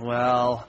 Well, 0.00 0.66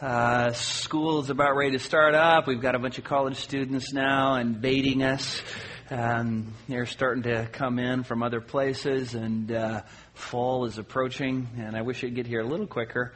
uh, 0.00 0.50
school 0.54 1.20
is 1.20 1.30
about 1.30 1.54
ready 1.54 1.70
to 1.70 1.78
start 1.78 2.16
up. 2.16 2.48
We've 2.48 2.60
got 2.60 2.74
a 2.74 2.80
bunch 2.80 2.98
of 2.98 3.04
college 3.04 3.36
students 3.36 3.92
now 3.92 4.34
and 4.34 4.60
baiting 4.60 5.04
us. 5.04 5.40
Um, 5.88 6.52
they're 6.68 6.86
starting 6.86 7.22
to 7.22 7.48
come 7.52 7.78
in 7.78 8.02
from 8.02 8.24
other 8.24 8.40
places, 8.40 9.14
and 9.14 9.52
uh, 9.52 9.82
fall 10.14 10.66
is 10.66 10.78
approaching. 10.78 11.48
And 11.58 11.76
I 11.76 11.82
wish 11.82 12.02
it'd 12.02 12.14
get 12.14 12.26
here 12.26 12.40
a 12.40 12.46
little 12.46 12.66
quicker, 12.66 13.12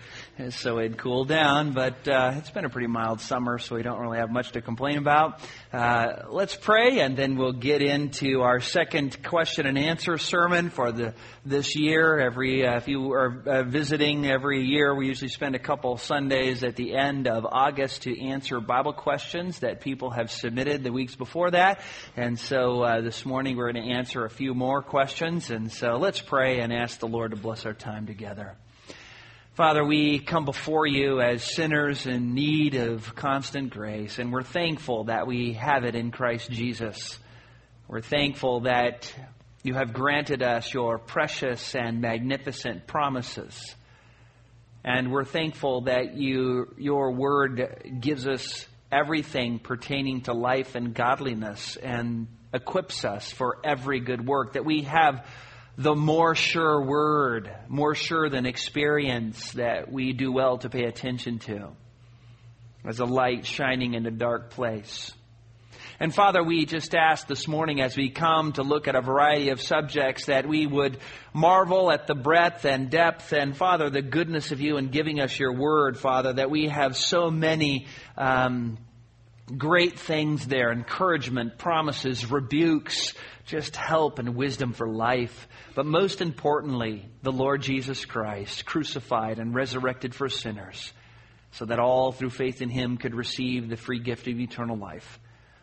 so 0.50 0.78
it'd 0.78 0.98
cool 0.98 1.24
down. 1.24 1.72
But 1.72 2.08
uh, 2.08 2.34
it's 2.36 2.50
been 2.50 2.64
a 2.64 2.70
pretty 2.70 2.86
mild 2.86 3.20
summer, 3.20 3.58
so 3.58 3.76
we 3.76 3.82
don't 3.82 4.00
really 4.00 4.18
have 4.18 4.30
much 4.30 4.52
to 4.52 4.60
complain 4.60 4.98
about. 4.98 5.40
Uh, 5.72 6.24
let's 6.28 6.56
pray, 6.56 7.00
and 7.00 7.16
then 7.16 7.36
we'll 7.36 7.52
get 7.52 7.82
into 7.82 8.42
our 8.42 8.60
second 8.60 9.22
question 9.22 9.66
and 9.66 9.78
answer 9.78 10.18
sermon 10.18 10.70
for 10.70 10.92
the 10.92 11.14
this 11.44 11.76
year. 11.76 12.18
Every 12.18 12.66
uh, 12.66 12.76
if 12.76 12.88
you 12.88 13.12
are 13.12 13.42
uh, 13.46 13.62
visiting 13.62 14.26
every 14.26 14.64
year, 14.64 14.94
we 14.94 15.06
usually 15.06 15.28
spend 15.28 15.54
a 15.54 15.60
couple 15.60 15.96
Sundays 15.98 16.64
at 16.64 16.76
the 16.76 16.96
end 16.96 17.28
of 17.28 17.46
August 17.46 18.02
to 18.02 18.20
answer 18.20 18.60
Bible 18.60 18.92
questions 18.92 19.60
that 19.60 19.80
people 19.80 20.10
have 20.10 20.30
submitted 20.30 20.82
the 20.82 20.92
weeks 20.92 21.14
before 21.14 21.50
that. 21.50 21.80
And 22.16 22.38
so 22.38 22.82
uh, 22.82 23.00
this 23.00 23.24
morning 23.24 23.56
we're 23.56 23.72
going 23.72 23.84
to 23.84 23.92
answer 23.92 24.24
a 24.24 24.30
few 24.30 24.54
more 24.54 24.82
questions. 24.82 25.50
And 25.50 25.70
so 25.70 25.96
let's 25.96 26.20
pray 26.20 26.60
and 26.60 26.72
ask 26.72 26.85
the 26.94 27.08
Lord 27.08 27.32
to 27.32 27.36
bless 27.36 27.66
our 27.66 27.74
time 27.74 28.06
together. 28.06 28.54
Father, 29.54 29.84
we 29.84 30.20
come 30.20 30.44
before 30.44 30.86
you 30.86 31.20
as 31.20 31.42
sinners 31.42 32.06
in 32.06 32.34
need 32.34 32.76
of 32.76 33.14
constant 33.16 33.70
grace, 33.70 34.20
and 34.20 34.32
we're 34.32 34.42
thankful 34.42 35.04
that 35.04 35.26
we 35.26 35.54
have 35.54 35.84
it 35.84 35.96
in 35.96 36.12
Christ 36.12 36.50
Jesus. 36.50 37.18
We're 37.88 38.00
thankful 38.00 38.60
that 38.60 39.12
you 39.62 39.74
have 39.74 39.92
granted 39.92 40.42
us 40.42 40.72
your 40.72 40.98
precious 40.98 41.74
and 41.74 42.00
magnificent 42.00 42.86
promises. 42.86 43.74
And 44.84 45.10
we're 45.10 45.24
thankful 45.24 45.82
that 45.82 46.16
you, 46.16 46.72
your 46.78 47.10
word 47.10 47.98
gives 48.00 48.28
us 48.28 48.66
everything 48.92 49.58
pertaining 49.58 50.20
to 50.22 50.32
life 50.32 50.76
and 50.76 50.94
godliness 50.94 51.76
and 51.76 52.28
equips 52.54 53.04
us 53.04 53.32
for 53.32 53.58
every 53.64 54.00
good 54.00 54.24
work, 54.24 54.52
that 54.52 54.64
we 54.64 54.82
have 54.82 55.26
the 55.78 55.94
more 55.94 56.34
sure 56.34 56.82
word, 56.82 57.50
more 57.68 57.94
sure 57.94 58.30
than 58.30 58.46
experience 58.46 59.52
that 59.52 59.92
we 59.92 60.12
do 60.12 60.32
well 60.32 60.58
to 60.58 60.70
pay 60.70 60.84
attention 60.84 61.38
to 61.40 61.68
as 62.84 63.00
a 63.00 63.04
light 63.04 63.44
shining 63.44 63.94
in 63.94 64.06
a 64.06 64.10
dark 64.10 64.50
place. 64.50 65.12
And 65.98 66.14
Father, 66.14 66.42
we 66.42 66.66
just 66.66 66.94
ask 66.94 67.26
this 67.26 67.48
morning 67.48 67.80
as 67.80 67.96
we 67.96 68.10
come 68.10 68.52
to 68.52 68.62
look 68.62 68.86
at 68.86 68.94
a 68.94 69.00
variety 69.00 69.48
of 69.48 69.62
subjects 69.62 70.26
that 70.26 70.46
we 70.46 70.66
would 70.66 70.98
marvel 71.32 71.90
at 71.90 72.06
the 72.06 72.14
breadth 72.14 72.66
and 72.66 72.90
depth 72.90 73.32
and, 73.32 73.56
Father, 73.56 73.88
the 73.88 74.02
goodness 74.02 74.52
of 74.52 74.60
you 74.60 74.76
in 74.76 74.88
giving 74.88 75.20
us 75.20 75.38
your 75.38 75.54
word, 75.54 75.98
Father, 75.98 76.34
that 76.34 76.50
we 76.50 76.68
have 76.68 76.96
so 76.96 77.30
many 77.30 77.86
um, 78.16 78.76
great 79.54 79.98
things 79.98 80.46
there 80.46 80.72
encouragement, 80.72 81.58
promises, 81.58 82.30
rebukes, 82.30 83.14
just 83.44 83.76
help 83.76 84.18
and 84.18 84.34
wisdom 84.34 84.72
for 84.72 84.88
life. 84.88 85.48
But 85.74 85.86
most 85.86 86.20
importantly, 86.20 87.08
the 87.22 87.32
Lord 87.32 87.62
Jesus 87.62 88.04
Christ, 88.04 88.66
crucified 88.66 89.38
and 89.38 89.54
resurrected 89.54 90.14
for 90.14 90.28
sinners, 90.28 90.92
so 91.52 91.64
that 91.66 91.78
all 91.78 92.10
through 92.12 92.30
faith 92.30 92.60
in 92.60 92.68
him 92.68 92.96
could 92.96 93.14
receive 93.14 93.68
the 93.68 93.76
free 93.76 94.00
gift 94.00 94.26
of 94.26 94.38
eternal 94.38 94.76
life. 94.76 95.20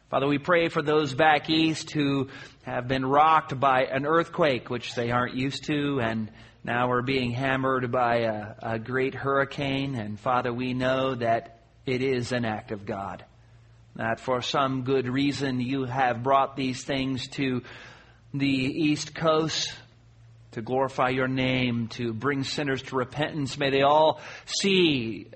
Father, 0.09 0.27
we 0.27 0.37
pray 0.37 0.69
for 0.69 0.81
those 0.81 1.13
back 1.13 1.49
east 1.49 1.91
who 1.91 2.29
have 2.61 2.87
been 2.87 3.05
rocked 3.05 3.59
by 3.59 3.83
an 3.85 4.05
earthquake, 4.05 4.69
which 4.69 4.95
they 4.95 5.11
aren't 5.11 5.35
used 5.35 5.65
to, 5.65 5.99
and 5.99 6.31
now 6.63 6.91
are 6.91 7.01
being 7.01 7.31
hammered 7.31 7.91
by 7.91 8.19
a, 8.19 8.53
a 8.61 8.79
great 8.79 9.15
hurricane. 9.15 9.95
And 9.95 10.17
Father, 10.19 10.53
we 10.53 10.73
know 10.73 11.15
that 11.15 11.59
it 11.85 12.01
is 12.01 12.31
an 12.31 12.45
act 12.45 12.71
of 12.71 12.85
God 12.85 13.25
that 13.95 14.19
for 14.19 14.41
some 14.41 14.83
good 14.83 15.07
reason 15.07 15.59
you 15.59 15.85
have 15.85 16.23
brought 16.23 16.55
these 16.55 16.83
things 16.83 17.27
to 17.29 17.61
the 18.33 18.47
East 18.47 19.13
Coast 19.13 19.73
to 20.51 20.61
glorify 20.61 21.09
your 21.09 21.27
name, 21.27 21.87
to 21.89 22.13
bring 22.13 22.43
sinners 22.43 22.81
to 22.83 22.95
repentance. 22.95 23.57
May 23.57 23.69
they 23.69 23.81
all 23.81 24.21
see 24.45 25.27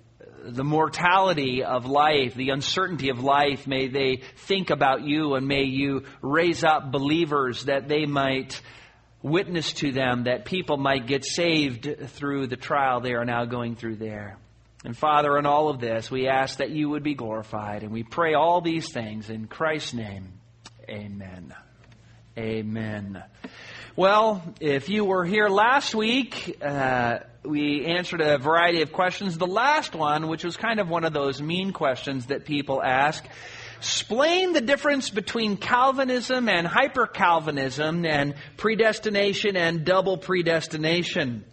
the 0.44 0.63
mortality 0.63 1.63
of 1.63 1.85
life, 1.85 2.34
the 2.35 2.50
uncertainty 2.50 3.09
of 3.09 3.23
life. 3.23 3.67
May 3.67 3.88
they 3.88 4.22
think 4.47 4.69
about 4.69 5.03
you 5.03 5.35
and 5.35 5.47
may 5.47 5.63
you 5.63 6.03
raise 6.22 6.63
up 6.63 6.91
believers 6.91 7.66
that 7.66 7.88
they 7.88 8.06
might 8.06 8.62
witness 9.22 9.73
to 9.73 9.91
them, 9.91 10.23
that 10.23 10.46
people 10.46 10.78
might 10.78 11.07
get 11.07 11.25
saved 11.25 11.90
through 12.09 12.47
the 12.47 12.56
trial 12.56 13.01
they 13.01 13.13
are 13.13 13.25
now 13.25 13.46
going 13.46 13.75
through 13.75 13.97
there. 13.97 14.38
And 14.86 14.96
Father, 14.96 15.38
in 15.38 15.46
all 15.46 15.70
of 15.70 15.80
this, 15.80 16.12
we 16.12 16.28
ask 16.28 16.60
that 16.60 16.70
you 16.70 16.90
would 16.90 17.04
be 17.04 17.16
glorified. 17.16 17.84
And 17.84 17.92
we 17.92 18.04
pray 18.04 18.36
all 18.36 18.62
these 18.62 18.92
things 18.92 19.30
in 19.30 19.48
Christ's 19.48 19.94
name. 19.94 20.34
Amen. 20.88 21.54
Amen. 22.38 23.24
Well, 23.96 24.44
if 24.62 24.90
you 24.90 25.06
were 25.06 25.26
here 25.26 25.48
last 25.48 25.96
week, 25.96 26.60
uh, 26.62 27.20
we 27.44 27.86
answered 27.86 28.22
a 28.22 28.38
variety 28.38 28.84
of 28.84 28.92
questions. 28.92 29.40
The 29.40 29.48
last 29.48 29.96
one, 29.96 30.28
which 30.28 30.44
was 30.44 30.56
kind 30.56 30.80
of 30.80 30.88
one 30.88 31.04
of 31.04 31.14
those 31.14 31.42
mean 31.42 31.74
questions 31.74 32.28
that 32.28 32.46
people 32.46 32.82
ask, 32.84 33.26
explain 33.80 34.54
the 34.54 34.62
difference 34.62 35.09
between 35.09 35.58
Calvinism 35.58 36.48
and 36.48 36.68
hyper 36.68 37.08
Calvinism 37.08 38.06
and 38.06 38.36
predestination 38.56 39.58
and 39.58 39.84
double 39.84 40.18
predestination. 40.18 41.44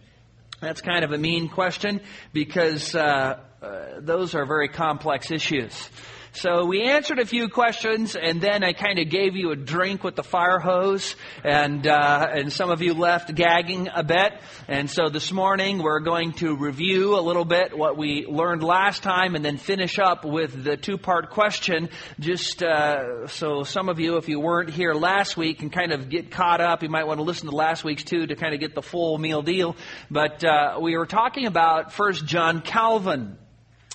That's 0.61 0.81
kind 0.81 1.03
of 1.03 1.11
a 1.11 1.17
mean 1.17 1.49
question 1.49 2.01
because 2.33 2.95
uh, 2.95 3.39
uh, 3.61 3.99
those 3.99 4.35
are 4.35 4.45
very 4.45 4.69
complex 4.69 5.31
issues. 5.31 5.89
So 6.35 6.65
we 6.65 6.83
answered 6.83 7.19
a 7.19 7.25
few 7.25 7.47
questions, 7.47 8.17
and 8.17 8.41
then 8.41 8.61
I 8.61 8.73
kind 8.73 8.99
of 8.99 9.09
gave 9.09 9.37
you 9.37 9.51
a 9.51 9.55
drink 9.55 10.03
with 10.03 10.17
the 10.17 10.23
fire 10.23 10.59
hose, 10.59 11.15
and 11.45 11.87
uh, 11.87 12.27
and 12.29 12.51
some 12.51 12.69
of 12.69 12.81
you 12.81 12.93
left 12.93 13.33
gagging 13.33 13.87
a 13.95 14.03
bit. 14.03 14.33
And 14.67 14.91
so 14.91 15.07
this 15.07 15.31
morning 15.31 15.81
we're 15.81 16.01
going 16.01 16.33
to 16.33 16.57
review 16.57 17.17
a 17.17 17.21
little 17.21 17.45
bit 17.45 17.77
what 17.77 17.95
we 17.95 18.25
learned 18.27 18.63
last 18.63 19.01
time, 19.01 19.35
and 19.35 19.45
then 19.45 19.55
finish 19.55 19.97
up 19.97 20.25
with 20.25 20.61
the 20.61 20.75
two-part 20.75 21.29
question. 21.29 21.87
Just 22.19 22.61
uh, 22.61 23.27
so 23.27 23.63
some 23.63 23.87
of 23.87 24.01
you, 24.01 24.17
if 24.17 24.27
you 24.27 24.41
weren't 24.41 24.69
here 24.69 24.93
last 24.93 25.37
week, 25.37 25.59
can 25.59 25.69
kind 25.69 25.93
of 25.93 26.09
get 26.09 26.31
caught 26.31 26.59
up. 26.59 26.83
You 26.83 26.89
might 26.89 27.07
want 27.07 27.19
to 27.19 27.23
listen 27.23 27.49
to 27.49 27.55
last 27.55 27.85
week's 27.85 28.03
too 28.03 28.27
to 28.27 28.35
kind 28.35 28.53
of 28.53 28.59
get 28.59 28.75
the 28.75 28.81
full 28.81 29.17
meal 29.17 29.41
deal. 29.41 29.77
But 30.11 30.43
uh, 30.43 30.79
we 30.81 30.97
were 30.97 31.05
talking 31.05 31.45
about 31.47 31.93
First 31.93 32.25
John 32.25 32.59
Calvin 32.59 33.37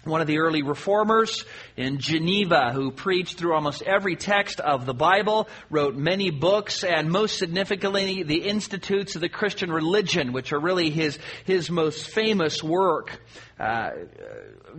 one 0.04 0.22
of 0.22 0.26
the 0.26 0.38
early 0.38 0.62
reformers 0.62 1.44
in 1.76 1.98
Geneva 1.98 2.72
who 2.72 2.90
preached 2.90 3.36
through 3.36 3.54
almost 3.54 3.82
every 3.82 4.16
text 4.16 4.58
of 4.58 4.86
the 4.86 4.94
Bible, 4.94 5.46
wrote 5.68 5.94
many 5.94 6.30
books, 6.30 6.84
and 6.84 7.10
most 7.10 7.38
significantly, 7.38 8.22
the 8.22 8.48
Institutes 8.48 9.14
of 9.14 9.20
the 9.20 9.28
Christian 9.28 9.70
Religion, 9.70 10.32
which 10.32 10.52
are 10.52 10.60
really 10.60 10.88
his, 10.88 11.18
his 11.44 11.70
most 11.70 12.08
famous 12.08 12.62
work. 12.62 13.20
Uh, 13.58 13.90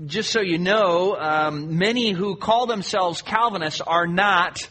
just 0.07 0.31
so 0.31 0.41
you 0.41 0.57
know, 0.57 1.15
um, 1.15 1.77
many 1.77 2.11
who 2.11 2.35
call 2.35 2.65
themselves 2.65 3.21
Calvinists 3.21 3.81
are 3.81 4.07
not 4.07 4.67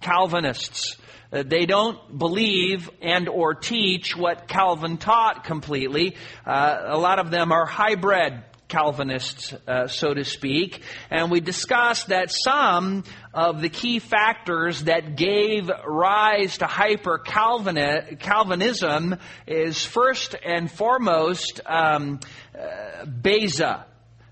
Calvinists. 0.00 0.96
Uh, 1.32 1.42
they 1.44 1.66
don't 1.66 2.18
believe 2.18 2.88
and 3.00 3.28
or 3.28 3.54
teach 3.54 4.16
what 4.16 4.46
Calvin 4.46 4.98
taught 4.98 5.42
completely. 5.44 6.14
Uh, 6.46 6.82
a 6.84 6.98
lot 6.98 7.18
of 7.18 7.32
them 7.32 7.50
are 7.50 7.66
hybrid 7.66 8.44
Calvinists, 8.72 9.52
uh, 9.68 9.86
so 9.86 10.14
to 10.14 10.24
speak. 10.24 10.80
And 11.10 11.30
we 11.30 11.40
discussed 11.40 12.08
that 12.08 12.32
some 12.32 13.04
of 13.34 13.60
the 13.60 13.68
key 13.68 13.98
factors 13.98 14.84
that 14.84 15.14
gave 15.14 15.70
rise 15.86 16.56
to 16.58 16.66
hyper 16.66 17.18
Calvinism 17.18 19.16
is 19.46 19.84
first 19.84 20.34
and 20.42 20.70
foremost 20.70 21.60
um, 21.66 22.20
uh, 22.58 23.04
Beza. 23.04 23.84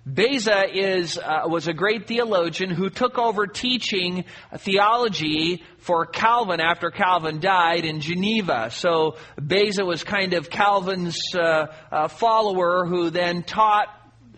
Beza 0.06 0.64
is, 0.72 1.18
uh, 1.18 1.42
was 1.44 1.68
a 1.68 1.74
great 1.74 2.08
theologian 2.08 2.70
who 2.70 2.88
took 2.88 3.18
over 3.18 3.46
teaching 3.46 4.24
theology 4.56 5.62
for 5.78 6.06
Calvin 6.06 6.60
after 6.60 6.90
Calvin 6.90 7.40
died 7.40 7.84
in 7.84 8.00
Geneva. 8.00 8.70
So 8.70 9.16
Beza 9.36 9.84
was 9.84 10.02
kind 10.02 10.32
of 10.32 10.48
Calvin's 10.48 11.20
uh, 11.34 11.66
uh, 11.92 12.08
follower 12.08 12.86
who 12.86 13.10
then 13.10 13.42
taught 13.42 13.88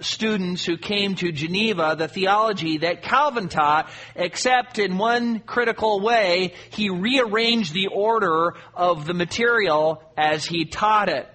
students 0.03 0.65
who 0.65 0.77
came 0.77 1.15
to 1.17 1.33
Geneva 1.33 1.95
the 1.99 2.09
theology 2.09 2.79
that 2.79 3.03
Calvin 3.03 3.49
taught, 3.49 3.91
except 4.15 4.79
in 4.79 4.99
one 4.99 5.41
critical 5.41 6.01
way, 6.01 6.55
he 6.71 6.91
rearranged 6.91 7.73
the 7.73 7.89
order 7.89 8.55
of 8.75 9.07
the 9.07 9.15
material 9.15 10.03
as 10.17 10.45
he 10.45 10.65
taught 10.65 11.09
it. 11.09 11.29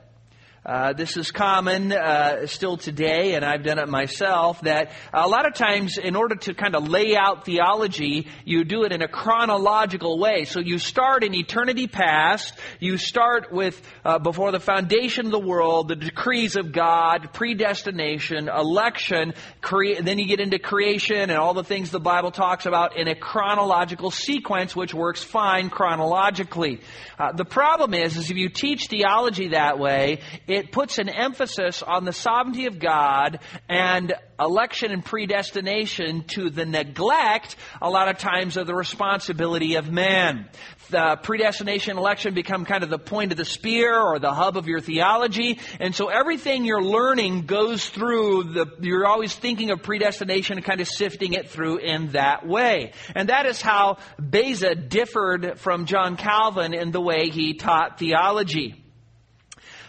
Uh, 0.68 0.92
this 0.92 1.16
is 1.16 1.32
common 1.32 1.94
uh, 1.94 2.46
still 2.46 2.76
today, 2.76 3.36
and 3.36 3.46
I've 3.46 3.64
done 3.64 3.80
it 3.80 3.88
myself, 3.88 4.60
that 4.64 4.92
a 5.14 5.26
lot 5.26 5.48
of 5.48 5.54
times, 5.54 5.98
in 5.98 6.18
order 6.18 6.36
to 6.36 6.54
kind 6.54 6.76
of 6.76 6.90
lay 6.90 7.16
out 7.16 7.46
theology, 7.46 8.28
you 8.44 8.66
do 8.66 8.84
it 8.84 8.92
in 8.92 9.02
a 9.02 9.08
chronological 9.08 10.20
way. 10.20 10.44
So 10.44 10.60
you 10.60 10.78
start 10.78 11.24
in 11.24 11.34
eternity 11.34 11.88
past, 11.88 12.54
you 12.82 12.98
start 12.98 13.54
with 13.54 13.82
uh, 14.04 14.20
before 14.20 14.52
the 14.52 14.60
foundation 14.60 15.28
of 15.28 15.32
the 15.32 15.40
world, 15.40 15.88
the 15.88 15.96
decrees 15.96 16.58
of 16.58 16.74
God, 16.74 17.30
predestination, 17.32 18.50
election, 18.50 19.36
crea- 19.62 20.02
then 20.02 20.20
you 20.20 20.28
get 20.28 20.42
into 20.42 20.60
creation 20.60 21.30
and 21.30 21.40
all 21.40 21.54
the 21.54 21.64
things 21.64 21.92
the 21.92 22.00
Bible 22.02 22.32
talks 22.32 22.66
about 22.66 22.98
in 22.98 23.08
a 23.08 23.16
chronological 23.16 24.12
sequence, 24.12 24.76
which 24.76 24.94
works 24.94 25.24
fine 25.24 25.70
chronologically. 25.70 26.82
Uh, 27.18 27.32
the 27.32 27.46
problem 27.46 27.94
is, 27.94 28.18
is 28.18 28.30
if 28.30 28.36
you 28.36 28.50
teach 28.50 28.88
theology 28.88 29.50
that 29.50 29.80
way, 29.80 30.20
it 30.46 30.57
puts 30.64 30.98
an 30.98 31.10
emphasis 31.10 31.82
on 31.82 32.06
the 32.06 32.14
sovereignty 32.14 32.66
of 32.66 32.80
God 32.80 33.40
and 33.68 34.14
election 34.40 34.92
and 34.92 35.04
predestination 35.04 36.24
to 36.24 36.50
the 36.50 36.66
neglect, 36.66 37.56
a 37.82 37.90
lot 37.90 38.08
of 38.08 38.18
times, 38.18 38.58
of 38.58 38.68
the 38.68 38.76
responsibility 38.76 39.76
of 39.76 39.92
man. 39.92 40.48
The 40.90 41.18
predestination 41.22 41.98
election 41.98 42.34
become 42.34 42.64
kind 42.64 42.84
of 42.84 42.90
the 42.90 43.00
point 43.00 43.32
of 43.32 43.38
the 43.38 43.46
spear 43.46 44.00
or 44.00 44.20
the 44.20 44.34
hub 44.34 44.56
of 44.56 44.68
your 44.68 44.80
theology. 44.80 45.60
And 45.80 45.94
so 45.94 46.08
everything 46.08 46.64
you're 46.64 46.84
learning 46.84 47.46
goes 47.46 47.88
through 47.90 48.54
the, 48.54 48.68
you're 48.80 49.06
always 49.06 49.36
thinking 49.36 49.72
of 49.72 49.84
predestination 49.84 50.58
and 50.58 50.66
kind 50.66 50.80
of 50.80 50.88
sifting 50.88 51.34
it 51.34 51.50
through 51.50 51.80
in 51.80 52.10
that 52.10 52.48
way. 52.48 52.94
And 53.16 53.30
that 53.30 53.46
is 53.46 53.62
how 53.62 53.98
Beza 54.18 54.76
differed 54.76 55.60
from 55.60 55.86
John 55.88 56.16
Calvin 56.16 56.74
in 56.74 56.92
the 56.92 57.02
way 57.02 57.30
he 57.30 57.56
taught 57.56 58.00
theology. 58.00 58.87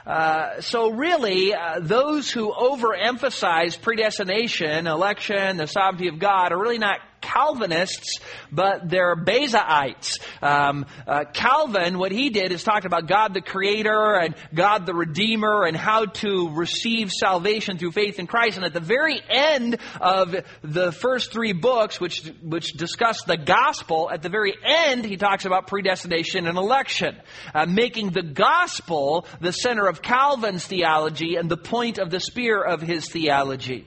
Uh, 0.08 0.62
so 0.62 0.90
really, 0.90 1.52
uh, 1.52 1.80
those 1.80 2.30
who 2.30 2.50
overemphasize 2.50 3.78
predestination, 3.78 4.86
election, 4.86 5.58
the 5.58 5.66
sovereignty 5.66 6.08
of 6.08 6.18
God 6.18 6.50
are 6.50 6.58
really 6.58 6.78
not 6.78 7.00
Calvinists, 7.20 8.20
but 8.50 8.88
they're 8.88 9.16
Bezaites. 9.16 10.18
Um, 10.42 10.86
uh, 11.06 11.24
Calvin, 11.32 11.98
what 11.98 12.12
he 12.12 12.30
did 12.30 12.52
is 12.52 12.62
talked 12.62 12.86
about 12.86 13.06
God 13.06 13.34
the 13.34 13.40
Creator 13.40 14.14
and 14.16 14.34
God 14.54 14.86
the 14.86 14.94
Redeemer 14.94 15.64
and 15.64 15.76
how 15.76 16.06
to 16.06 16.50
receive 16.50 17.10
salvation 17.10 17.78
through 17.78 17.92
faith 17.92 18.18
in 18.18 18.26
Christ. 18.26 18.56
And 18.56 18.66
at 18.66 18.72
the 18.72 18.80
very 18.80 19.20
end 19.28 19.78
of 20.00 20.34
the 20.62 20.92
first 20.92 21.32
three 21.32 21.52
books, 21.52 22.00
which 22.00 22.26
which 22.42 22.72
discuss 22.72 23.22
the 23.24 23.36
gospel, 23.36 24.10
at 24.12 24.22
the 24.22 24.28
very 24.28 24.54
end 24.64 25.04
he 25.04 25.16
talks 25.16 25.44
about 25.44 25.66
predestination 25.66 26.46
and 26.46 26.58
election, 26.58 27.16
uh, 27.54 27.66
making 27.66 28.10
the 28.10 28.22
gospel 28.22 29.26
the 29.40 29.52
center 29.52 29.86
of 29.86 30.02
Calvin's 30.02 30.66
theology 30.66 31.36
and 31.36 31.50
the 31.50 31.56
point 31.56 31.98
of 31.98 32.10
the 32.10 32.20
spear 32.20 32.62
of 32.62 32.80
his 32.80 33.08
theology. 33.08 33.86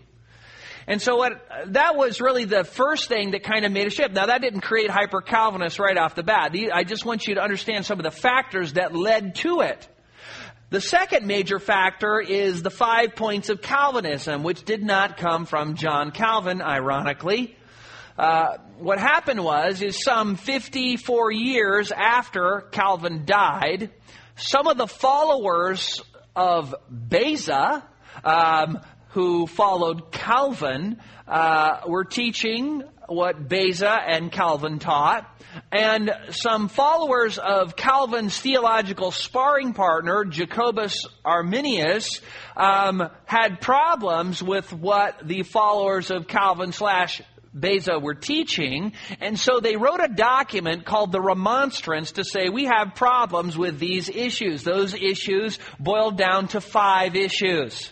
And 0.88 1.02
so 1.02 1.16
what, 1.16 1.48
that 1.68 1.96
was 1.96 2.20
really 2.20 2.46
the 2.46 2.64
first 2.64 3.08
thing 3.08 3.32
that 3.32 3.44
kind 3.44 3.66
of 3.66 3.72
made 3.72 3.88
a 3.88 3.90
shift. 3.90 4.14
Now 4.14 4.26
that 4.26 4.42
didn't 4.42 4.62
create 4.62 4.90
hyper 4.90 5.22
Calvinists 5.22 5.80
right 5.80 5.98
off 5.98 6.16
the 6.16 6.24
bat. 6.24 6.56
I 6.74 6.84
just 6.84 7.06
want 7.06 7.28
you 7.28 7.36
to 7.36 7.42
understand 7.42 7.86
some 7.86 8.00
of 8.00 8.04
the 8.04 8.12
factors 8.12 8.74
that 8.74 8.96
led 8.96 9.36
to 9.36 9.62
it. 9.62 9.88
The 10.72 10.82
second 10.82 11.28
major 11.28 11.60
factor 11.60 12.22
is 12.22 12.64
the 12.64 12.70
five 12.70 13.16
points 13.16 13.50
of 13.50 13.62
Calvinism, 13.62 14.42
which 14.42 14.64
did 14.64 14.82
not 14.82 15.18
come 15.18 15.46
from 15.46 15.76
John 15.76 16.12
Calvin, 16.12 16.62
ironically. 16.62 17.58
Uh, 18.18 18.58
what 18.78 18.98
happened 18.98 19.44
was, 19.44 19.82
is 19.82 20.02
some 20.02 20.38
54 20.38 21.32
years 21.32 21.92
after 21.92 22.68
Calvin 22.72 23.26
died, 23.26 23.92
some 24.38 24.68
of 24.68 24.78
the 24.78 24.88
followers 24.88 26.02
of 26.36 26.74
Beza, 26.90 27.86
um, 28.24 28.80
who 29.12 29.48
followed 29.48 30.12
Calvin 30.12 30.98
uh, 31.28 31.82
were 31.88 32.04
teaching 32.04 32.84
what 33.08 33.48
Beza 33.48 33.92
and 33.92 34.32
Calvin 34.32 34.80
taught. 34.80 35.28
And 35.72 36.12
some 36.30 36.70
followers 36.70 37.38
of 37.38 37.76
Calvin's 37.76 38.40
theological 38.40 39.12
sparring 39.12 39.74
partner, 39.74 40.24
Jacobus 40.24 41.06
Arminius, 41.26 42.22
um, 42.56 43.10
had 43.26 43.60
problems 43.60 44.42
with 44.42 44.72
what 44.72 45.28
the 45.28 45.44
followers 45.44 46.10
of 46.10 46.28
Calvin 46.28 46.72
slash 46.72 47.22
Beza 47.58 48.00
were 48.00 48.16
teaching, 48.16 48.94
and 49.20 49.38
so 49.38 49.60
they 49.60 49.76
wrote 49.76 50.00
a 50.00 50.08
document 50.08 50.86
called 50.86 51.12
the 51.12 51.20
Remonstrance 51.20 52.14
to 52.14 52.24
say 52.24 52.48
we 52.48 52.64
have 52.66 52.96
problems 52.96 53.58
with 53.58 53.78
these 53.78 54.08
issues. 54.08 54.64
Those 54.64 54.94
issues 54.94 55.60
boiled 55.78 56.18
down 56.18 56.48
to 56.50 56.62
five 56.62 57.18
issues. 57.18 57.92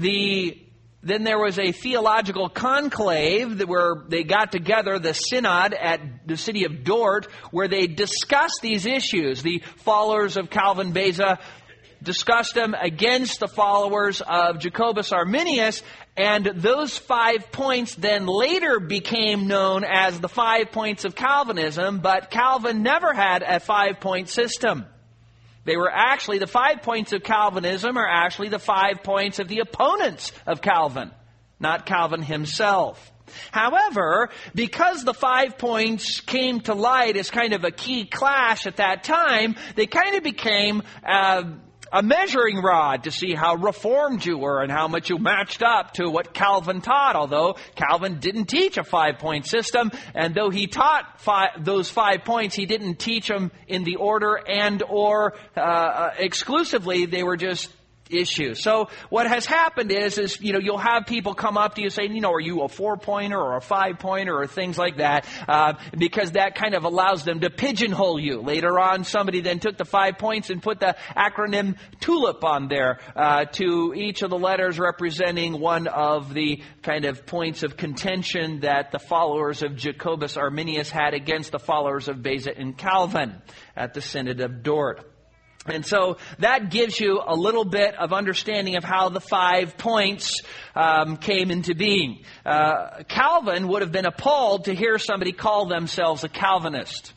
The 0.00 0.66
then 1.02 1.24
there 1.24 1.38
was 1.38 1.58
a 1.58 1.72
theological 1.72 2.50
conclave 2.50 3.62
where 3.66 3.94
they 4.08 4.22
got 4.22 4.52
together, 4.52 4.98
the 4.98 5.14
synod 5.14 5.72
at 5.72 6.00
the 6.26 6.36
city 6.36 6.64
of 6.64 6.84
Dort, 6.84 7.26
where 7.50 7.68
they 7.68 7.86
discussed 7.86 8.60
these 8.60 8.84
issues. 8.84 9.42
The 9.42 9.62
followers 9.76 10.36
of 10.36 10.50
Calvin 10.50 10.92
Beza 10.92 11.38
discussed 12.02 12.54
them 12.54 12.74
against 12.74 13.40
the 13.40 13.48
followers 13.48 14.20
of 14.20 14.58
Jacobus 14.58 15.12
Arminius, 15.12 15.82
and 16.16 16.44
those 16.54 16.98
five 16.98 17.50
points 17.50 17.94
then 17.94 18.26
later 18.26 18.78
became 18.78 19.46
known 19.46 19.84
as 19.84 20.20
the 20.20 20.28
five 20.28 20.70
points 20.70 21.06
of 21.06 21.14
Calvinism, 21.14 22.00
but 22.00 22.30
Calvin 22.30 22.82
never 22.82 23.14
had 23.14 23.42
a 23.42 23.60
five 23.60 24.00
point 24.00 24.28
system. 24.28 24.84
They 25.64 25.76
were 25.76 25.90
actually, 25.90 26.38
the 26.38 26.46
five 26.46 26.82
points 26.82 27.12
of 27.12 27.22
Calvinism 27.22 27.96
are 27.96 28.08
actually 28.08 28.48
the 28.48 28.58
five 28.58 29.02
points 29.02 29.38
of 29.38 29.48
the 29.48 29.60
opponents 29.60 30.32
of 30.46 30.62
Calvin, 30.62 31.10
not 31.58 31.86
Calvin 31.86 32.22
himself. 32.22 33.12
However, 33.52 34.30
because 34.54 35.04
the 35.04 35.14
five 35.14 35.58
points 35.58 36.20
came 36.20 36.60
to 36.62 36.74
light 36.74 37.16
as 37.16 37.30
kind 37.30 37.52
of 37.52 37.64
a 37.64 37.70
key 37.70 38.06
clash 38.06 38.66
at 38.66 38.76
that 38.76 39.04
time, 39.04 39.56
they 39.76 39.86
kind 39.86 40.16
of 40.16 40.22
became 40.22 40.82
uh, 41.06 41.42
a 41.92 42.02
measuring 42.02 42.58
rod 42.62 43.04
to 43.04 43.10
see 43.10 43.34
how 43.34 43.56
reformed 43.56 44.24
you 44.24 44.38
were 44.38 44.62
and 44.62 44.70
how 44.70 44.88
much 44.88 45.10
you 45.10 45.18
matched 45.18 45.62
up 45.62 45.94
to 45.94 46.08
what 46.08 46.32
Calvin 46.32 46.80
taught. 46.80 47.16
Although 47.16 47.56
Calvin 47.74 48.20
didn't 48.20 48.46
teach 48.46 48.76
a 48.76 48.84
five 48.84 49.18
point 49.18 49.46
system, 49.46 49.90
and 50.14 50.34
though 50.34 50.50
he 50.50 50.66
taught 50.66 51.20
five, 51.20 51.64
those 51.64 51.90
five 51.90 52.24
points, 52.24 52.54
he 52.54 52.66
didn't 52.66 52.98
teach 52.98 53.28
them 53.28 53.50
in 53.66 53.84
the 53.84 53.96
order 53.96 54.36
and 54.36 54.82
or 54.88 55.34
uh, 55.56 55.60
uh 55.60 56.14
exclusively. 56.18 57.06
They 57.06 57.22
were 57.22 57.36
just 57.36 57.70
issue. 58.12 58.54
So 58.54 58.88
what 59.08 59.26
has 59.26 59.46
happened 59.46 59.92
is, 59.92 60.18
is, 60.18 60.40
you 60.40 60.52
know, 60.52 60.58
you'll 60.58 60.78
have 60.78 61.06
people 61.06 61.34
come 61.34 61.56
up 61.56 61.74
to 61.76 61.82
you 61.82 61.90
saying, 61.90 62.14
you 62.14 62.20
know, 62.20 62.32
are 62.32 62.40
you 62.40 62.62
a 62.62 62.68
four 62.68 62.96
pointer 62.96 63.38
or 63.38 63.56
a 63.56 63.60
five 63.60 63.98
pointer 63.98 64.36
or 64.36 64.46
things 64.46 64.78
like 64.78 64.98
that, 64.98 65.26
uh, 65.48 65.74
because 65.96 66.32
that 66.32 66.54
kind 66.54 66.74
of 66.74 66.84
allows 66.84 67.24
them 67.24 67.40
to 67.40 67.50
pigeonhole 67.50 68.18
you. 68.18 68.40
Later 68.40 68.78
on, 68.78 69.04
somebody 69.04 69.40
then 69.40 69.58
took 69.58 69.76
the 69.76 69.84
five 69.84 70.18
points 70.18 70.50
and 70.50 70.62
put 70.62 70.80
the 70.80 70.96
acronym 71.16 71.76
TULIP 72.00 72.44
on 72.44 72.68
there, 72.68 72.98
uh, 73.16 73.44
to 73.44 73.94
each 73.94 74.22
of 74.22 74.30
the 74.30 74.38
letters 74.38 74.78
representing 74.78 75.60
one 75.60 75.86
of 75.86 76.34
the 76.34 76.62
kind 76.82 77.04
of 77.04 77.26
points 77.26 77.62
of 77.62 77.76
contention 77.76 78.60
that 78.60 78.90
the 78.92 78.98
followers 78.98 79.62
of 79.62 79.76
Jacobus 79.76 80.36
Arminius 80.36 80.90
had 80.90 81.14
against 81.14 81.52
the 81.52 81.58
followers 81.58 82.08
of 82.08 82.22
Beza 82.22 82.56
and 82.56 82.76
Calvin 82.76 83.40
at 83.76 83.94
the 83.94 84.00
Synod 84.00 84.40
of 84.40 84.62
Dort. 84.62 85.09
And 85.70 85.86
so 85.86 86.18
that 86.38 86.70
gives 86.70 86.98
you 86.98 87.20
a 87.24 87.34
little 87.34 87.64
bit 87.64 87.94
of 87.94 88.12
understanding 88.12 88.76
of 88.76 88.84
how 88.84 89.08
the 89.08 89.20
five 89.20 89.76
points 89.78 90.42
um, 90.74 91.16
came 91.16 91.50
into 91.50 91.74
being. 91.74 92.24
Uh, 92.44 93.02
Calvin 93.08 93.68
would 93.68 93.82
have 93.82 93.92
been 93.92 94.06
appalled 94.06 94.64
to 94.64 94.74
hear 94.74 94.98
somebody 94.98 95.32
call 95.32 95.66
themselves 95.66 96.24
a 96.24 96.28
Calvinist. 96.28 97.12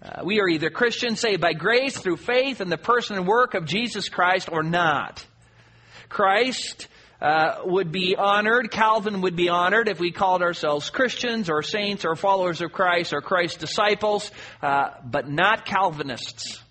Uh, 0.00 0.22
we 0.24 0.40
are 0.40 0.48
either 0.48 0.70
Christians 0.70 1.18
saved 1.18 1.40
by 1.40 1.52
grace 1.52 1.98
through 1.98 2.18
faith 2.18 2.60
in 2.60 2.68
the 2.68 2.78
person 2.78 3.16
and 3.16 3.26
work 3.26 3.54
of 3.54 3.64
Jesus 3.64 4.08
Christ 4.08 4.48
or 4.50 4.62
not. 4.62 5.24
Christ 6.08 6.86
uh, 7.20 7.62
would 7.64 7.90
be 7.90 8.14
honored, 8.16 8.70
Calvin 8.70 9.22
would 9.22 9.34
be 9.34 9.48
honored 9.48 9.88
if 9.88 9.98
we 9.98 10.12
called 10.12 10.40
ourselves 10.40 10.88
Christians 10.88 11.50
or 11.50 11.62
saints 11.62 12.04
or 12.04 12.14
followers 12.14 12.60
of 12.60 12.70
Christ 12.70 13.12
or 13.12 13.20
Christ's 13.20 13.58
disciples, 13.58 14.30
uh, 14.62 14.90
but 15.04 15.28
not 15.28 15.64
Calvinists 15.64 16.62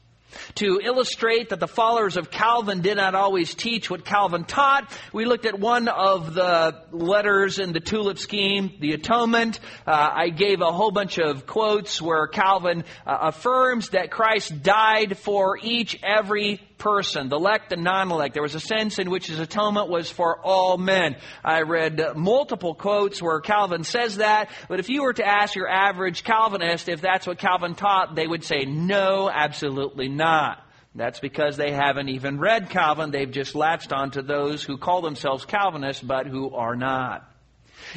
to 0.55 0.79
illustrate 0.83 1.49
that 1.49 1.59
the 1.59 1.67
followers 1.67 2.17
of 2.17 2.31
Calvin 2.31 2.81
did 2.81 2.97
not 2.97 3.15
always 3.15 3.55
teach 3.55 3.89
what 3.89 4.05
Calvin 4.05 4.43
taught, 4.45 4.91
we 5.13 5.25
looked 5.25 5.45
at 5.45 5.59
one 5.59 5.87
of 5.87 6.33
the 6.33 6.83
letters 6.91 7.59
in 7.59 7.73
the 7.73 7.79
tulip 7.79 8.17
scheme, 8.17 8.73
the 8.79 8.93
atonement. 8.93 9.59
Uh, 9.85 10.09
I 10.13 10.29
gave 10.29 10.61
a 10.61 10.71
whole 10.71 10.91
bunch 10.91 11.17
of 11.17 11.45
quotes 11.45 12.01
where 12.01 12.27
Calvin 12.27 12.83
uh, 13.05 13.17
affirms 13.21 13.89
that 13.89 14.11
Christ 14.11 14.63
died 14.63 15.17
for 15.17 15.57
each 15.61 15.99
every 16.03 16.61
person, 16.77 17.29
the 17.29 17.37
elect 17.37 17.71
and 17.73 17.83
non-elect. 17.83 18.33
There 18.33 18.43
was 18.43 18.55
a 18.55 18.59
sense 18.59 18.99
in 18.99 19.09
which 19.09 19.27
his 19.27 19.39
atonement 19.39 19.89
was 19.89 20.09
for 20.09 20.39
all 20.39 20.77
men. 20.77 21.15
I 21.43 21.61
read 21.61 22.01
multiple 22.15 22.75
quotes 22.75 23.21
where 23.21 23.39
Calvin 23.39 23.83
says 23.83 24.17
that, 24.17 24.49
but 24.69 24.79
if 24.79 24.89
you 24.89 25.03
were 25.03 25.13
to 25.13 25.25
ask 25.25 25.55
your 25.55 25.67
average 25.67 26.23
Calvinist 26.23 26.89
if 26.89 27.01
that's 27.01 27.27
what 27.27 27.37
Calvin 27.37 27.75
taught, 27.75 28.15
they 28.15 28.27
would 28.27 28.43
say, 28.43 28.65
no, 28.65 29.29
absolutely 29.29 30.09
not. 30.09 30.63
That's 30.95 31.19
because 31.19 31.57
they 31.57 31.71
haven't 31.71 32.09
even 32.09 32.39
read 32.39 32.71
Calvin. 32.71 33.11
They've 33.11 33.29
just 33.29 33.53
latched 33.53 33.93
onto 33.93 34.23
those 34.23 34.63
who 34.63 34.77
call 34.77 35.01
themselves 35.01 35.45
Calvinists 35.45 36.01
but 36.01 36.25
who 36.25 36.55
are 36.55 36.75
not. 36.75 37.31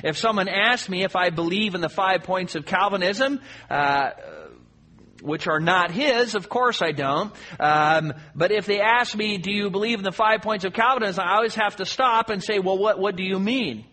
If 0.04 0.18
someone 0.18 0.48
asked 0.48 0.88
me 0.88 1.04
if 1.04 1.16
I 1.16 1.30
believe 1.30 1.74
in 1.74 1.80
the 1.80 1.88
five 1.88 2.22
points 2.22 2.54
of 2.54 2.66
Calvinism, 2.66 3.40
uh, 3.68 4.10
which 5.22 5.46
are 5.46 5.60
not 5.60 5.90
his, 5.90 6.34
of 6.34 6.48
course 6.48 6.82
I 6.82 6.92
don't. 6.92 7.32
Um, 7.58 8.14
but 8.34 8.52
if 8.52 8.66
they 8.66 8.80
ask 8.80 9.16
me, 9.16 9.38
do 9.38 9.50
you 9.50 9.70
believe 9.70 9.98
in 9.98 10.04
the 10.04 10.12
five 10.12 10.42
points 10.42 10.64
of 10.64 10.72
Calvinism, 10.72 11.24
I 11.24 11.36
always 11.36 11.54
have 11.54 11.76
to 11.76 11.86
stop 11.86 12.30
and 12.30 12.42
say, 12.42 12.58
well, 12.58 12.78
what, 12.78 12.98
what 12.98 13.16
do 13.16 13.22
you 13.22 13.38
mean? 13.38 13.84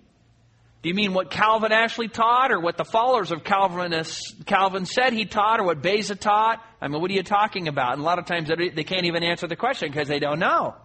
Do 0.83 0.89
you 0.89 0.95
mean 0.95 1.13
what 1.13 1.31
Calvin 1.31 1.71
actually 1.71 2.07
taught, 2.07 2.51
or 2.51 2.59
what 2.59 2.77
the 2.77 2.85
followers 2.85 3.31
of 3.31 3.43
Calvinists, 3.43 4.35
Calvin 4.45 4.85
said 4.85 5.11
he 5.11 5.25
taught, 5.25 5.59
or 5.59 5.63
what 5.63 5.81
Beza 5.81 6.15
taught? 6.15 6.63
I 6.79 6.87
mean, 6.87 7.01
what 7.01 7.09
are 7.09 7.15
you 7.15 7.23
talking 7.23 7.67
about? 7.67 7.93
And 7.93 8.01
a 8.01 8.05
lot 8.05 8.19
of 8.19 8.25
times 8.25 8.49
they 8.49 8.83
can't 8.83 9.05
even 9.05 9.23
answer 9.23 9.47
the 9.47 9.55
question 9.55 9.89
because 9.89 10.07
they 10.07 10.19
don't 10.19 10.39
know. 10.39 10.75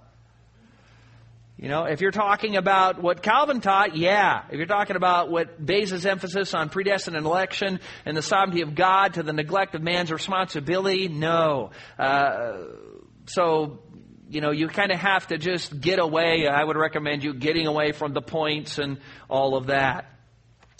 You 1.63 1.69
know, 1.69 1.85
if 1.85 2.01
you're 2.01 2.11
talking 2.11 2.57
about 2.57 3.01
what 3.01 3.23
Calvin 3.23 3.61
taught, 3.61 3.97
yeah. 3.97 4.43
If 4.51 4.57
you're 4.57 4.67
talking 4.67 4.97
about 4.97 5.31
what 5.31 5.65
Beza's 5.65 6.05
emphasis 6.05 6.55
on 6.55 6.71
predestined 6.71 7.17
election 7.17 7.79
and 8.05 8.17
the 8.17 8.23
sovereignty 8.23 8.63
of 8.63 8.75
God 8.75 9.15
to 9.15 9.23
the 9.23 9.33
neglect 9.33 9.77
of 9.77 9.81
man's 9.81 10.11
responsibility, 10.11 11.07
no. 11.07 11.71
Uh, 11.97 12.65
so, 13.27 13.79
you 14.29 14.41
know, 14.41 14.51
you 14.51 14.67
kind 14.67 14.91
of 14.91 14.99
have 14.99 15.29
to 15.29 15.39
just 15.39 15.81
get 15.81 16.01
away. 16.01 16.49
I 16.49 16.65
would 16.65 16.77
recommend 16.77 17.23
you 17.23 17.33
getting 17.33 17.69
away 17.69 17.93
from 17.93 18.13
the 18.13 18.23
points 18.23 18.79
and 18.79 18.99
all 19.31 19.57
of 19.57 19.69
that. 19.69 20.11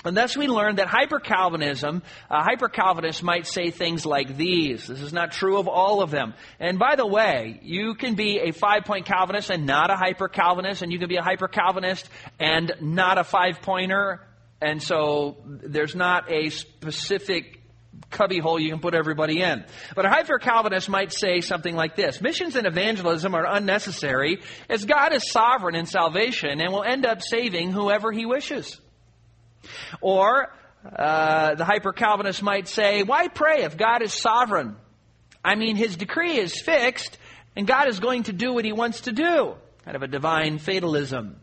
And 0.05 0.17
thus 0.17 0.37
we 0.37 0.49
learn 0.49 0.77
that 0.77 0.89
hyper-Calvinism, 0.89 2.03
uh, 2.31 2.43
hyper-Calvinists 2.43 3.23
might 3.23 3.47
say 3.47 3.71
things 3.71 4.05
like 4.05 4.37
these. 4.37 4.87
This 4.87 5.01
is 5.01 5.13
not 5.13 5.33
true 5.33 5.59
of 5.59 5.69
all 5.69 6.03
of 6.03 6.11
them. 6.11 6.35
And 6.59 6.79
by 6.79 6.97
the 6.97 7.07
way, 7.07 7.61
you 7.63 7.95
can 7.95 8.15
be 8.15 8.41
a 8.41 8.53
five-point 8.53 9.07
Calvinist 9.07 9.51
and 9.51 9.65
not 9.65 9.91
a 9.91 9.97
hyper-Calvinist, 9.97 10.83
and 10.83 10.93
you 10.93 10.99
can 10.99 11.09
be 11.09 11.17
a 11.17 11.23
hyper-Calvinist 11.23 12.09
and 12.41 12.73
not 12.81 13.19
a 13.19 13.25
five-pointer. 13.25 14.21
And 14.61 14.83
so 14.83 15.37
there's 15.45 15.95
not 15.95 16.31
a 16.33 16.51
specific 16.51 17.61
cubbyhole 18.11 18.61
you 18.61 18.71
can 18.71 18.81
put 18.81 18.95
everybody 18.95 19.41
in. 19.41 19.65
But 19.95 20.05
a 20.05 20.09
hyper-Calvinist 20.09 20.89
might 20.89 21.13
say 21.13 21.41
something 21.41 21.75
like 21.75 21.97
this. 21.97 22.21
Missions 22.21 22.57
and 22.57 22.67
evangelism 22.67 23.35
are 23.35 23.47
unnecessary 23.47 24.41
as 24.69 24.85
God 24.85 25.15
is 25.15 25.31
sovereign 25.31 25.75
in 25.75 25.87
salvation 25.87 26.61
and 26.61 26.73
will 26.73 26.83
end 26.85 27.07
up 27.07 27.23
saving 27.23 27.71
whoever 27.71 28.13
he 28.13 28.27
wishes. 28.27 28.81
Or 30.01 30.53
uh, 30.85 31.55
the 31.55 31.65
hyper 31.65 31.93
Calvinist 31.93 32.43
might 32.43 32.69
say, 32.69 33.03
why 33.03 33.29
pray 33.29 33.63
if 33.63 33.77
God 33.77 34.03
is 34.03 34.13
sovereign? 34.13 34.77
I 35.45 35.55
mean, 35.55 35.77
his 35.77 35.97
decree 35.97 36.39
is 36.39 36.61
fixed, 36.61 37.19
and 37.57 37.67
God 37.67 37.89
is 37.89 38.01
going 38.01 38.25
to 38.25 38.33
do 38.33 38.53
what 38.53 38.65
he 38.65 38.73
wants 38.73 39.03
to 39.03 39.13
do. 39.13 39.55
Kind 39.85 39.97
of 39.97 40.03
a 40.03 40.09
divine 40.09 40.59
fatalism. 40.59 41.37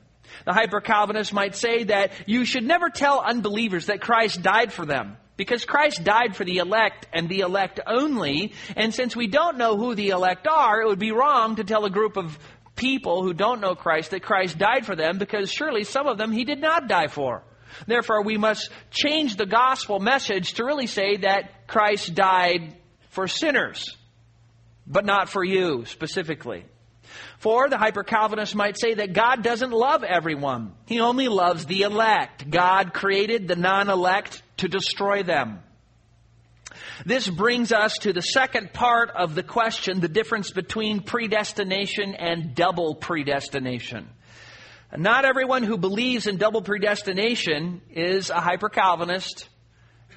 The 0.45 0.53
hyper 0.53 0.79
Calvinist 0.79 1.33
might 1.33 1.55
say 1.55 1.85
that 1.85 2.11
you 2.25 2.45
should 2.45 2.63
never 2.63 2.89
tell 2.89 3.19
unbelievers 3.19 3.87
that 3.87 4.01
Christ 4.01 4.41
died 4.41 4.71
for 4.71 4.85
them. 4.85 5.17
Because 5.35 5.63
Christ 5.63 6.03
died 6.03 6.35
for 6.35 6.43
the 6.43 6.57
elect 6.57 7.07
and 7.13 7.29
the 7.29 7.39
elect 7.39 7.79
only, 7.87 8.53
and 8.75 8.93
since 8.93 9.15
we 9.15 9.27
don't 9.27 9.57
know 9.57 9.77
who 9.77 9.95
the 9.95 10.09
elect 10.09 10.47
are, 10.47 10.81
it 10.81 10.87
would 10.87 10.99
be 10.99 11.13
wrong 11.13 11.55
to 11.55 11.63
tell 11.63 11.85
a 11.85 11.89
group 11.89 12.17
of 12.17 12.37
people 12.75 13.23
who 13.23 13.33
don't 13.33 13.61
know 13.61 13.73
Christ 13.73 14.11
that 14.11 14.21
Christ 14.21 14.57
died 14.57 14.85
for 14.85 14.97
them 14.97 15.17
because 15.17 15.49
surely 15.49 15.85
some 15.85 16.07
of 16.07 16.17
them 16.17 16.33
he 16.33 16.43
did 16.43 16.59
not 16.59 16.89
die 16.89 17.07
for. 17.07 17.43
Therefore, 17.87 18.23
we 18.23 18.37
must 18.37 18.69
change 18.91 19.35
the 19.35 19.45
gospel 19.45 19.99
message 19.99 20.53
to 20.53 20.65
really 20.65 20.87
say 20.87 21.17
that 21.17 21.67
Christ 21.67 22.13
died 22.15 22.75
for 23.09 23.27
sinners, 23.27 23.95
but 24.87 25.05
not 25.05 25.29
for 25.29 25.43
you 25.43 25.85
specifically. 25.85 26.65
For 27.39 27.69
the 27.69 27.77
hyper 27.77 28.03
Calvinist 28.03 28.55
might 28.55 28.79
say 28.79 28.95
that 28.95 29.13
God 29.13 29.43
doesn't 29.43 29.71
love 29.71 30.03
everyone. 30.03 30.73
He 30.85 30.99
only 30.99 31.27
loves 31.27 31.65
the 31.65 31.83
elect. 31.83 32.49
God 32.49 32.93
created 32.93 33.47
the 33.47 33.55
non 33.55 33.89
elect 33.89 34.43
to 34.57 34.67
destroy 34.67 35.23
them. 35.23 35.59
This 37.05 37.29
brings 37.29 37.71
us 37.71 37.93
to 38.01 38.13
the 38.13 38.21
second 38.21 38.73
part 38.73 39.11
of 39.11 39.35
the 39.35 39.43
question 39.43 40.01
the 40.01 40.09
difference 40.09 40.51
between 40.51 41.01
predestination 41.01 42.13
and 42.13 42.53
double 42.55 42.95
predestination. 42.95 44.09
Not 44.95 45.23
everyone 45.23 45.61
who 45.63 45.77
believes 45.77 46.25
in 46.25 46.37
double 46.37 46.63
predestination 46.63 47.81
is 47.91 48.31
a 48.31 48.41
hyper 48.41 48.69
Calvinist 48.69 49.47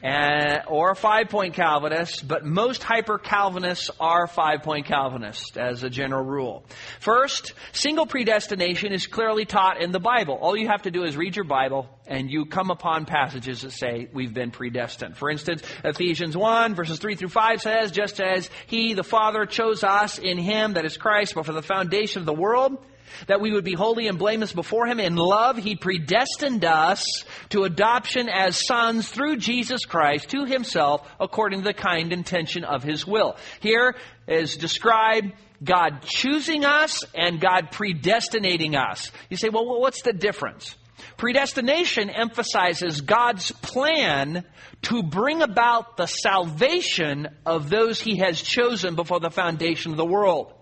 uh, 0.02 0.60
or 0.66 0.90
a 0.92 0.96
five 0.96 1.28
point 1.28 1.54
Calvinist, 1.54 2.26
but 2.26 2.44
most 2.44 2.82
hyper 2.82 3.18
Calvinists 3.18 3.90
are 4.00 4.26
five 4.26 4.62
point 4.62 4.86
Calvinists 4.86 5.58
as 5.58 5.82
a 5.82 5.90
general 5.90 6.24
rule. 6.24 6.64
First, 7.00 7.52
single 7.72 8.06
predestination 8.06 8.92
is 8.92 9.06
clearly 9.06 9.44
taught 9.44 9.80
in 9.80 9.92
the 9.92 10.00
Bible. 10.00 10.38
All 10.40 10.56
you 10.56 10.68
have 10.68 10.82
to 10.82 10.90
do 10.90 11.04
is 11.04 11.18
read 11.18 11.36
your 11.36 11.44
Bible 11.44 11.86
and 12.06 12.30
you 12.30 12.46
come 12.46 12.70
upon 12.70 13.04
passages 13.04 13.60
that 13.60 13.72
say 13.72 14.08
we've 14.12 14.32
been 14.32 14.52
predestined. 14.52 15.18
For 15.18 15.30
instance, 15.30 15.62
Ephesians 15.84 16.34
1 16.34 16.74
verses 16.74 16.98
3 16.98 17.14
through 17.14 17.28
5 17.28 17.60
says, 17.60 17.92
just 17.92 18.20
as 18.22 18.48
he, 18.66 18.94
the 18.94 19.04
Father, 19.04 19.44
chose 19.44 19.84
us 19.84 20.18
in 20.18 20.38
him, 20.38 20.72
that 20.72 20.86
is 20.86 20.96
Christ, 20.96 21.34
before 21.34 21.54
the 21.54 21.62
foundation 21.62 22.20
of 22.20 22.26
the 22.26 22.32
world, 22.32 22.82
that 23.26 23.40
we 23.40 23.52
would 23.52 23.64
be 23.64 23.74
holy 23.74 24.06
and 24.08 24.18
blameless 24.18 24.52
before 24.52 24.86
Him. 24.86 25.00
In 25.00 25.16
love, 25.16 25.56
He 25.56 25.76
predestined 25.76 26.64
us 26.64 27.04
to 27.50 27.64
adoption 27.64 28.28
as 28.28 28.66
sons 28.66 29.08
through 29.08 29.36
Jesus 29.36 29.84
Christ 29.84 30.30
to 30.30 30.44
Himself 30.44 31.08
according 31.20 31.60
to 31.60 31.64
the 31.64 31.74
kind 31.74 32.12
intention 32.12 32.64
of 32.64 32.82
His 32.82 33.06
will. 33.06 33.36
Here 33.60 33.94
is 34.26 34.56
described 34.56 35.32
God 35.62 36.02
choosing 36.02 36.64
us 36.64 37.04
and 37.14 37.40
God 37.40 37.70
predestinating 37.70 38.74
us. 38.74 39.10
You 39.30 39.36
say, 39.36 39.48
well, 39.48 39.80
what's 39.80 40.02
the 40.02 40.12
difference? 40.12 40.76
Predestination 41.16 42.10
emphasizes 42.10 43.00
God's 43.00 43.50
plan 43.52 44.44
to 44.82 45.02
bring 45.02 45.42
about 45.42 45.96
the 45.96 46.06
salvation 46.06 47.28
of 47.46 47.70
those 47.70 48.00
He 48.00 48.16
has 48.16 48.40
chosen 48.40 48.94
before 48.94 49.20
the 49.20 49.30
foundation 49.30 49.92
of 49.92 49.98
the 49.98 50.04
world. 50.04 50.52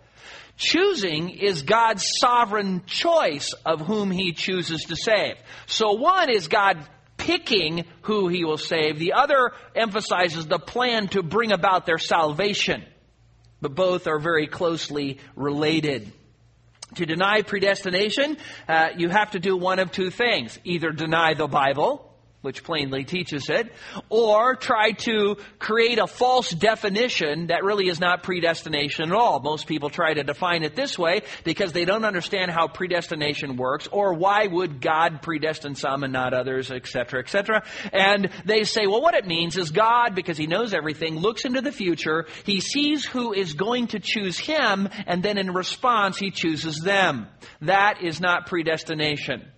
Choosing 0.61 1.31
is 1.31 1.63
God's 1.63 2.07
sovereign 2.21 2.83
choice 2.85 3.55
of 3.65 3.81
whom 3.81 4.11
He 4.11 4.33
chooses 4.33 4.83
to 4.83 4.95
save. 4.95 5.37
So 5.65 5.93
one 5.93 6.29
is 6.29 6.49
God 6.49 6.87
picking 7.17 7.87
who 8.03 8.29
He 8.29 8.45
will 8.45 8.59
save. 8.59 8.99
The 8.99 9.15
other 9.15 9.53
emphasizes 9.75 10.47
the 10.47 10.59
plan 10.59 11.09
to 11.09 11.23
bring 11.23 11.51
about 11.51 11.87
their 11.87 11.97
salvation. 11.97 12.85
But 13.63 13.75
both 13.75 14.07
are 14.07 14.19
very 14.19 14.47
closely 14.49 15.19
related. 15.35 16.13
To 16.97 17.07
deny 17.07 17.41
predestination, 17.41 18.37
uh, 18.69 18.91
you 18.99 19.09
have 19.09 19.31
to 19.31 19.39
do 19.39 19.57
one 19.57 19.79
of 19.79 19.93
two 19.93 20.11
things. 20.11 20.59
Either 20.65 20.91
deny 20.91 21.33
the 21.33 21.47
Bible, 21.47 22.10
which 22.43 22.65
plainly 22.65 23.05
teaches 23.05 23.51
it, 23.51 23.71
or 24.09 24.57
try 24.57 24.93
to 24.93 25.37
create 25.59 25.99
a 25.99 26.07
false 26.07 26.51
definition 26.51 27.49
that 27.49 27.65
really 27.65 27.89
is 27.89 28.01
not 28.01 28.23
predestination 28.23 29.11
at 29.11 29.13
all. 29.13 29.41
Most 29.41 29.67
people 29.67 29.91
try 29.91 30.15
to 30.15 30.23
define 30.23 30.63
it 30.63 30.75
this 30.75 30.99
way 30.99 31.23
because 31.45 31.73
they 31.73 31.85
don't 31.85 32.05
understand 32.05 32.51
how 32.51 32.67
predestination 32.67 33.57
works, 33.57 33.89
or 33.93 34.15
why 34.15 34.47
would 34.47 34.81
God 34.81 35.21
predestine 35.23 35.75
some 35.77 36.03
and 36.03 36.13
not 36.13 36.33
others, 36.33 36.71
etc., 36.71 37.21
etc. 37.21 37.63
And 37.93 38.31
they 38.45 38.65
say, 38.65 38.87
well, 38.87 39.03
what 39.03 39.15
it 39.15 39.27
means 39.27 39.59
is 39.59 39.71
God, 39.71 40.15
because 40.15 40.39
He 40.39 40.47
knows 40.47 40.73
everything, 40.73 41.17
looks 41.17 41.45
into 41.45 41.61
the 41.61 41.73
future, 41.73 42.27
He 42.45 42.61
sees 42.61 43.05
who 43.05 43.33
is 43.33 43.53
going 43.53 43.89
to 43.89 44.01
choose 44.01 44.39
Him, 44.39 44.89
and 45.07 45.23
then 45.23 45.37
in 45.37 45.53
response, 45.53 46.17
He 46.17 46.31
chooses 46.31 46.79
them. 46.79 47.29
That 47.61 48.03
is 48.03 48.21
not 48.21 48.47
predestination. 48.47 49.51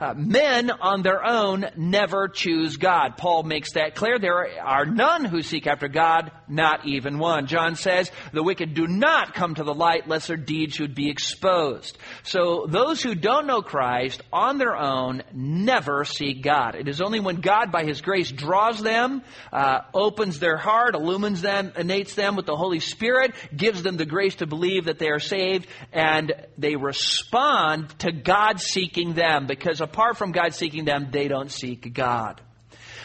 Uh, 0.00 0.14
men 0.16 0.70
on 0.70 1.02
their 1.02 1.22
own 1.22 1.66
never 1.76 2.26
choose 2.26 2.78
God. 2.78 3.18
Paul 3.18 3.42
makes 3.42 3.72
that 3.72 3.94
clear. 3.94 4.18
There 4.18 4.48
are 4.62 4.86
none 4.86 5.26
who 5.26 5.42
seek 5.42 5.66
after 5.66 5.88
God, 5.88 6.32
not 6.48 6.86
even 6.86 7.18
one. 7.18 7.46
John 7.46 7.76
says, 7.76 8.10
the 8.32 8.42
wicked 8.42 8.72
do 8.72 8.86
not 8.86 9.34
come 9.34 9.54
to 9.56 9.62
the 9.62 9.74
light 9.74 10.08
lest 10.08 10.28
their 10.28 10.38
deeds 10.38 10.74
should 10.74 10.94
be 10.94 11.10
exposed. 11.10 11.98
So 12.22 12.66
those 12.66 13.02
who 13.02 13.14
don't 13.14 13.46
know 13.46 13.60
Christ 13.60 14.22
on 14.32 14.56
their 14.56 14.74
own 14.74 15.22
never 15.34 16.06
seek 16.06 16.42
God. 16.42 16.76
It 16.76 16.88
is 16.88 17.02
only 17.02 17.20
when 17.20 17.42
God 17.42 17.70
by 17.70 17.84
His 17.84 18.00
grace 18.00 18.30
draws 18.30 18.82
them, 18.82 19.22
uh, 19.52 19.80
opens 19.92 20.38
their 20.38 20.56
heart, 20.56 20.94
illumines 20.94 21.42
them, 21.42 21.72
innates 21.76 22.14
them 22.14 22.36
with 22.36 22.46
the 22.46 22.56
Holy 22.56 22.80
Spirit, 22.80 23.34
gives 23.54 23.82
them 23.82 23.98
the 23.98 24.06
grace 24.06 24.36
to 24.36 24.46
believe 24.46 24.86
that 24.86 24.98
they 24.98 25.10
are 25.10 25.18
saved, 25.18 25.66
and 25.92 26.32
they 26.56 26.76
respond 26.76 27.90
to 27.98 28.12
God 28.12 28.60
seeking 28.60 29.12
them 29.12 29.46
because 29.46 29.82
apart 29.90 30.16
from 30.16 30.32
God 30.32 30.54
seeking 30.54 30.84
them, 30.84 31.08
they 31.10 31.28
don't 31.28 31.50
seek 31.50 31.92
God. 31.92 32.40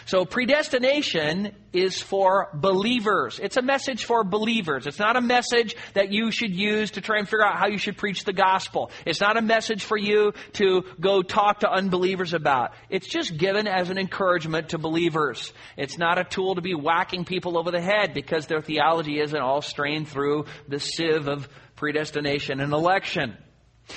So 0.07 0.23
predestination 0.23 1.55
is 1.73 1.99
for 1.99 2.49
believers. 2.53 3.39
It's 3.41 3.57
a 3.57 3.63
message 3.63 4.05
for 4.05 4.23
believers. 4.23 4.85
It's 4.85 4.99
not 4.99 5.15
a 5.15 5.21
message 5.21 5.75
that 5.95 6.11
you 6.11 6.29
should 6.29 6.53
use 6.53 6.91
to 6.91 7.01
try 7.01 7.17
and 7.17 7.27
figure 7.27 7.43
out 7.43 7.57
how 7.57 7.67
you 7.67 7.79
should 7.79 7.97
preach 7.97 8.23
the 8.23 8.31
gospel. 8.31 8.91
It's 9.07 9.19
not 9.19 9.35
a 9.35 9.41
message 9.41 9.83
for 9.83 9.97
you 9.97 10.33
to 10.53 10.83
go 10.99 11.23
talk 11.23 11.61
to 11.61 11.71
unbelievers 11.71 12.35
about. 12.35 12.73
It's 12.91 13.07
just 13.07 13.35
given 13.35 13.67
as 13.67 13.89
an 13.89 13.97
encouragement 13.97 14.69
to 14.69 14.77
believers. 14.77 15.51
It's 15.75 15.97
not 15.97 16.19
a 16.19 16.23
tool 16.23 16.53
to 16.53 16.61
be 16.61 16.75
whacking 16.75 17.25
people 17.25 17.57
over 17.57 17.71
the 17.71 17.81
head 17.81 18.13
because 18.13 18.45
their 18.45 18.61
theology 18.61 19.19
isn't 19.19 19.41
all 19.41 19.63
strained 19.63 20.07
through 20.07 20.45
the 20.67 20.79
sieve 20.79 21.27
of 21.27 21.49
predestination 21.75 22.59
and 22.59 22.73
election. 22.73 23.37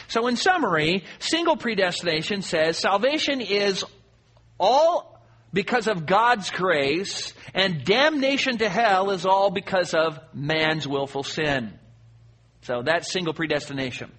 So, 0.08 0.26
in 0.26 0.36
summary, 0.36 1.04
single 1.18 1.56
predestination 1.56 2.42
says 2.42 2.78
salvation 2.78 3.40
is 3.40 3.84
all 4.58 5.20
because 5.52 5.86
of 5.86 6.04
God's 6.04 6.50
grace, 6.50 7.32
and 7.54 7.84
damnation 7.84 8.58
to 8.58 8.68
hell 8.68 9.10
is 9.10 9.24
all 9.24 9.50
because 9.50 9.94
of 9.94 10.18
man's 10.34 10.86
willful 10.86 11.22
sin. 11.22 11.78
So, 12.62 12.82
that's 12.84 13.10
single 13.10 13.32
predestination. 13.32 14.12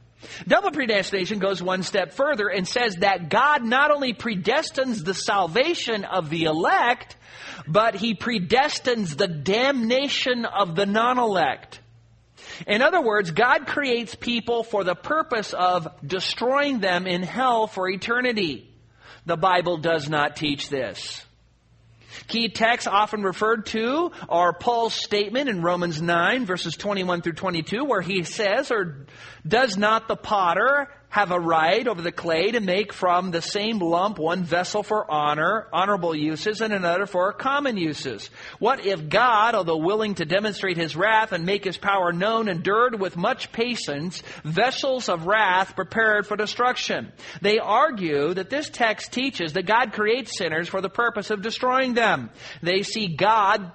Double 0.48 0.72
predestination 0.72 1.40
goes 1.40 1.62
one 1.62 1.84
step 1.84 2.14
further 2.14 2.50
and 2.50 2.68
says 2.68 2.96
that 2.98 3.30
God 3.30 3.64
not 3.64 3.92
only 3.92 4.14
predestines 4.14 5.04
the 5.04 5.14
salvation 5.14 6.04
of 6.04 6.30
the 6.30 6.44
elect, 6.44 7.16
but 7.68 7.96
he 7.96 8.16
predestines 8.16 9.16
the 9.16 9.28
damnation 9.28 10.46
of 10.46 10.76
the 10.76 10.86
non 10.86 11.20
elect. 11.20 11.80
In 12.68 12.82
other 12.82 13.02
words, 13.02 13.32
God 13.32 13.68
creates 13.68 14.16
people 14.16 14.64
for 14.64 14.84
the 14.84 14.96
purpose 14.96 15.54
of 15.54 15.88
destroying 16.06 16.80
them 16.80 17.08
in 17.08 17.24
hell 17.24 17.68
for 17.68 17.90
eternity. 17.90 18.70
The 19.26 19.38
Bible 19.38 19.78
does 19.78 20.10
not 20.10 20.36
teach 20.36 20.70
this. 20.70 21.26
Key 22.28 22.50
texts 22.50 22.88
often 22.88 23.24
referred 23.24 23.68
to 23.68 24.12
are 24.28 24.54
Paul's 24.54 24.94
statement 24.94 25.50
in 25.50 25.62
Romans 25.62 26.02
9, 26.02 26.46
verses 26.46 26.76
21 26.76 27.22
through 27.22 27.34
22, 27.34 27.86
where 27.86 28.02
he 28.02 28.24
says, 28.24 28.72
Or 28.72 29.06
does 29.48 29.78
not 29.78 30.08
the 30.08 30.16
potter 30.16 30.90
have 31.10 31.32
a 31.32 31.40
right 31.40 31.88
over 31.88 32.02
the 32.02 32.12
clay 32.12 32.52
to 32.52 32.60
make 32.60 32.94
from 32.94 33.32
the 33.32 33.42
same 33.42 33.80
lump 33.80 34.20
one 34.20 34.44
vessel 34.44 34.84
for 34.84 35.10
honor, 35.10 35.68
honorable 35.74 36.16
uses, 36.16 36.62
and 36.62 36.72
another 36.72 37.08
for 37.08 37.34
common 37.34 37.78
uses? 37.78 38.30
What 38.60 38.86
if 38.86 39.10
God, 39.10 39.56
although 39.56 39.78
willing 39.78 40.16
to 40.16 40.26
demonstrate 40.26 40.78
his 40.78 40.96
wrath 40.96 41.32
and 41.32 41.46
make 41.46 41.64
his 41.64 41.78
power 41.78 42.14
known, 42.14 42.48
endured 42.48 43.00
with 43.00 43.18
much 43.18 43.52
patience 43.52 44.22
vessels 44.44 45.10
of 45.10 45.26
wrath 45.26 45.76
prepared 45.76 46.28
for 46.28 46.38
destruction? 46.38 47.12
They 47.42 47.58
argue 47.58 48.36
that 48.36 48.52
this 48.52 48.70
text 48.70 49.12
teaches 49.12 49.54
that 49.54 49.66
God 49.66 49.94
creates 49.94 50.38
sinners 50.38 50.70
for 50.70 50.80
the 50.80 50.90
purpose 50.90 51.32
of 51.32 51.42
destroying 51.42 51.96
them. 51.96 52.30
They 52.62 52.84
see 52.84 53.08
God 53.08 53.72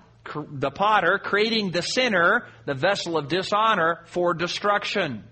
the 0.53 0.71
potter 0.71 1.21
creating 1.23 1.71
the 1.71 1.83
sinner, 1.83 2.47
the 2.65 2.75
vessel 2.75 3.19
of 3.19 3.29
dishonor, 3.29 4.01
for 4.07 4.33
destruction. 4.35 5.25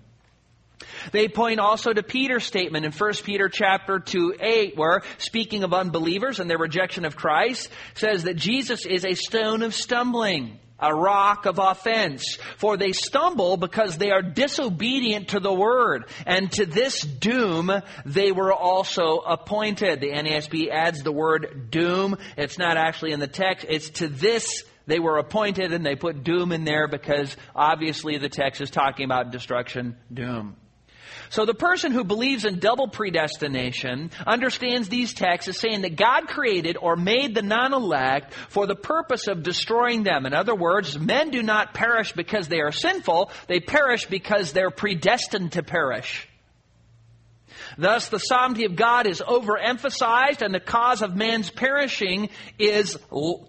They 1.11 1.27
point 1.27 1.59
also 1.59 1.93
to 1.93 2.03
Peter's 2.03 2.43
statement 2.43 2.85
in 2.85 2.91
1 2.91 3.13
Peter 3.23 3.49
chapter 3.49 3.99
2, 3.99 4.35
8, 4.39 4.77
where 4.77 5.01
speaking 5.17 5.63
of 5.63 5.73
unbelievers 5.73 6.39
and 6.39 6.49
their 6.49 6.57
rejection 6.57 7.05
of 7.05 7.15
Christ, 7.15 7.69
says 7.95 8.23
that 8.23 8.35
Jesus 8.35 8.85
is 8.85 9.05
a 9.05 9.15
stone 9.15 9.63
of 9.63 9.73
stumbling, 9.73 10.59
a 10.79 10.93
rock 10.93 11.45
of 11.45 11.59
offense. 11.59 12.37
For 12.57 12.77
they 12.77 12.91
stumble 12.91 13.57
because 13.57 13.97
they 13.97 14.11
are 14.11 14.21
disobedient 14.21 15.29
to 15.29 15.39
the 15.39 15.53
word. 15.53 16.05
And 16.25 16.51
to 16.53 16.65
this 16.65 17.01
doom 17.01 17.71
they 18.05 18.31
were 18.31 18.53
also 18.53 19.17
appointed. 19.19 20.01
The 20.01 20.11
NASB 20.11 20.69
adds 20.69 21.03
the 21.03 21.11
word 21.11 21.69
doom. 21.69 22.17
It's 22.37 22.57
not 22.57 22.77
actually 22.77 23.11
in 23.11 23.19
the 23.19 23.27
text. 23.27 23.65
It's 23.69 23.89
to 23.91 24.07
this 24.07 24.63
they 24.85 24.99
were 24.99 25.17
appointed 25.17 25.71
and 25.71 25.85
they 25.85 25.95
put 25.95 26.25
doom 26.25 26.51
in 26.51 26.65
there 26.65 26.89
because 26.89 27.37
obviously 27.55 28.17
the 28.17 28.27
text 28.27 28.59
is 28.59 28.69
talking 28.69 29.05
about 29.05 29.31
destruction, 29.31 29.95
doom. 30.13 30.57
So 31.33 31.45
the 31.47 31.55
person 31.55 31.93
who 31.93 32.03
believes 32.03 32.45
in 32.45 32.59
double 32.59 32.87
predestination 32.87 34.11
understands 34.27 34.87
these 34.87 35.15
texts 35.15 35.49
as 35.49 35.57
saying 35.57 35.81
that 35.81 35.95
God 35.95 36.27
created 36.27 36.77
or 36.79 36.95
made 36.95 37.33
the 37.33 37.41
non-elect 37.41 38.35
for 38.49 38.67
the 38.67 38.75
purpose 38.75 39.25
of 39.27 39.41
destroying 39.41 40.03
them. 40.03 40.27
In 40.27 40.35
other 40.35 40.53
words, 40.53 40.99
men 40.99 41.31
do 41.31 41.41
not 41.41 41.73
perish 41.73 42.11
because 42.11 42.49
they 42.49 42.59
are 42.59 42.71
sinful, 42.71 43.31
they 43.47 43.59
perish 43.59 44.05
because 44.05 44.53
they're 44.53 44.69
predestined 44.69 45.53
to 45.53 45.63
perish. 45.63 46.29
Thus, 47.79 48.09
the 48.09 48.19
sovereignty 48.19 48.65
of 48.65 48.75
God 48.75 49.07
is 49.07 49.19
overemphasized, 49.19 50.43
and 50.43 50.53
the 50.53 50.59
cause 50.59 51.01
of 51.01 51.15
man's 51.15 51.49
perishing 51.49 52.29
is, 52.59 52.95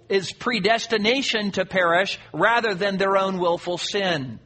is 0.09 0.33
predestination 0.33 1.51
to 1.51 1.67
perish 1.67 2.19
rather 2.33 2.75
than 2.75 2.97
their 2.97 3.19
own 3.19 3.37
willful 3.37 3.77
sin. 3.77 4.41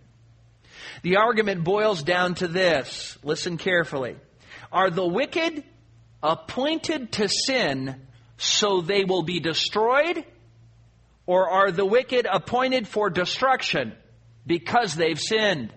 The 1.08 1.16
argument 1.16 1.64
boils 1.64 2.02
down 2.02 2.34
to 2.34 2.48
this. 2.48 3.16
Listen 3.22 3.56
carefully. 3.56 4.16
Are 4.70 4.90
the 4.90 5.06
wicked 5.06 5.64
appointed 6.22 7.12
to 7.12 7.30
sin 7.30 8.02
so 8.36 8.82
they 8.82 9.04
will 9.04 9.22
be 9.22 9.40
destroyed? 9.40 10.22
Or 11.24 11.48
are 11.48 11.70
the 11.70 11.86
wicked 11.86 12.26
appointed 12.30 12.86
for 12.86 13.08
destruction 13.08 13.94
because 14.46 14.96
they've 14.96 15.18
sinned? 15.18 15.72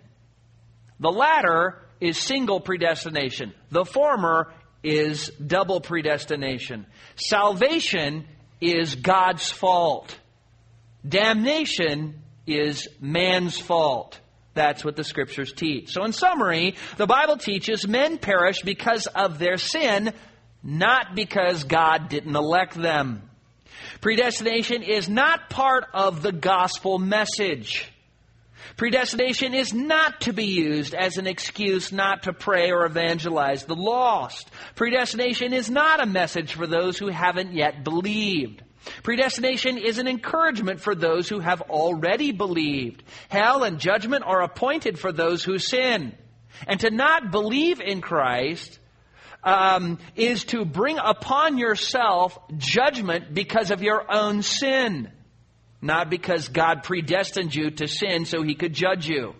The 0.99 1.13
latter 1.13 1.79
is 2.01 2.17
single 2.17 2.59
predestination. 2.59 3.53
The 3.69 3.85
former 3.85 4.53
is 4.83 5.29
double 5.29 5.79
predestination. 5.79 6.87
Salvation 7.15 8.27
is 8.59 8.95
God's 8.95 9.49
fault. 9.49 10.13
Damnation 11.07 12.21
is 12.45 12.89
man's 12.99 13.57
fault. 13.57 14.19
That's 14.53 14.83
what 14.83 14.95
the 14.95 15.03
scriptures 15.03 15.53
teach. 15.53 15.93
So, 15.93 16.03
in 16.03 16.11
summary, 16.11 16.75
the 16.97 17.07
Bible 17.07 17.37
teaches 17.37 17.87
men 17.87 18.17
perish 18.17 18.61
because 18.61 19.07
of 19.07 19.39
their 19.39 19.57
sin, 19.57 20.13
not 20.61 21.15
because 21.15 21.63
God 21.63 22.09
didn't 22.09 22.35
elect 22.35 22.73
them. 22.73 23.29
Predestination 24.01 24.83
is 24.83 25.07
not 25.07 25.49
part 25.49 25.85
of 25.93 26.21
the 26.21 26.31
gospel 26.31 26.99
message. 26.99 27.91
Predestination 28.77 29.53
is 29.53 29.73
not 29.73 30.21
to 30.21 30.33
be 30.33 30.45
used 30.45 30.93
as 30.93 31.17
an 31.17 31.27
excuse 31.27 31.91
not 31.91 32.23
to 32.23 32.33
pray 32.33 32.71
or 32.71 32.85
evangelize 32.85 33.65
the 33.65 33.75
lost. 33.75 34.49
Predestination 34.75 35.53
is 35.53 35.69
not 35.69 36.01
a 36.01 36.05
message 36.05 36.53
for 36.53 36.67
those 36.67 36.97
who 36.97 37.07
haven't 37.07 37.53
yet 37.53 37.83
believed. 37.83 38.63
Predestination 39.03 39.77
is 39.77 39.99
an 39.99 40.07
encouragement 40.07 40.81
for 40.81 40.95
those 40.95 41.29
who 41.29 41.39
have 41.39 41.61
already 41.61 42.31
believed. 42.31 43.03
Hell 43.29 43.63
and 43.63 43.79
judgment 43.79 44.23
are 44.25 44.41
appointed 44.41 44.97
for 44.97 45.11
those 45.11 45.43
who 45.43 45.59
sin. 45.59 46.15
And 46.67 46.79
to 46.81 46.89
not 46.89 47.31
believe 47.31 47.79
in 47.79 48.01
Christ 48.01 48.79
um, 49.43 49.99
is 50.15 50.45
to 50.45 50.65
bring 50.65 50.97
upon 50.97 51.57
yourself 51.57 52.37
judgment 52.57 53.33
because 53.33 53.71
of 53.71 53.81
your 53.81 54.11
own 54.11 54.41
sin, 54.41 55.11
not 55.81 56.09
because 56.09 56.47
God 56.47 56.83
predestined 56.83 57.55
you 57.55 57.71
to 57.71 57.87
sin 57.87 58.25
so 58.25 58.43
he 58.43 58.55
could 58.55 58.73
judge 58.73 59.07
you. 59.07 59.35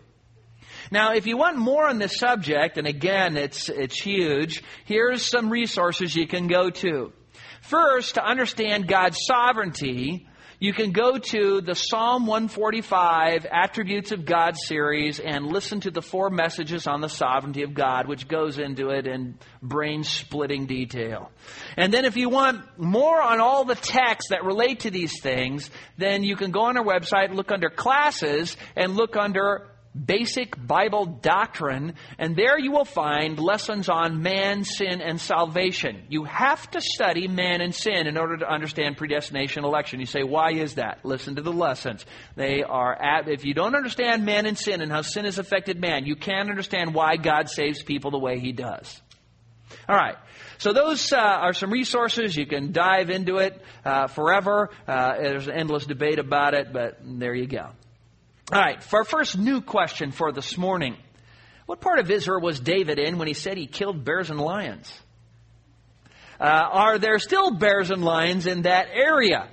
Now, 0.91 1.13
if 1.13 1.25
you 1.25 1.37
want 1.37 1.57
more 1.57 1.87
on 1.87 1.99
this 1.99 2.17
subject, 2.17 2.77
and 2.77 2.85
again, 2.85 3.37
it's, 3.37 3.69
it's 3.69 3.99
huge, 3.99 4.61
here's 4.85 5.23
some 5.23 5.49
resources 5.49 6.15
you 6.15 6.27
can 6.27 6.47
go 6.47 6.69
to. 6.69 7.13
First, 7.61 8.15
to 8.15 8.25
understand 8.25 8.87
God's 8.87 9.17
sovereignty, 9.25 10.27
you 10.59 10.73
can 10.73 10.91
go 10.91 11.17
to 11.17 11.61
the 11.61 11.73
Psalm 11.73 12.27
145 12.27 13.45
Attributes 13.45 14.11
of 14.11 14.25
God 14.25 14.55
series 14.57 15.19
and 15.19 15.47
listen 15.47 15.79
to 15.81 15.89
the 15.91 16.03
four 16.03 16.29
messages 16.29 16.85
on 16.85 17.01
the 17.01 17.09
sovereignty 17.09 17.63
of 17.63 17.73
God, 17.73 18.07
which 18.07 18.27
goes 18.27 18.59
into 18.59 18.89
it 18.89 19.07
in 19.07 19.39
brain 19.61 20.03
splitting 20.03 20.67
detail. 20.67 21.31
And 21.77 21.91
then 21.91 22.05
if 22.05 22.15
you 22.15 22.29
want 22.29 22.63
more 22.77 23.19
on 23.21 23.39
all 23.39 23.65
the 23.65 23.73
texts 23.75 24.29
that 24.29 24.43
relate 24.43 24.81
to 24.81 24.91
these 24.91 25.19
things, 25.21 25.71
then 25.97 26.23
you 26.23 26.35
can 26.35 26.51
go 26.51 26.61
on 26.61 26.77
our 26.77 26.85
website, 26.85 27.33
look 27.33 27.51
under 27.51 27.69
classes, 27.69 28.55
and 28.75 28.95
look 28.95 29.15
under 29.15 29.67
basic 29.93 30.55
Bible 30.67 31.05
doctrine, 31.05 31.95
and 32.17 32.35
there 32.35 32.57
you 32.57 32.71
will 32.71 32.85
find 32.85 33.37
lessons 33.39 33.89
on 33.89 34.21
man, 34.21 34.63
sin, 34.63 35.01
and 35.01 35.19
salvation. 35.19 36.03
You 36.09 36.23
have 36.23 36.69
to 36.71 36.81
study 36.81 37.27
man 37.27 37.61
and 37.61 37.75
sin 37.75 38.07
in 38.07 38.17
order 38.17 38.37
to 38.37 38.49
understand 38.49 38.97
predestination 38.97 39.65
election. 39.65 39.99
You 39.99 40.05
say, 40.05 40.23
why 40.23 40.53
is 40.53 40.75
that? 40.75 41.03
Listen 41.03 41.35
to 41.35 41.41
the 41.41 41.51
lessons. 41.51 42.05
They 42.35 42.63
are 42.63 42.93
at, 42.93 43.27
if 43.27 43.43
you 43.45 43.53
don't 43.53 43.75
understand 43.75 44.25
man 44.25 44.45
and 44.45 44.57
sin 44.57 44.81
and 44.81 44.91
how 44.91 45.01
sin 45.01 45.25
has 45.25 45.39
affected 45.39 45.79
man, 45.79 46.05
you 46.05 46.15
can't 46.15 46.49
understand 46.49 46.93
why 46.93 47.17
God 47.17 47.49
saves 47.49 47.83
people 47.83 48.11
the 48.11 48.19
way 48.19 48.39
he 48.39 48.53
does. 48.53 49.01
All 49.89 49.95
right. 49.95 50.15
So 50.57 50.73
those 50.73 51.11
uh, 51.11 51.17
are 51.17 51.53
some 51.53 51.71
resources. 51.71 52.35
You 52.35 52.45
can 52.45 52.71
dive 52.71 53.09
into 53.09 53.37
it 53.37 53.59
uh, 53.83 54.07
forever. 54.07 54.69
Uh, 54.87 55.15
there's 55.17 55.47
an 55.47 55.53
endless 55.53 55.85
debate 55.85 56.19
about 56.19 56.53
it, 56.53 56.71
but 56.71 56.99
there 57.03 57.33
you 57.33 57.47
go. 57.47 57.71
All 58.53 58.59
right, 58.59 58.83
for 58.83 58.99
our 58.99 59.05
first 59.05 59.37
new 59.37 59.61
question 59.61 60.11
for 60.11 60.33
this 60.33 60.57
morning 60.57 60.97
What 61.67 61.79
part 61.79 61.99
of 61.99 62.11
Israel 62.11 62.41
was 62.41 62.59
David 62.59 62.99
in 62.99 63.17
when 63.17 63.29
he 63.29 63.33
said 63.33 63.55
he 63.55 63.65
killed 63.65 64.03
bears 64.03 64.29
and 64.29 64.41
lions? 64.41 64.91
Uh, 66.37 66.43
are 66.43 66.99
there 66.99 67.17
still 67.19 67.51
bears 67.51 67.91
and 67.91 68.03
lions 68.03 68.47
in 68.47 68.63
that 68.63 68.87
area? 68.91 69.47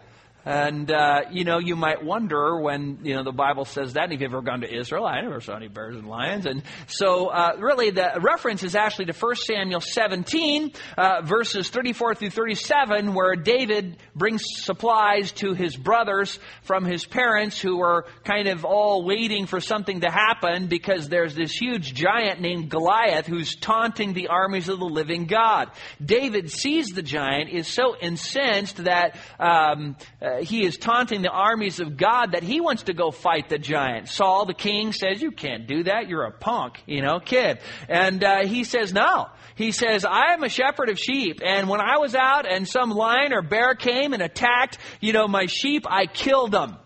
And, 0.44 0.90
uh, 0.90 1.22
you 1.30 1.44
know, 1.44 1.58
you 1.58 1.76
might 1.76 2.02
wonder 2.02 2.58
when, 2.58 3.00
you 3.02 3.14
know, 3.14 3.22
the 3.22 3.32
Bible 3.32 3.64
says 3.64 3.94
that. 3.94 4.04
And 4.04 4.12
if 4.14 4.20
you've 4.20 4.32
ever 4.32 4.40
gone 4.40 4.62
to 4.62 4.72
Israel, 4.74 5.04
I 5.04 5.20
never 5.20 5.40
saw 5.40 5.56
any 5.56 5.68
bears 5.68 5.96
and 5.96 6.08
lions. 6.08 6.46
And 6.46 6.62
so, 6.86 7.26
uh, 7.26 7.56
really, 7.58 7.90
the 7.90 8.18
reference 8.20 8.62
is 8.62 8.74
actually 8.74 9.06
to 9.06 9.12
1 9.12 9.36
Samuel 9.36 9.80
17, 9.80 10.72
uh, 10.96 11.22
verses 11.22 11.68
34 11.68 12.14
through 12.14 12.30
37, 12.30 13.14
where 13.14 13.36
David 13.36 13.98
brings 14.14 14.42
supplies 14.46 15.32
to 15.32 15.54
his 15.54 15.76
brothers 15.76 16.38
from 16.62 16.84
his 16.84 17.04
parents 17.04 17.60
who 17.60 17.82
are 17.82 18.06
kind 18.24 18.48
of 18.48 18.64
all 18.64 19.04
waiting 19.04 19.46
for 19.46 19.60
something 19.60 20.00
to 20.00 20.10
happen 20.10 20.68
because 20.68 21.08
there's 21.08 21.34
this 21.34 21.52
huge 21.52 21.92
giant 21.94 22.40
named 22.40 22.70
Goliath 22.70 23.26
who's 23.26 23.56
taunting 23.56 24.14
the 24.14 24.28
armies 24.28 24.68
of 24.68 24.78
the 24.78 24.86
living 24.86 25.26
God. 25.26 25.70
David 26.02 26.50
sees 26.50 26.88
the 26.88 27.02
giant, 27.02 27.50
is 27.50 27.66
so 27.66 27.96
incensed 28.00 28.84
that, 28.84 29.16
um, 29.38 29.96
uh, 30.28 30.42
he 30.42 30.64
is 30.64 30.76
taunting 30.76 31.22
the 31.22 31.30
armies 31.30 31.80
of 31.80 31.96
God 31.96 32.32
that 32.32 32.42
he 32.42 32.60
wants 32.60 32.84
to 32.84 32.92
go 32.92 33.10
fight 33.10 33.48
the 33.48 33.58
giant. 33.58 34.08
Saul, 34.08 34.44
the 34.44 34.54
king, 34.54 34.92
says, 34.92 35.22
You 35.22 35.30
can't 35.30 35.66
do 35.66 35.84
that. 35.84 36.08
You're 36.08 36.24
a 36.24 36.32
punk, 36.32 36.82
you 36.86 37.02
know, 37.02 37.20
kid. 37.20 37.58
And 37.88 38.22
uh, 38.22 38.46
he 38.46 38.64
says, 38.64 38.92
No. 38.92 39.28
He 39.54 39.72
says, 39.72 40.04
I 40.04 40.34
am 40.34 40.44
a 40.44 40.48
shepherd 40.48 40.88
of 40.88 40.98
sheep. 40.98 41.40
And 41.44 41.68
when 41.68 41.80
I 41.80 41.98
was 41.98 42.14
out 42.14 42.50
and 42.50 42.68
some 42.68 42.90
lion 42.90 43.32
or 43.32 43.42
bear 43.42 43.74
came 43.74 44.12
and 44.12 44.22
attacked, 44.22 44.78
you 45.00 45.12
know, 45.12 45.26
my 45.26 45.46
sheep, 45.46 45.84
I 45.88 46.06
killed 46.06 46.52
them. 46.52 46.76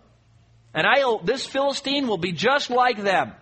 And 0.72 0.86
I, 0.86 1.04
this 1.22 1.44
Philistine 1.44 2.08
will 2.08 2.18
be 2.18 2.32
just 2.32 2.70
like 2.70 3.02
them. 3.02 3.32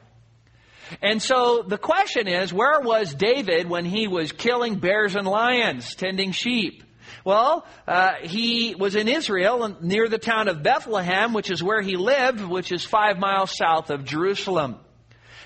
And 1.00 1.22
so 1.22 1.62
the 1.62 1.78
question 1.78 2.26
is, 2.26 2.52
where 2.52 2.80
was 2.80 3.14
David 3.14 3.68
when 3.68 3.84
he 3.84 4.08
was 4.08 4.32
killing 4.32 4.80
bears 4.80 5.14
and 5.14 5.26
lions, 5.26 5.94
tending 5.94 6.32
sheep? 6.32 6.82
Well, 7.24 7.66
uh, 7.86 8.12
he 8.22 8.74
was 8.74 8.94
in 8.96 9.08
Israel 9.08 9.76
near 9.80 10.08
the 10.08 10.18
town 10.18 10.48
of 10.48 10.62
Bethlehem, 10.62 11.32
which 11.32 11.50
is 11.50 11.62
where 11.62 11.82
he 11.82 11.96
lived, 11.96 12.40
which 12.40 12.72
is 12.72 12.84
five 12.84 13.18
miles 13.18 13.56
south 13.56 13.90
of 13.90 14.04
Jerusalem. 14.04 14.76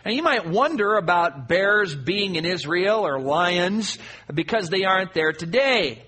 And 0.04 0.14
you 0.14 0.22
might 0.22 0.46
wonder 0.46 0.96
about 0.96 1.48
bears 1.48 1.94
being 1.94 2.36
in 2.36 2.44
Israel 2.44 3.06
or 3.06 3.18
lions 3.18 3.98
because 4.32 4.68
they 4.68 4.84
aren't 4.84 5.14
there 5.14 5.32
today. 5.32 6.04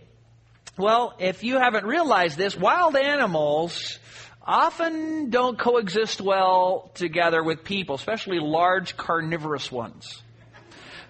Well, 0.76 1.14
if 1.18 1.42
you 1.42 1.58
haven't 1.58 1.86
realized 1.86 2.36
this, 2.36 2.54
wild 2.54 2.96
animals 2.96 3.98
often 4.46 5.30
don't 5.30 5.58
coexist 5.58 6.20
well 6.20 6.90
together 6.94 7.42
with 7.42 7.64
people, 7.64 7.94
especially 7.94 8.38
large 8.38 8.96
carnivorous 8.96 9.72
ones. 9.72 10.22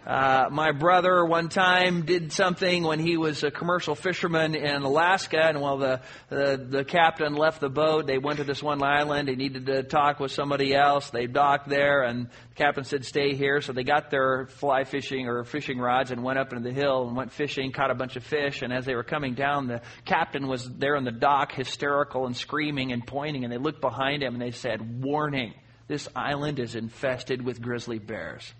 Uh, 0.07 0.49
my 0.53 0.71
brother 0.71 1.25
one 1.25 1.49
time 1.49 2.03
did 2.03 2.31
something 2.31 2.85
when 2.85 3.01
he 3.01 3.17
was 3.17 3.43
a 3.43 3.51
commercial 3.51 3.97
fisherman 3.97 4.55
in 4.55 4.83
Alaska, 4.83 5.41
and 5.41 5.61
while 5.61 5.79
the, 5.79 6.01
the 6.29 6.65
the 6.71 6.85
captain 6.85 7.35
left 7.35 7.61
the 7.61 7.69
boat, 7.69 8.07
they 8.07 8.19
went 8.19 8.39
to 8.39 8.45
this 8.45 8.63
one 8.63 8.81
island. 8.85 9.29
He 9.29 9.35
needed 9.35 9.67
to 9.67 9.83
talk 9.83 10.21
with 10.21 10.31
somebody 10.31 10.73
else. 10.77 11.11
They 11.11 11.27
docked 11.27 11.69
there, 11.69 12.05
and 12.05 12.27
the 12.27 12.55
captain 12.55 12.85
said, 12.85 13.05
"Stay 13.05 13.35
here." 13.35 13.61
So 13.61 13.73
they 13.73 13.83
got 13.83 14.13
their 14.13 14.47
fly 14.47 14.85
fishing 14.85 15.27
or 15.27 15.43
fishing 15.43 15.81
rods 15.81 16.13
and 16.13 16.23
went 16.23 16.39
up 16.39 16.53
into 16.53 16.63
the 16.63 16.73
hill 16.73 17.09
and 17.09 17.17
went 17.17 17.33
fishing, 17.33 17.73
caught 17.73 17.91
a 17.91 17.97
bunch 17.97 18.15
of 18.15 18.23
fish. 18.23 18.63
And 18.63 18.73
as 18.73 18.85
they 18.85 18.95
were 18.95 19.03
coming 19.03 19.35
down, 19.35 19.67
the 19.67 19.83
captain 20.05 20.47
was 20.47 20.71
there 20.71 20.97
on 20.97 21.03
the 21.03 21.11
dock, 21.11 21.51
hysterical 21.51 22.27
and 22.27 22.37
screaming 22.37 22.93
and 22.93 23.05
pointing. 23.05 23.43
And 23.43 23.53
they 23.53 23.59
looked 23.59 23.81
behind 23.81 24.23
him 24.23 24.35
and 24.35 24.43
they 24.43 24.53
said, 24.53 25.03
"Warning: 25.03 25.53
This 25.89 26.07
island 26.15 26.61
is 26.61 26.77
infested 26.77 27.45
with 27.45 27.61
grizzly 27.61 27.99
bears." 27.99 28.55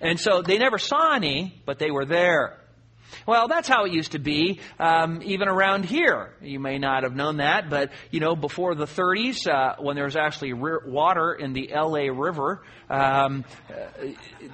And 0.00 0.18
so 0.18 0.42
they 0.42 0.58
never 0.58 0.78
saw 0.78 1.14
any, 1.14 1.62
but 1.64 1.78
they 1.78 1.90
were 1.90 2.04
there. 2.04 2.58
Well, 3.26 3.48
that's 3.48 3.68
how 3.68 3.84
it 3.84 3.92
used 3.92 4.12
to 4.12 4.18
be, 4.18 4.60
um, 4.78 5.20
even 5.24 5.48
around 5.48 5.84
here. 5.84 6.34
You 6.40 6.60
may 6.60 6.78
not 6.78 7.02
have 7.02 7.14
known 7.14 7.38
that, 7.38 7.70
but 7.70 7.90
you 8.10 8.20
know, 8.20 8.36
before 8.36 8.74
the 8.74 8.86
30s, 8.86 9.46
uh, 9.46 9.76
when 9.80 9.96
there 9.96 10.04
was 10.04 10.16
actually 10.16 10.52
water 10.52 11.32
in 11.32 11.52
the 11.52 11.72
L.A. 11.72 12.10
River, 12.10 12.62
um, 12.88 13.44
uh, 13.68 13.74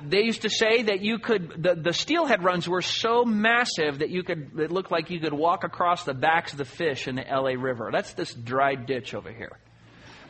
they 0.06 0.22
used 0.22 0.42
to 0.42 0.50
say 0.50 0.84
that 0.84 1.00
you 1.00 1.18
could. 1.18 1.62
The, 1.62 1.74
the 1.74 1.92
steelhead 1.92 2.42
runs 2.42 2.68
were 2.68 2.82
so 2.82 3.24
massive 3.24 3.98
that 3.98 4.10
you 4.10 4.22
could. 4.22 4.58
It 4.58 4.70
looked 4.70 4.90
like 4.90 5.10
you 5.10 5.20
could 5.20 5.34
walk 5.34 5.64
across 5.64 6.04
the 6.04 6.14
backs 6.14 6.52
of 6.52 6.58
the 6.58 6.64
fish 6.64 7.08
in 7.08 7.16
the 7.16 7.28
L.A. 7.28 7.56
River. 7.56 7.90
That's 7.92 8.14
this 8.14 8.32
dry 8.32 8.74
ditch 8.74 9.14
over 9.14 9.30
here. 9.30 9.58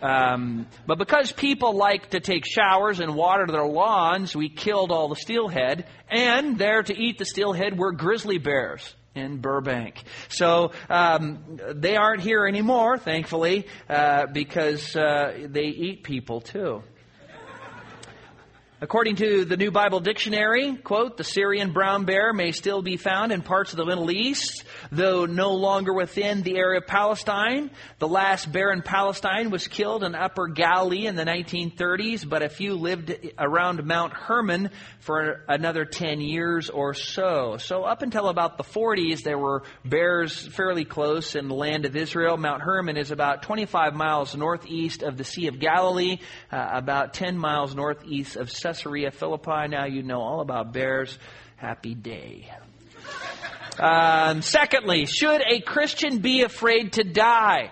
Um, 0.03 0.67
but 0.87 0.99
because 0.99 1.31
people 1.31 1.75
like 1.77 2.11
to 2.11 2.21
take 2.21 2.45
showers 2.45 2.99
and 2.99 3.15
water 3.15 3.47
their 3.47 3.67
lawns, 3.67 4.35
we 4.35 4.49
killed 4.49 4.91
all 4.91 5.09
the 5.09 5.17
steelhead. 5.17 5.87
And 6.11 6.59
there 6.59 6.83
to 6.83 6.95
eat 6.95 7.19
the 7.19 7.25
steelhead 7.25 7.79
were 7.79 7.93
grizzly 7.93 8.38
bears 8.38 8.95
in 9.15 9.38
Burbank. 9.38 10.03
So 10.29 10.73
um, 10.91 11.61
they 11.75 11.97
aren't 11.97 12.23
here 12.23 12.47
anymore, 12.47 12.99
thankfully, 12.99 13.67
uh, 13.88 14.27
because 14.27 14.97
uh, 14.97 15.47
they 15.49 15.67
eat 15.67 16.03
people 16.03 16.41
too. 16.41 16.83
According 18.83 19.14
to 19.16 19.45
the 19.45 19.57
New 19.57 19.71
Bible 19.71 20.01
Dictionary, 20.01 20.75
quote, 20.75 21.16
the 21.16 21.23
Syrian 21.23 21.71
brown 21.71 22.05
bear 22.05 22.33
may 22.33 22.51
still 22.51 22.83
be 22.83 22.97
found 22.97 23.31
in 23.31 23.40
parts 23.40 23.73
of 23.73 23.77
the 23.77 23.85
Middle 23.85 24.11
East, 24.11 24.64
though 24.90 25.25
no 25.25 25.53
longer 25.53 25.95
within 25.95 26.42
the 26.42 26.57
area 26.57 26.81
of 26.81 26.88
Palestine. 26.88 27.71
The 28.01 28.09
last 28.09 28.51
bear 28.51 28.73
in 28.73 28.83
Palestine 28.83 29.51
was 29.51 29.68
killed 29.68 30.03
in 30.03 30.16
Upper 30.16 30.49
Galilee 30.49 31.07
in 31.07 31.14
the 31.14 31.23
1930s, 31.23 32.29
but 32.29 32.42
a 32.42 32.49
few 32.49 32.75
lived 32.75 33.14
around 33.38 33.87
Mount 33.87 34.14
Hermon 34.14 34.71
for 34.99 35.45
another 35.47 35.85
10 35.85 36.21
years 36.21 36.68
or 36.68 36.92
so. 36.92 37.59
So 37.59 37.85
up 37.85 38.03
until 38.03 38.29
about 38.29 38.57
the 38.57 38.64
40s, 38.64 39.23
there 39.23 39.38
were 39.38 39.62
bears 39.85 40.45
fairly 40.49 40.85
close 40.85 41.37
in 41.37 41.47
the 41.47 41.55
land 41.55 41.85
of 41.85 41.95
Israel. 41.95 42.37
Mount 42.37 42.62
Hermon 42.62 42.97
is 42.97 43.12
about 43.12 43.42
25 43.42 43.95
miles 43.95 44.35
northeast 44.35 45.05
of 45.05 45.16
the 45.16 45.25
Sea 45.25 45.47
of 45.47 45.61
Galilee, 45.61 46.18
uh, 46.51 46.71
about 46.73 47.14
10 47.14 47.38
miles 47.38 47.77
northeast 47.77 48.35
of 48.35 48.51
Caesarea 48.72 49.11
Philippi. 49.11 49.68
Now 49.68 49.85
you 49.85 50.02
know 50.02 50.22
all 50.22 50.40
about 50.40 50.72
bears. 50.72 51.18
Happy 51.56 51.94
day. 51.94 52.50
Um, 53.78 54.40
secondly, 54.42 55.04
should 55.06 55.42
a 55.42 55.61
Christian 55.61 56.18
be 56.18 56.42
afraid 56.42 56.94
to 56.94 57.04
die? 57.04 57.70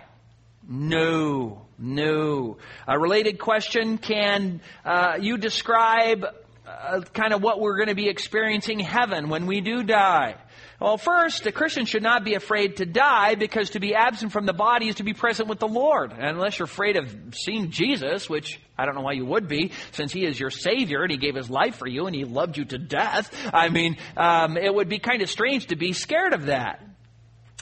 No, 0.68 1.62
no. 1.78 2.58
A 2.86 2.98
related 2.98 3.38
question 3.38 3.98
can 3.98 4.60
uh, 4.84 5.16
you 5.20 5.38
describe 5.38 6.26
uh, 6.66 7.00
kind 7.14 7.32
of 7.32 7.42
what 7.42 7.60
we're 7.60 7.76
going 7.76 7.88
to 7.88 7.94
be 7.94 8.08
experiencing 8.08 8.78
heaven 8.78 9.30
when 9.30 9.46
we 9.46 9.60
do 9.60 9.82
die? 9.82 10.36
Well, 10.80 10.96
first, 10.96 11.44
a 11.44 11.52
Christian 11.52 11.84
should 11.84 12.02
not 12.02 12.24
be 12.24 12.32
afraid 12.32 12.78
to 12.78 12.86
die 12.86 13.34
because 13.34 13.70
to 13.70 13.80
be 13.80 13.94
absent 13.94 14.32
from 14.32 14.46
the 14.46 14.54
body 14.54 14.88
is 14.88 14.94
to 14.94 15.02
be 15.02 15.12
present 15.12 15.46
with 15.46 15.58
the 15.58 15.68
Lord. 15.68 16.12
And 16.12 16.22
unless 16.22 16.58
you're 16.58 16.64
afraid 16.64 16.96
of 16.96 17.14
seeing 17.34 17.70
Jesus, 17.70 18.30
which 18.30 18.58
I 18.78 18.86
don't 18.86 18.94
know 18.94 19.02
why 19.02 19.12
you 19.12 19.26
would 19.26 19.46
be, 19.46 19.72
since 19.92 20.10
He 20.10 20.24
is 20.24 20.40
your 20.40 20.48
Savior 20.48 21.02
and 21.02 21.10
He 21.10 21.18
gave 21.18 21.34
His 21.34 21.50
life 21.50 21.76
for 21.76 21.86
you 21.86 22.06
and 22.06 22.16
He 22.16 22.24
loved 22.24 22.56
you 22.56 22.64
to 22.64 22.78
death. 22.78 23.30
I 23.52 23.68
mean, 23.68 23.98
um, 24.16 24.56
it 24.56 24.74
would 24.74 24.88
be 24.88 24.98
kind 24.98 25.20
of 25.20 25.28
strange 25.28 25.66
to 25.66 25.76
be 25.76 25.92
scared 25.92 26.32
of 26.32 26.46
that. 26.46 26.82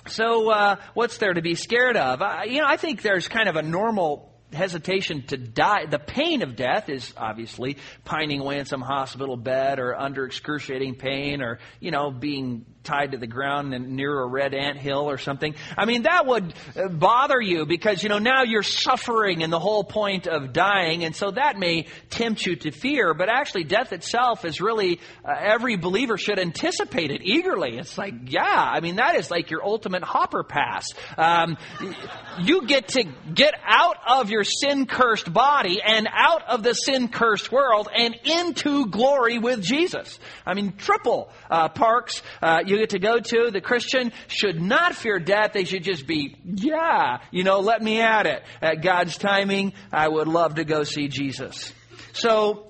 So, 0.06 0.50
uh, 0.50 0.76
what's 0.94 1.18
there 1.18 1.34
to 1.34 1.42
be 1.42 1.56
scared 1.56 1.96
of? 1.96 2.22
Uh, 2.22 2.42
you 2.46 2.60
know, 2.60 2.68
I 2.68 2.76
think 2.76 3.02
there's 3.02 3.26
kind 3.26 3.48
of 3.48 3.56
a 3.56 3.62
normal 3.62 4.32
hesitation 4.52 5.22
to 5.26 5.36
die. 5.36 5.86
The 5.86 5.98
pain 5.98 6.42
of 6.42 6.56
death 6.56 6.88
is 6.88 7.12
obviously 7.16 7.76
pining 8.04 8.40
away 8.40 8.58
in 8.58 8.64
some 8.64 8.80
hospital 8.80 9.36
bed 9.36 9.78
or 9.78 9.94
under 9.94 10.24
excruciating 10.24 10.94
pain 10.94 11.42
or, 11.42 11.58
you 11.80 11.90
know, 11.90 12.10
being 12.10 12.64
tied 12.84 13.12
to 13.12 13.18
the 13.18 13.26
ground 13.26 13.74
and 13.74 13.96
near 13.96 14.20
a 14.20 14.26
red 14.26 14.54
ant 14.54 14.78
hill 14.78 15.10
or 15.10 15.18
something. 15.18 15.54
I 15.76 15.84
mean, 15.84 16.02
that 16.02 16.26
would 16.26 16.54
bother 16.90 17.40
you 17.40 17.66
because, 17.66 18.02
you 18.02 18.08
know, 18.08 18.18
now 18.18 18.44
you're 18.44 18.62
suffering 18.62 19.42
and 19.42 19.52
the 19.52 19.58
whole 19.58 19.84
point 19.84 20.26
of 20.26 20.52
dying. 20.52 21.04
And 21.04 21.14
so 21.14 21.30
that 21.32 21.58
may 21.58 21.86
tempt 22.08 22.46
you 22.46 22.56
to 22.56 22.70
fear. 22.70 23.12
But 23.14 23.28
actually, 23.28 23.64
death 23.64 23.92
itself 23.92 24.44
is 24.44 24.60
really, 24.60 25.00
uh, 25.24 25.34
every 25.38 25.76
believer 25.76 26.16
should 26.16 26.38
anticipate 26.38 27.10
it 27.10 27.22
eagerly. 27.24 27.76
It's 27.76 27.98
like, 27.98 28.14
yeah, 28.26 28.42
I 28.42 28.80
mean, 28.80 28.96
that 28.96 29.16
is 29.16 29.30
like 29.30 29.50
your 29.50 29.64
ultimate 29.64 30.02
hopper 30.02 30.42
pass. 30.42 30.86
Um, 31.16 31.56
you 32.40 32.66
get 32.66 32.88
to 32.88 33.04
get 33.34 33.54
out 33.66 33.96
of 34.06 34.30
your 34.30 34.44
sin 34.44 34.86
cursed 34.86 35.30
body 35.32 35.80
and 35.84 36.08
out 36.10 36.48
of 36.48 36.62
the 36.62 36.72
sin 36.72 37.08
cursed 37.08 37.52
world 37.52 37.88
and 37.94 38.14
into 38.24 38.86
glory 38.86 39.38
with 39.38 39.62
Jesus. 39.62 40.18
I 40.46 40.54
mean, 40.54 40.76
triple 40.76 41.30
uh, 41.50 41.68
parks. 41.68 42.22
Uh, 42.40 42.62
you 42.64 42.77
get 42.78 42.90
to 42.90 42.98
go 42.98 43.18
to. 43.18 43.50
The 43.50 43.60
Christian 43.60 44.12
should 44.28 44.60
not 44.60 44.94
fear 44.94 45.18
death. 45.18 45.52
They 45.52 45.64
should 45.64 45.84
just 45.84 46.06
be, 46.06 46.36
yeah, 46.44 47.20
you 47.30 47.44
know, 47.44 47.60
let 47.60 47.82
me 47.82 48.00
at 48.00 48.26
it. 48.26 48.42
At 48.62 48.82
God's 48.82 49.16
timing, 49.16 49.72
I 49.92 50.08
would 50.08 50.28
love 50.28 50.56
to 50.56 50.64
go 50.64 50.84
see 50.84 51.08
Jesus. 51.08 51.72
So, 52.12 52.68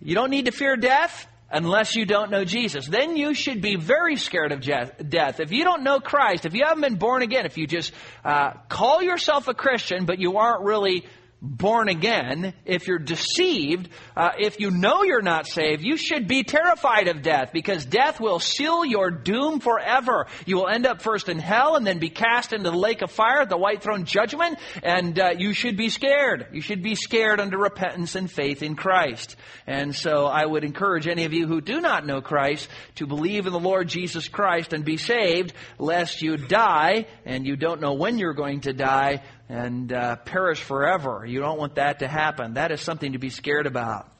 you 0.00 0.14
don't 0.14 0.30
need 0.30 0.44
to 0.44 0.52
fear 0.52 0.76
death 0.76 1.26
unless 1.50 1.96
you 1.96 2.04
don't 2.04 2.30
know 2.30 2.44
Jesus. 2.44 2.86
Then 2.86 3.16
you 3.16 3.34
should 3.34 3.60
be 3.60 3.76
very 3.76 4.16
scared 4.16 4.52
of 4.52 4.60
death. 4.60 5.40
If 5.40 5.50
you 5.50 5.64
don't 5.64 5.82
know 5.82 5.98
Christ, 5.98 6.46
if 6.46 6.54
you 6.54 6.64
haven't 6.64 6.82
been 6.82 6.96
born 6.96 7.22
again, 7.22 7.46
if 7.46 7.56
you 7.56 7.66
just 7.66 7.92
uh, 8.24 8.52
call 8.68 9.02
yourself 9.02 9.48
a 9.48 9.54
Christian, 9.54 10.04
but 10.04 10.18
you 10.18 10.36
aren't 10.36 10.64
really 10.64 11.06
born 11.40 11.88
again, 11.88 12.52
if 12.64 12.88
you're 12.88 12.98
deceived, 12.98 13.88
uh, 14.16 14.30
if 14.38 14.58
you 14.58 14.70
know 14.70 15.04
you're 15.04 15.22
not 15.22 15.46
saved, 15.46 15.84
you 15.84 15.96
should 15.96 16.26
be 16.26 16.42
terrified 16.42 17.06
of 17.06 17.22
death 17.22 17.50
because 17.52 17.84
death 17.84 18.20
will 18.20 18.40
seal 18.40 18.84
your 18.84 19.10
doom 19.10 19.60
forever. 19.60 20.26
You 20.46 20.56
will 20.56 20.68
end 20.68 20.86
up 20.86 21.00
first 21.00 21.28
in 21.28 21.38
hell 21.38 21.76
and 21.76 21.86
then 21.86 21.98
be 21.98 22.10
cast 22.10 22.52
into 22.52 22.70
the 22.70 22.76
lake 22.76 23.02
of 23.02 23.10
fire, 23.10 23.42
at 23.42 23.48
the 23.48 23.56
white 23.56 23.82
throne 23.82 24.04
judgment, 24.04 24.58
and 24.82 25.18
uh, 25.18 25.30
you 25.36 25.52
should 25.52 25.76
be 25.76 25.90
scared. 25.90 26.48
You 26.52 26.60
should 26.60 26.82
be 26.82 26.96
scared 26.96 27.40
under 27.40 27.56
repentance 27.56 28.16
and 28.16 28.30
faith 28.30 28.62
in 28.62 28.74
Christ. 28.74 29.36
And 29.66 29.94
so 29.94 30.26
I 30.26 30.44
would 30.44 30.64
encourage 30.64 31.06
any 31.06 31.24
of 31.24 31.32
you 31.32 31.46
who 31.46 31.60
do 31.60 31.80
not 31.80 32.04
know 32.04 32.20
Christ 32.20 32.68
to 32.96 33.06
believe 33.06 33.46
in 33.46 33.52
the 33.52 33.60
Lord 33.60 33.88
Jesus 33.88 34.28
Christ 34.28 34.72
and 34.72 34.84
be 34.84 34.96
saved, 34.96 35.52
lest 35.78 36.20
you 36.20 36.36
die 36.36 37.06
and 37.24 37.46
you 37.46 37.54
don't 37.54 37.80
know 37.80 37.94
when 37.94 38.18
you're 38.18 38.34
going 38.34 38.62
to 38.62 38.72
die 38.72 39.22
and 39.48 39.92
uh, 39.92 40.16
perish 40.16 40.62
forever. 40.62 41.24
You 41.26 41.40
don't 41.40 41.58
want 41.58 41.76
that 41.76 42.00
to 42.00 42.08
happen. 42.08 42.54
That 42.54 42.70
is 42.72 42.80
something 42.80 43.12
to 43.12 43.18
be 43.18 43.30
scared 43.30 43.66
about. 43.66 44.12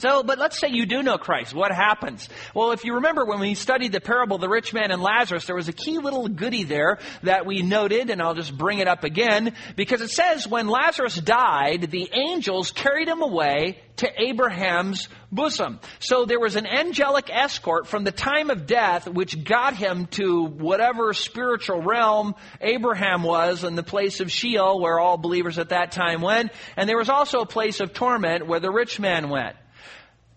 So, 0.00 0.22
but 0.22 0.38
let's 0.38 0.58
say 0.58 0.68
you 0.68 0.86
do 0.86 1.02
know 1.02 1.18
Christ. 1.18 1.52
What 1.52 1.72
happens? 1.72 2.26
Well, 2.54 2.72
if 2.72 2.86
you 2.86 2.94
remember 2.94 3.26
when 3.26 3.38
we 3.38 3.54
studied 3.54 3.92
the 3.92 4.00
parable 4.00 4.36
of 4.36 4.40
the 4.40 4.48
rich 4.48 4.72
man 4.72 4.90
and 4.90 5.02
Lazarus, 5.02 5.44
there 5.44 5.54
was 5.54 5.68
a 5.68 5.74
key 5.74 5.98
little 5.98 6.26
goody 6.26 6.64
there 6.64 6.98
that 7.22 7.44
we 7.44 7.60
noted, 7.60 8.08
and 8.08 8.22
I'll 8.22 8.34
just 8.34 8.56
bring 8.56 8.78
it 8.78 8.88
up 8.88 9.04
again, 9.04 9.54
because 9.76 10.00
it 10.00 10.08
says 10.08 10.48
when 10.48 10.68
Lazarus 10.68 11.16
died, 11.16 11.90
the 11.90 12.08
angels 12.14 12.72
carried 12.72 13.08
him 13.08 13.20
away 13.20 13.78
to 13.96 14.08
Abraham's 14.16 15.06
bosom. 15.30 15.78
So 15.98 16.24
there 16.24 16.40
was 16.40 16.56
an 16.56 16.66
angelic 16.66 17.28
escort 17.30 17.86
from 17.86 18.04
the 18.04 18.10
time 18.10 18.48
of 18.48 18.66
death 18.66 19.06
which 19.06 19.44
got 19.44 19.76
him 19.76 20.06
to 20.12 20.46
whatever 20.46 21.12
spiritual 21.12 21.82
realm 21.82 22.34
Abraham 22.62 23.22
was 23.22 23.64
in 23.64 23.74
the 23.74 23.82
place 23.82 24.20
of 24.20 24.32
Sheol 24.32 24.80
where 24.80 24.98
all 24.98 25.18
believers 25.18 25.58
at 25.58 25.68
that 25.68 25.92
time 25.92 26.22
went. 26.22 26.52
And 26.78 26.88
there 26.88 26.96
was 26.96 27.10
also 27.10 27.40
a 27.40 27.46
place 27.46 27.80
of 27.80 27.92
torment 27.92 28.46
where 28.46 28.60
the 28.60 28.70
rich 28.70 28.98
man 28.98 29.28
went. 29.28 29.56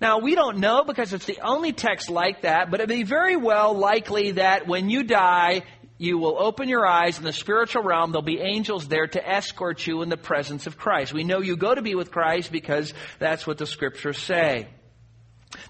Now, 0.03 0.17
we 0.17 0.35
don't 0.35 0.57
know 0.57 0.83
because 0.83 1.13
it's 1.13 1.27
the 1.27 1.39
only 1.39 1.71
text 1.71 2.09
like 2.09 2.41
that, 2.41 2.69
but 2.69 2.81
it'd 2.81 2.89
be 2.89 3.03
very 3.03 3.37
well 3.37 3.73
likely 3.73 4.31
that 4.31 4.67
when 4.67 4.89
you 4.89 5.03
die, 5.03 5.61
you 5.97 6.17
will 6.17 6.35
open 6.37 6.67
your 6.67 6.85
eyes 6.85 7.17
in 7.17 7.23
the 7.23 7.31
spiritual 7.31 7.83
realm. 7.83 8.11
There'll 8.11 8.21
be 8.21 8.41
angels 8.41 8.89
there 8.89 9.07
to 9.07 9.25
escort 9.25 9.87
you 9.87 10.01
in 10.01 10.09
the 10.09 10.17
presence 10.17 10.67
of 10.67 10.77
Christ. 10.77 11.13
We 11.13 11.23
know 11.23 11.39
you 11.39 11.55
go 11.55 11.73
to 11.73 11.81
be 11.81 11.95
with 11.95 12.11
Christ 12.11 12.51
because 12.51 12.93
that's 13.17 13.47
what 13.47 13.57
the 13.57 13.65
scriptures 13.65 14.17
say. 14.17 14.67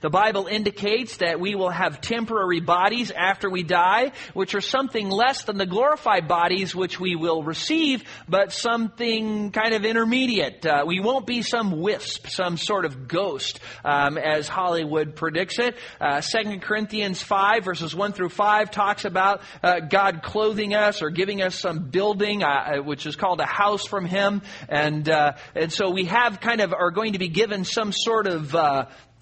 The 0.02 0.10
Bible 0.10 0.48
indicates 0.48 1.18
that 1.18 1.40
we 1.40 1.56
will 1.56 1.70
have 1.70 2.02
temporary 2.02 2.60
bodies 2.60 3.12
after 3.12 3.50
we 3.50 3.64
die, 3.64 4.12
which 4.34 4.56
are 4.56 4.62
something 4.62 5.10
less 5.10 5.44
than 5.44 5.58
the 5.58 5.66
glorified 5.66 6.28
bodies 6.28 6.76
which 6.76 7.00
we 7.00 7.16
will 7.16 7.44
receive, 7.44 8.04
but 8.28 8.52
something 8.52 9.52
kind 9.52 9.74
of 9.74 9.86
intermediate. 9.86 10.66
Uh, 10.66 10.84
we 10.86 11.00
won't 11.00 11.26
be 11.26 11.42
some 11.42 11.82
wisp, 11.82 12.28
some 12.28 12.58
sort 12.58 12.86
of 12.86 13.08
ghost, 13.08 13.60
um, 13.86 14.18
as 14.18 14.48
Hollywood 14.48 15.16
predicts 15.16 15.60
it. 15.60 15.76
Uh, 16.00 16.22
2 16.22 16.60
Corinthians 16.60 17.22
5, 17.22 17.64
verses 17.64 17.96
1 17.96 18.14
through 18.14 18.30
5, 18.30 18.72
talks 18.72 19.06
about 19.06 19.42
uh, 19.64 19.80
God 19.80 20.22
clothing 20.24 20.74
us 20.74 21.02
or 21.02 21.10
giving 21.10 21.42
us 21.42 21.60
some 21.60 21.90
building, 21.90 22.44
uh, 22.44 22.48
uh, 22.48 22.84
which 22.84 23.06
is 23.06 23.16
called 23.16 23.40
a 23.40 23.46
house 23.46 23.86
from 23.86 24.06
Him. 24.06 24.42
And, 24.70 25.08
uh, 25.10 25.34
and 25.56 25.72
so 25.72 25.92
we 25.92 26.06
have 26.06 26.40
kind 26.40 26.62
of, 26.62 26.74
are 26.74 26.92
going 26.92 27.14
to 27.14 27.20
be 27.20 27.30
given 27.30 27.64
some 27.64 27.92
sort 27.92 28.28
of 28.28 28.56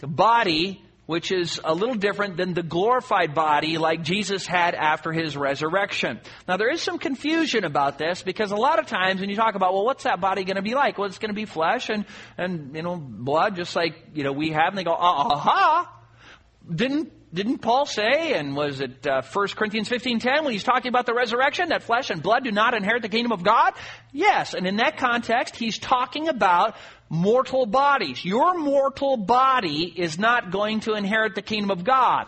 body 0.08 0.82
which 1.12 1.30
is 1.30 1.60
a 1.66 1.74
little 1.74 1.96
different 1.96 2.38
than 2.38 2.54
the 2.54 2.64
glorified 2.64 3.34
body 3.34 3.78
like 3.78 4.02
Jesus 4.02 4.48
had 4.48 4.74
after 4.76 5.12
his 5.12 5.36
resurrection. 5.36 6.22
Now 6.48 6.56
there 6.56 6.72
is 6.72 6.82
some 6.82 7.00
confusion 7.00 7.66
about 7.66 7.98
this 7.98 8.24
because 8.24 8.52
a 8.52 8.56
lot 8.56 8.80
of 8.80 8.86
times 8.86 9.20
when 9.20 9.30
you 9.30 9.36
talk 9.36 9.56
about, 9.56 9.74
well, 9.74 9.84
what's 9.84 10.06
that 10.06 10.22
body 10.22 10.46
going 10.46 10.56
to 10.56 10.62
be 10.62 10.74
like? 10.74 10.98
Well, 10.98 11.10
it's 11.10 11.18
going 11.18 11.32
to 11.32 11.36
be 11.36 11.44
flesh 11.44 11.90
and, 11.90 12.06
and, 12.38 12.74
you 12.78 12.82
know, 12.82 12.96
blood 12.96 13.58
just 13.58 13.76
like, 13.76 13.96
you 14.14 14.24
know, 14.24 14.32
we 14.32 14.52
have. 14.52 14.70
And 14.70 14.78
they 14.78 14.86
go, 14.86 14.96
aha! 14.98 15.92
Didn't 16.74 17.12
didn't 17.34 17.60
Paul 17.60 17.86
say, 17.86 18.34
and 18.34 18.56
was 18.58 18.82
it 18.82 19.08
uh, 19.08 19.22
1 19.22 19.48
Corinthians 19.56 19.88
15.10 19.88 20.44
when 20.44 20.52
he's 20.52 20.66
talking 20.66 20.90
about 20.90 21.06
the 21.06 21.14
resurrection, 21.14 21.70
that 21.70 21.84
flesh 21.84 22.10
and 22.10 22.22
blood 22.22 22.44
do 22.44 22.52
not 22.52 22.74
inherit 22.74 23.02
the 23.02 23.10
kingdom 23.10 23.32
of 23.32 23.42
God? 23.42 23.72
Yes, 24.12 24.54
and 24.54 24.68
in 24.68 24.78
that 24.78 24.98
context, 24.98 25.56
he's 25.56 25.78
talking 25.78 26.28
about 26.28 26.76
mortal 27.12 27.66
bodies. 27.66 28.24
Your 28.24 28.58
mortal 28.58 29.18
body 29.18 29.94
is 29.98 30.18
not 30.18 30.50
going 30.50 30.80
to 30.82 30.94
inherit 30.94 31.36
the 31.36 31.42
kingdom 31.42 31.70
of 31.70 31.84
God. 31.84 32.26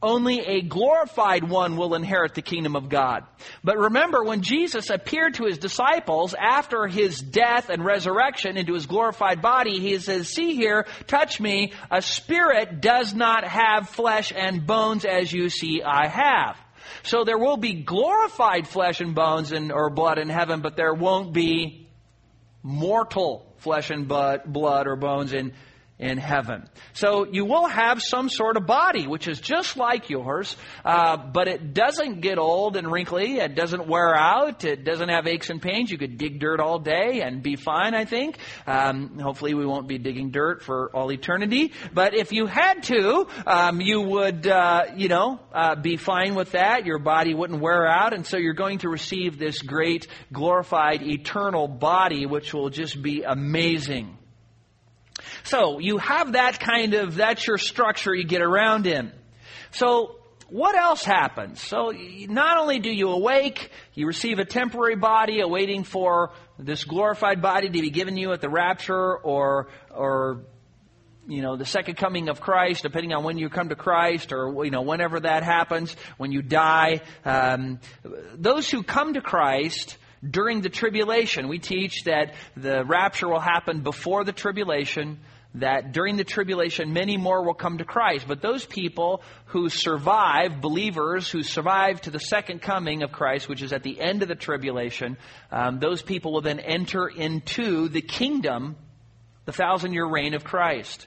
Only 0.00 0.38
a 0.38 0.62
glorified 0.62 1.42
one 1.42 1.76
will 1.76 1.94
inherit 1.94 2.34
the 2.34 2.40
kingdom 2.40 2.76
of 2.76 2.88
God. 2.88 3.24
But 3.64 3.76
remember, 3.76 4.22
when 4.22 4.40
Jesus 4.40 4.88
appeared 4.88 5.34
to 5.34 5.46
his 5.46 5.58
disciples 5.58 6.34
after 6.34 6.86
his 6.86 7.20
death 7.20 7.68
and 7.70 7.84
resurrection 7.84 8.56
into 8.56 8.72
his 8.72 8.86
glorified 8.86 9.42
body, 9.42 9.80
he 9.80 9.98
says, 9.98 10.28
see 10.28 10.54
here, 10.54 10.86
touch 11.08 11.40
me. 11.40 11.72
A 11.90 12.00
spirit 12.00 12.80
does 12.80 13.12
not 13.12 13.44
have 13.44 13.90
flesh 13.90 14.32
and 14.34 14.64
bones 14.64 15.04
as 15.04 15.30
you 15.32 15.50
see 15.50 15.82
I 15.84 16.06
have. 16.06 16.56
So 17.02 17.24
there 17.24 17.36
will 17.36 17.56
be 17.58 17.82
glorified 17.82 18.68
flesh 18.68 19.00
and 19.00 19.14
bones 19.14 19.50
and, 19.50 19.72
or 19.72 19.90
blood 19.90 20.18
in 20.18 20.28
heaven, 20.28 20.60
but 20.60 20.76
there 20.76 20.94
won't 20.94 21.34
be 21.34 21.88
mortal 22.62 23.49
flesh 23.60 23.90
and 23.90 24.08
but 24.08 24.50
blood 24.50 24.86
or 24.86 24.96
bones 24.96 25.32
in 25.32 25.52
in 26.00 26.16
heaven. 26.16 26.66
So 26.94 27.26
you 27.30 27.44
will 27.44 27.66
have 27.66 28.02
some 28.02 28.30
sort 28.30 28.56
of 28.56 28.66
body, 28.66 29.06
which 29.06 29.28
is 29.28 29.38
just 29.38 29.76
like 29.76 30.08
yours, 30.08 30.56
uh, 30.82 31.18
but 31.18 31.46
it 31.46 31.74
doesn't 31.74 32.22
get 32.22 32.38
old 32.38 32.76
and 32.76 32.90
wrinkly. 32.90 33.36
It 33.36 33.54
doesn't 33.54 33.86
wear 33.86 34.14
out. 34.14 34.64
It 34.64 34.82
doesn't 34.82 35.10
have 35.10 35.26
aches 35.26 35.50
and 35.50 35.60
pains. 35.60 35.90
You 35.90 35.98
could 35.98 36.16
dig 36.16 36.40
dirt 36.40 36.58
all 36.58 36.78
day 36.78 37.20
and 37.22 37.42
be 37.42 37.56
fine, 37.56 37.94
I 37.94 38.06
think. 38.06 38.38
Um, 38.66 39.18
hopefully 39.18 39.52
we 39.52 39.66
won't 39.66 39.88
be 39.88 39.98
digging 39.98 40.30
dirt 40.30 40.62
for 40.62 40.90
all 40.94 41.12
eternity. 41.12 41.72
But 41.92 42.14
if 42.14 42.32
you 42.32 42.46
had 42.46 42.82
to, 42.84 43.26
um, 43.46 43.82
you 43.82 44.00
would, 44.00 44.46
uh, 44.46 44.84
you 44.96 45.08
know, 45.08 45.38
uh, 45.52 45.74
be 45.74 45.98
fine 45.98 46.34
with 46.34 46.52
that. 46.52 46.86
Your 46.86 46.98
body 46.98 47.34
wouldn't 47.34 47.60
wear 47.60 47.86
out. 47.86 48.14
And 48.14 48.26
so 48.26 48.38
you're 48.38 48.54
going 48.54 48.78
to 48.78 48.88
receive 48.88 49.38
this 49.38 49.60
great, 49.60 50.06
glorified, 50.32 51.02
eternal 51.02 51.68
body, 51.68 52.24
which 52.24 52.54
will 52.54 52.70
just 52.70 53.02
be 53.02 53.22
amazing. 53.22 54.16
So 55.44 55.78
you 55.78 55.98
have 55.98 56.32
that 56.32 56.60
kind 56.60 56.94
of, 56.94 57.16
that's 57.16 57.46
your 57.46 57.58
structure 57.58 58.14
you 58.14 58.24
get 58.24 58.42
around 58.42 58.86
in. 58.86 59.12
So 59.72 60.16
what 60.48 60.74
else 60.74 61.04
happens? 61.04 61.60
So 61.60 61.92
not 62.28 62.58
only 62.58 62.80
do 62.80 62.90
you 62.90 63.10
awake, 63.10 63.70
you 63.94 64.06
receive 64.06 64.38
a 64.38 64.44
temporary 64.44 64.96
body 64.96 65.40
awaiting 65.40 65.84
for 65.84 66.32
this 66.58 66.84
glorified 66.84 67.40
body 67.40 67.68
to 67.68 67.72
be 67.72 67.90
given 67.90 68.16
you 68.16 68.32
at 68.32 68.40
the 68.40 68.48
rapture 68.48 69.16
or, 69.16 69.68
or, 69.90 70.42
you 71.28 71.42
know, 71.42 71.56
the 71.56 71.64
second 71.64 71.96
coming 71.96 72.28
of 72.28 72.40
Christ, 72.40 72.82
depending 72.82 73.12
on 73.12 73.22
when 73.22 73.38
you 73.38 73.48
come 73.48 73.68
to 73.68 73.76
Christ 73.76 74.32
or, 74.32 74.64
you 74.64 74.72
know, 74.72 74.82
whenever 74.82 75.20
that 75.20 75.44
happens, 75.44 75.94
when 76.16 76.32
you 76.32 76.42
die. 76.42 77.02
Um, 77.24 77.78
those 78.34 78.68
who 78.68 78.82
come 78.82 79.14
to 79.14 79.20
Christ 79.20 79.96
during 80.28 80.60
the 80.60 80.68
tribulation, 80.68 81.48
we 81.48 81.58
teach 81.58 82.04
that 82.04 82.34
the 82.56 82.84
rapture 82.84 83.28
will 83.28 83.40
happen 83.40 83.82
before 83.82 84.24
the 84.24 84.32
tribulation 84.32 85.18
that 85.54 85.92
during 85.92 86.16
the 86.16 86.24
tribulation 86.24 86.92
many 86.92 87.16
more 87.16 87.44
will 87.44 87.54
come 87.54 87.78
to 87.78 87.84
Christ. 87.84 88.26
But 88.28 88.40
those 88.40 88.64
people 88.64 89.22
who 89.46 89.68
survive, 89.68 90.60
believers 90.60 91.28
who 91.28 91.42
survive 91.42 92.00
to 92.02 92.10
the 92.10 92.20
second 92.20 92.62
coming 92.62 93.02
of 93.02 93.10
Christ, 93.10 93.48
which 93.48 93.62
is 93.62 93.72
at 93.72 93.82
the 93.82 94.00
end 94.00 94.22
of 94.22 94.28
the 94.28 94.36
tribulation, 94.36 95.16
um, 95.50 95.80
those 95.80 96.02
people 96.02 96.32
will 96.32 96.40
then 96.40 96.60
enter 96.60 97.08
into 97.08 97.88
the 97.88 98.02
kingdom, 98.02 98.76
the 99.44 99.52
thousand 99.52 99.92
year 99.92 100.06
reign 100.06 100.34
of 100.34 100.44
Christ. 100.44 101.06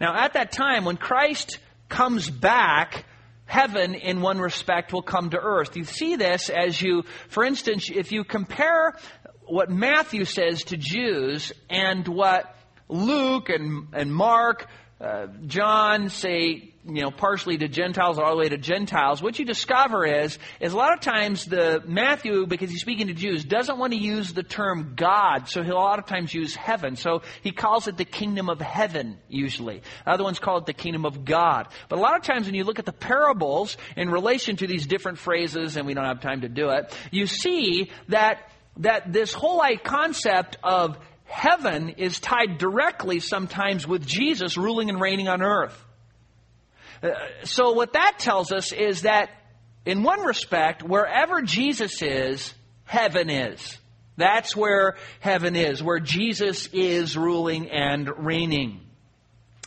Now, 0.00 0.16
at 0.16 0.34
that 0.34 0.52
time, 0.52 0.84
when 0.84 0.96
Christ 0.96 1.58
comes 1.88 2.30
back, 2.30 3.04
heaven 3.48 3.94
in 3.94 4.20
one 4.20 4.38
respect 4.38 4.92
will 4.92 5.02
come 5.02 5.30
to 5.30 5.38
earth. 5.38 5.76
You 5.76 5.84
see 5.84 6.16
this 6.16 6.50
as 6.50 6.80
you, 6.80 7.02
for 7.30 7.44
instance, 7.44 7.90
if 7.92 8.12
you 8.12 8.22
compare 8.22 8.94
what 9.46 9.70
Matthew 9.70 10.26
says 10.26 10.64
to 10.64 10.76
Jews 10.76 11.50
and 11.70 12.06
what 12.06 12.54
Luke 12.88 13.48
and, 13.48 13.88
and 13.94 14.14
Mark, 14.14 14.68
uh, 15.00 15.28
John 15.46 16.10
say, 16.10 16.74
you 16.88 17.02
know, 17.02 17.10
partially 17.10 17.58
to 17.58 17.68
Gentiles 17.68 18.18
all 18.18 18.30
the 18.30 18.36
way 18.36 18.48
to 18.48 18.56
Gentiles, 18.56 19.22
what 19.22 19.38
you 19.38 19.44
discover 19.44 20.06
is, 20.06 20.38
is 20.58 20.72
a 20.72 20.76
lot 20.76 20.94
of 20.94 21.00
times 21.00 21.44
the 21.44 21.82
Matthew, 21.86 22.46
because 22.46 22.70
he's 22.70 22.80
speaking 22.80 23.08
to 23.08 23.12
Jews, 23.12 23.44
doesn't 23.44 23.78
want 23.78 23.92
to 23.92 23.98
use 23.98 24.32
the 24.32 24.42
term 24.42 24.94
God, 24.96 25.48
so 25.48 25.62
he'll 25.62 25.76
a 25.76 25.78
lot 25.78 25.98
of 25.98 26.06
times 26.06 26.32
use 26.32 26.54
heaven. 26.54 26.96
So 26.96 27.22
he 27.42 27.52
calls 27.52 27.88
it 27.88 27.96
the 27.96 28.04
kingdom 28.04 28.48
of 28.48 28.60
heaven, 28.60 29.18
usually. 29.28 29.82
Other 30.06 30.24
ones 30.24 30.38
call 30.38 30.58
it 30.58 30.66
the 30.66 30.72
kingdom 30.72 31.04
of 31.04 31.24
God. 31.24 31.68
But 31.88 31.98
a 31.98 32.02
lot 32.02 32.16
of 32.16 32.22
times 32.22 32.46
when 32.46 32.54
you 32.54 32.64
look 32.64 32.78
at 32.78 32.86
the 32.86 32.92
parables 32.92 33.76
in 33.96 34.10
relation 34.10 34.56
to 34.56 34.66
these 34.66 34.86
different 34.86 35.18
phrases, 35.18 35.76
and 35.76 35.86
we 35.86 35.94
don't 35.94 36.06
have 36.06 36.20
time 36.20 36.40
to 36.40 36.48
do 36.48 36.70
it, 36.70 36.96
you 37.10 37.26
see 37.26 37.90
that 38.08 38.50
that 38.78 39.12
this 39.12 39.32
whole 39.32 39.60
concept 39.82 40.56
of 40.62 40.96
heaven 41.24 41.90
is 41.90 42.20
tied 42.20 42.58
directly 42.58 43.20
sometimes 43.20 43.86
with 43.86 44.06
Jesus 44.06 44.56
ruling 44.56 44.88
and 44.88 45.00
reigning 45.00 45.28
on 45.28 45.42
earth. 45.42 45.84
Uh, 47.02 47.10
so 47.44 47.72
what 47.72 47.92
that 47.92 48.18
tells 48.18 48.52
us 48.52 48.72
is 48.72 49.02
that 49.02 49.30
in 49.84 50.02
one 50.02 50.20
respect, 50.20 50.82
wherever 50.82 51.42
Jesus 51.42 52.02
is, 52.02 52.52
heaven 52.84 53.30
is. 53.30 53.78
That's 54.16 54.56
where 54.56 54.96
heaven 55.20 55.54
is, 55.54 55.82
where 55.82 56.00
Jesus 56.00 56.68
is 56.72 57.16
ruling 57.16 57.70
and 57.70 58.08
reigning. 58.26 58.80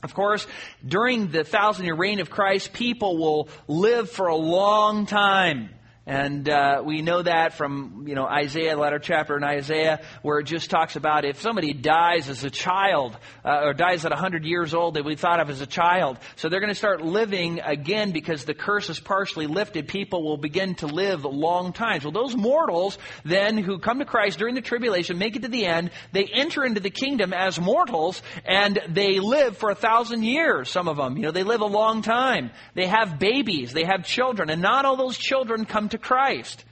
Of 0.04 0.14
course, 0.14 0.46
during 0.86 1.28
the 1.28 1.44
thousand 1.44 1.86
year 1.86 1.96
reign 1.96 2.20
of 2.20 2.30
Christ, 2.30 2.74
people 2.74 3.18
will 3.18 3.50
live 3.68 4.10
for 4.10 4.28
a 4.28 4.36
long 4.36 5.06
time. 5.06 5.70
And 6.08 6.50
uh, 6.50 6.82
we 6.84 7.04
know 7.04 7.22
that 7.22 7.54
from 7.54 8.06
you 8.08 8.16
know 8.16 8.26
Isaiah, 8.26 8.74
the 8.74 8.82
latter 8.82 8.98
chapter 8.98 9.38
in 9.38 9.44
Isaiah, 9.44 10.02
where 10.24 10.40
it 10.40 10.46
just 10.46 10.72
talks 10.72 10.96
about 10.96 11.26
if 11.26 11.40
somebody 11.40 11.74
dies 11.74 12.28
as 12.28 12.44
a 12.44 12.50
child 12.50 13.16
uh, 13.46 13.62
or 13.66 13.74
dies 13.74 14.04
at 14.04 14.12
100 14.12 14.44
years 14.44 14.74
old, 14.74 14.96
they 14.96 15.02
will 15.02 15.12
be 15.12 15.16
thought 15.16 15.40
of 15.40 15.52
as 15.52 15.62
a 15.62 15.68
child. 15.68 16.18
So 16.38 16.50
they're 16.50 16.60
going 16.60 16.72
to 16.72 16.76
start 16.76 17.04
living 17.04 17.60
again 17.60 18.14
because 18.14 18.46
the 18.46 18.56
curse 18.56 18.90
is 18.90 19.00
partially 19.00 19.46
lifted. 19.46 19.88
People 19.88 20.24
will 20.24 20.38
begin 20.38 20.74
to 20.76 20.88
live 20.88 21.24
long 21.24 21.72
times. 21.72 22.04
Well, 22.04 22.12
those 22.12 22.36
mortals 22.36 22.98
then 23.24 23.60
who 23.60 23.78
come 23.78 24.00
to 24.00 24.06
Christ 24.06 24.40
during 24.40 24.56
the 24.56 24.62
tribulation, 24.62 25.20
make 25.20 25.36
it 25.36 25.44
to 25.44 25.50
the 25.50 25.68
end, 25.68 25.92
they 26.14 26.26
enter 26.26 26.66
into 26.66 26.80
the 26.80 26.90
kingdom 26.90 27.32
as 27.32 27.62
mortals, 27.62 28.24
and 28.44 28.80
they 28.90 29.20
live 29.20 29.56
for 29.56 29.70
a 29.70 29.76
thousand 29.76 30.24
years. 30.24 30.68
Some 30.72 30.88
of 30.88 30.98
them, 30.98 31.16
you 31.16 31.24
know, 31.24 31.32
they 31.32 31.44
live 31.44 31.62
a 31.62 31.66
long 31.66 32.02
time. 32.02 32.50
They 32.74 32.88
have 32.88 33.20
babies, 33.20 33.72
they 33.72 33.84
have 33.84 34.04
children, 34.04 34.50
and 34.50 34.64
not 34.64 34.86
all 34.86 34.98
those 34.98 35.18
children 35.20 35.66
come 35.66 35.90
to 35.92 35.98
Christ. 35.98 36.66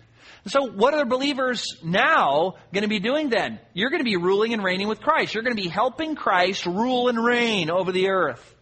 So, 0.47 0.65
what 0.65 0.93
are 0.93 0.99
the 0.99 1.05
believers 1.05 1.65
now 1.83 2.55
going 2.73 2.83
to 2.83 2.87
be 2.87 2.99
doing 2.99 3.29
then? 3.29 3.59
You're 3.73 3.89
going 3.89 3.99
to 3.99 4.05
be 4.05 4.15
ruling 4.15 4.53
and 4.53 4.63
reigning 4.63 4.87
with 4.87 5.01
Christ. 5.01 5.33
You're 5.33 5.43
going 5.43 5.55
to 5.55 5.61
be 5.61 5.67
helping 5.67 6.15
Christ 6.15 6.65
rule 6.65 7.09
and 7.09 7.23
reign 7.23 7.69
over 7.69 7.91
the 7.91 8.09
earth. 8.09 8.55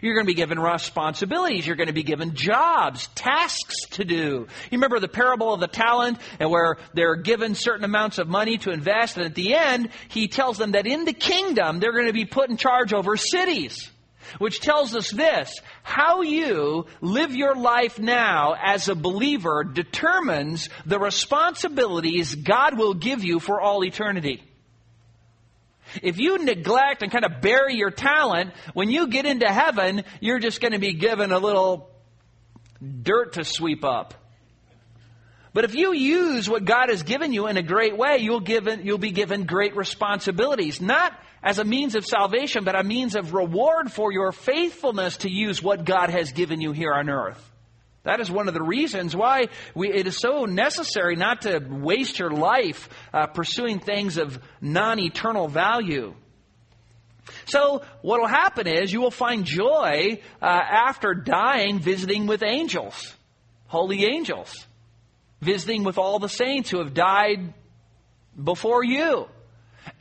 You're 0.00 0.14
going 0.14 0.26
to 0.26 0.30
be 0.30 0.34
given 0.34 0.58
responsibilities. 0.58 1.64
You're 1.64 1.76
going 1.76 1.86
to 1.86 1.92
be 1.92 2.02
given 2.02 2.34
jobs, 2.34 3.06
tasks 3.14 3.86
to 3.92 4.04
do. 4.04 4.48
You 4.70 4.72
remember 4.72 4.98
the 4.98 5.06
parable 5.06 5.54
of 5.54 5.60
the 5.60 5.68
talent 5.68 6.18
and 6.40 6.50
where 6.50 6.76
they're 6.92 7.14
given 7.14 7.54
certain 7.54 7.84
amounts 7.84 8.18
of 8.18 8.26
money 8.26 8.58
to 8.58 8.72
invest. 8.72 9.16
And 9.16 9.24
at 9.24 9.36
the 9.36 9.54
end, 9.54 9.90
he 10.08 10.26
tells 10.26 10.58
them 10.58 10.72
that 10.72 10.88
in 10.88 11.04
the 11.04 11.12
kingdom, 11.12 11.78
they're 11.78 11.92
going 11.92 12.08
to 12.08 12.12
be 12.12 12.24
put 12.24 12.50
in 12.50 12.56
charge 12.56 12.92
over 12.92 13.16
cities 13.16 13.91
which 14.38 14.60
tells 14.60 14.94
us 14.94 15.10
this 15.10 15.60
how 15.82 16.22
you 16.22 16.86
live 17.00 17.34
your 17.34 17.54
life 17.54 17.98
now 17.98 18.54
as 18.60 18.88
a 18.88 18.94
believer 18.94 19.64
determines 19.64 20.68
the 20.86 20.98
responsibilities 20.98 22.34
God 22.34 22.78
will 22.78 22.94
give 22.94 23.24
you 23.24 23.40
for 23.40 23.60
all 23.60 23.84
eternity. 23.84 24.42
If 26.02 26.18
you 26.18 26.38
neglect 26.38 27.02
and 27.02 27.12
kind 27.12 27.24
of 27.24 27.40
bury 27.42 27.74
your 27.74 27.90
talent, 27.90 28.52
when 28.72 28.90
you 28.90 29.08
get 29.08 29.26
into 29.26 29.46
heaven, 29.46 30.04
you're 30.20 30.38
just 30.38 30.60
going 30.60 30.72
to 30.72 30.78
be 30.78 30.94
given 30.94 31.32
a 31.32 31.38
little 31.38 31.90
dirt 33.02 33.34
to 33.34 33.44
sweep 33.44 33.84
up. 33.84 34.14
But 35.54 35.64
if 35.64 35.74
you 35.74 35.92
use 35.92 36.48
what 36.48 36.64
God 36.64 36.88
has 36.88 37.02
given 37.02 37.32
you 37.32 37.46
in 37.46 37.58
a 37.58 37.62
great 37.62 37.96
way, 37.96 38.18
you'll, 38.18 38.40
given, 38.40 38.86
you'll 38.86 38.96
be 38.96 39.10
given 39.10 39.44
great 39.44 39.76
responsibilities. 39.76 40.80
Not 40.80 41.12
as 41.42 41.58
a 41.58 41.64
means 41.64 41.94
of 41.94 42.04
salvation, 42.04 42.64
but 42.64 42.78
a 42.78 42.84
means 42.84 43.16
of 43.16 43.34
reward 43.34 43.90
for 43.90 44.12
your 44.12 44.32
faithfulness 44.32 45.18
to 45.18 45.30
use 45.30 45.62
what 45.62 45.84
God 45.84 46.10
has 46.10 46.32
given 46.32 46.60
you 46.60 46.72
here 46.72 46.92
on 46.92 47.10
earth. 47.10 47.50
That 48.04 48.20
is 48.20 48.30
one 48.30 48.48
of 48.48 48.54
the 48.54 48.62
reasons 48.62 49.14
why 49.14 49.46
we, 49.74 49.92
it 49.92 50.06
is 50.06 50.18
so 50.18 50.44
necessary 50.44 51.14
not 51.14 51.42
to 51.42 51.58
waste 51.58 52.18
your 52.18 52.30
life 52.30 52.88
uh, 53.12 53.26
pursuing 53.26 53.78
things 53.78 54.18
of 54.18 54.40
non 54.60 54.98
eternal 54.98 55.46
value. 55.48 56.14
So, 57.44 57.82
what 58.02 58.20
will 58.20 58.26
happen 58.26 58.66
is 58.66 58.92
you 58.92 59.00
will 59.00 59.12
find 59.12 59.44
joy 59.44 60.20
uh, 60.40 60.44
after 60.44 61.14
dying 61.14 61.78
visiting 61.78 62.26
with 62.26 62.42
angels, 62.42 63.14
holy 63.68 64.04
angels, 64.04 64.66
visiting 65.40 65.84
with 65.84 65.96
all 65.96 66.18
the 66.18 66.28
saints 66.28 66.70
who 66.70 66.78
have 66.78 66.94
died 66.94 67.54
before 68.42 68.82
you. 68.82 69.28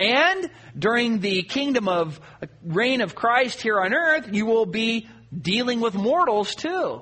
And 0.01 0.49
during 0.77 1.19
the 1.19 1.43
kingdom 1.43 1.87
of 1.87 2.19
reign 2.63 3.01
of 3.01 3.13
Christ 3.13 3.61
here 3.61 3.79
on 3.79 3.93
earth, 3.93 4.33
you 4.33 4.47
will 4.47 4.65
be 4.65 5.07
dealing 5.39 5.79
with 5.79 5.93
mortals 5.93 6.55
too. 6.55 7.01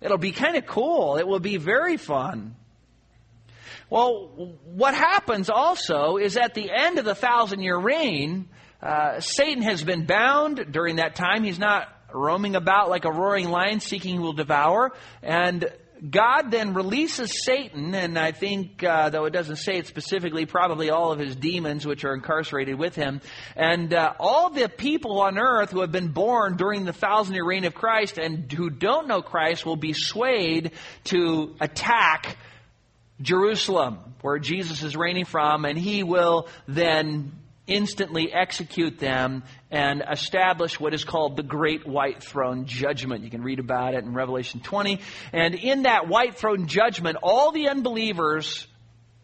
It'll 0.00 0.18
be 0.18 0.32
kind 0.32 0.56
of 0.56 0.66
cool. 0.66 1.16
It 1.18 1.28
will 1.28 1.40
be 1.40 1.58
very 1.58 1.98
fun. 1.98 2.56
Well, 3.90 4.56
what 4.64 4.94
happens 4.94 5.50
also 5.50 6.16
is 6.16 6.38
at 6.38 6.54
the 6.54 6.70
end 6.70 6.98
of 6.98 7.04
the 7.04 7.14
thousand 7.14 7.60
year 7.60 7.76
reign, 7.76 8.48
uh, 8.82 9.20
Satan 9.20 9.62
has 9.62 9.84
been 9.84 10.06
bound 10.06 10.72
during 10.72 10.96
that 10.96 11.14
time. 11.14 11.44
He's 11.44 11.58
not 11.58 11.88
roaming 12.14 12.56
about 12.56 12.88
like 12.88 13.04
a 13.04 13.12
roaring 13.12 13.50
lion 13.50 13.80
seeking 13.80 14.16
who 14.16 14.22
will 14.22 14.32
devour. 14.32 14.92
And 15.22 15.70
God 16.10 16.50
then 16.50 16.74
releases 16.74 17.44
Satan, 17.44 17.94
and 17.94 18.18
I 18.18 18.32
think, 18.32 18.82
uh, 18.82 19.10
though 19.10 19.24
it 19.26 19.32
doesn't 19.32 19.56
say 19.56 19.76
it 19.76 19.86
specifically, 19.86 20.46
probably 20.46 20.90
all 20.90 21.12
of 21.12 21.20
his 21.20 21.36
demons, 21.36 21.86
which 21.86 22.04
are 22.04 22.14
incarcerated 22.14 22.76
with 22.76 22.96
him, 22.96 23.20
and 23.54 23.94
uh, 23.94 24.14
all 24.18 24.50
the 24.50 24.68
people 24.68 25.20
on 25.20 25.38
earth 25.38 25.70
who 25.70 25.80
have 25.80 25.92
been 25.92 26.08
born 26.08 26.56
during 26.56 26.84
the 26.84 26.92
thousand 26.92 27.34
year 27.34 27.46
reign 27.46 27.64
of 27.64 27.74
Christ 27.74 28.18
and 28.18 28.50
who 28.50 28.68
don't 28.68 29.06
know 29.06 29.22
Christ 29.22 29.64
will 29.64 29.76
be 29.76 29.92
swayed 29.92 30.72
to 31.04 31.54
attack 31.60 32.36
Jerusalem, 33.20 33.98
where 34.22 34.40
Jesus 34.40 34.82
is 34.82 34.96
reigning 34.96 35.24
from, 35.24 35.64
and 35.64 35.78
he 35.78 36.02
will 36.02 36.48
then 36.66 37.30
instantly 37.68 38.32
execute 38.32 38.98
them 38.98 39.44
and 39.72 40.04
establish 40.08 40.78
what 40.78 40.92
is 40.92 41.02
called 41.02 41.34
the 41.34 41.42
Great 41.42 41.86
White 41.86 42.22
Throne 42.22 42.66
Judgment. 42.66 43.24
You 43.24 43.30
can 43.30 43.42
read 43.42 43.58
about 43.58 43.94
it 43.94 44.04
in 44.04 44.12
Revelation 44.12 44.60
20. 44.60 45.00
And 45.32 45.54
in 45.54 45.84
that 45.84 46.08
White 46.08 46.36
Throne 46.36 46.66
Judgment, 46.66 47.16
all 47.22 47.52
the 47.52 47.70
unbelievers 47.70 48.66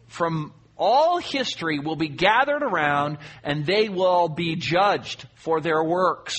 from 0.07 0.51
all 0.75 1.19
history 1.19 1.77
will 1.77 1.95
be 1.95 2.07
gathered 2.07 2.63
around 2.63 3.19
and 3.43 3.63
they 3.63 3.89
will 3.89 4.27
be 4.27 4.55
judged 4.55 5.27
for 5.35 5.61
their 5.61 5.83
works. 5.83 6.35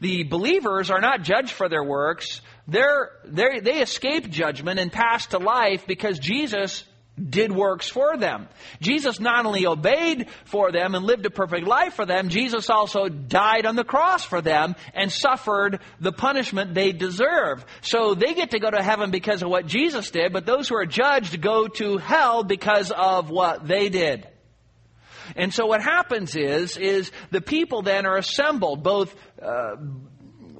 The 0.00 0.22
believers 0.22 0.90
are 0.90 1.00
not 1.00 1.22
judged 1.22 1.50
for 1.50 1.68
their 1.68 1.82
works. 1.82 2.42
They're, 2.68 3.10
they're, 3.24 3.60
they 3.60 3.80
escape 3.80 4.30
judgment 4.30 4.78
and 4.78 4.92
pass 4.92 5.26
to 5.26 5.38
life 5.38 5.84
because 5.88 6.20
Jesus 6.20 6.84
did 7.20 7.52
works 7.52 7.88
for 7.88 8.16
them. 8.16 8.48
Jesus 8.80 9.20
not 9.20 9.44
only 9.44 9.66
obeyed 9.66 10.28
for 10.44 10.72
them 10.72 10.94
and 10.94 11.04
lived 11.04 11.26
a 11.26 11.30
perfect 11.30 11.66
life 11.66 11.94
for 11.94 12.06
them, 12.06 12.30
Jesus 12.30 12.70
also 12.70 13.08
died 13.08 13.66
on 13.66 13.76
the 13.76 13.84
cross 13.84 14.24
for 14.24 14.40
them 14.40 14.74
and 14.94 15.12
suffered 15.12 15.80
the 16.00 16.12
punishment 16.12 16.74
they 16.74 16.92
deserve. 16.92 17.64
So 17.82 18.14
they 18.14 18.34
get 18.34 18.52
to 18.52 18.58
go 18.58 18.70
to 18.70 18.82
heaven 18.82 19.10
because 19.10 19.42
of 19.42 19.50
what 19.50 19.66
Jesus 19.66 20.10
did, 20.10 20.32
but 20.32 20.46
those 20.46 20.68
who 20.68 20.76
are 20.76 20.86
judged 20.86 21.40
go 21.40 21.68
to 21.68 21.98
hell 21.98 22.44
because 22.44 22.90
of 22.90 23.28
what 23.28 23.66
they 23.66 23.90
did. 23.90 24.26
And 25.36 25.52
so 25.52 25.66
what 25.66 25.82
happens 25.82 26.34
is, 26.34 26.76
is 26.76 27.10
the 27.30 27.40
people 27.40 27.82
then 27.82 28.06
are 28.06 28.16
assembled, 28.16 28.82
both 28.82 29.14
uh, 29.40 29.76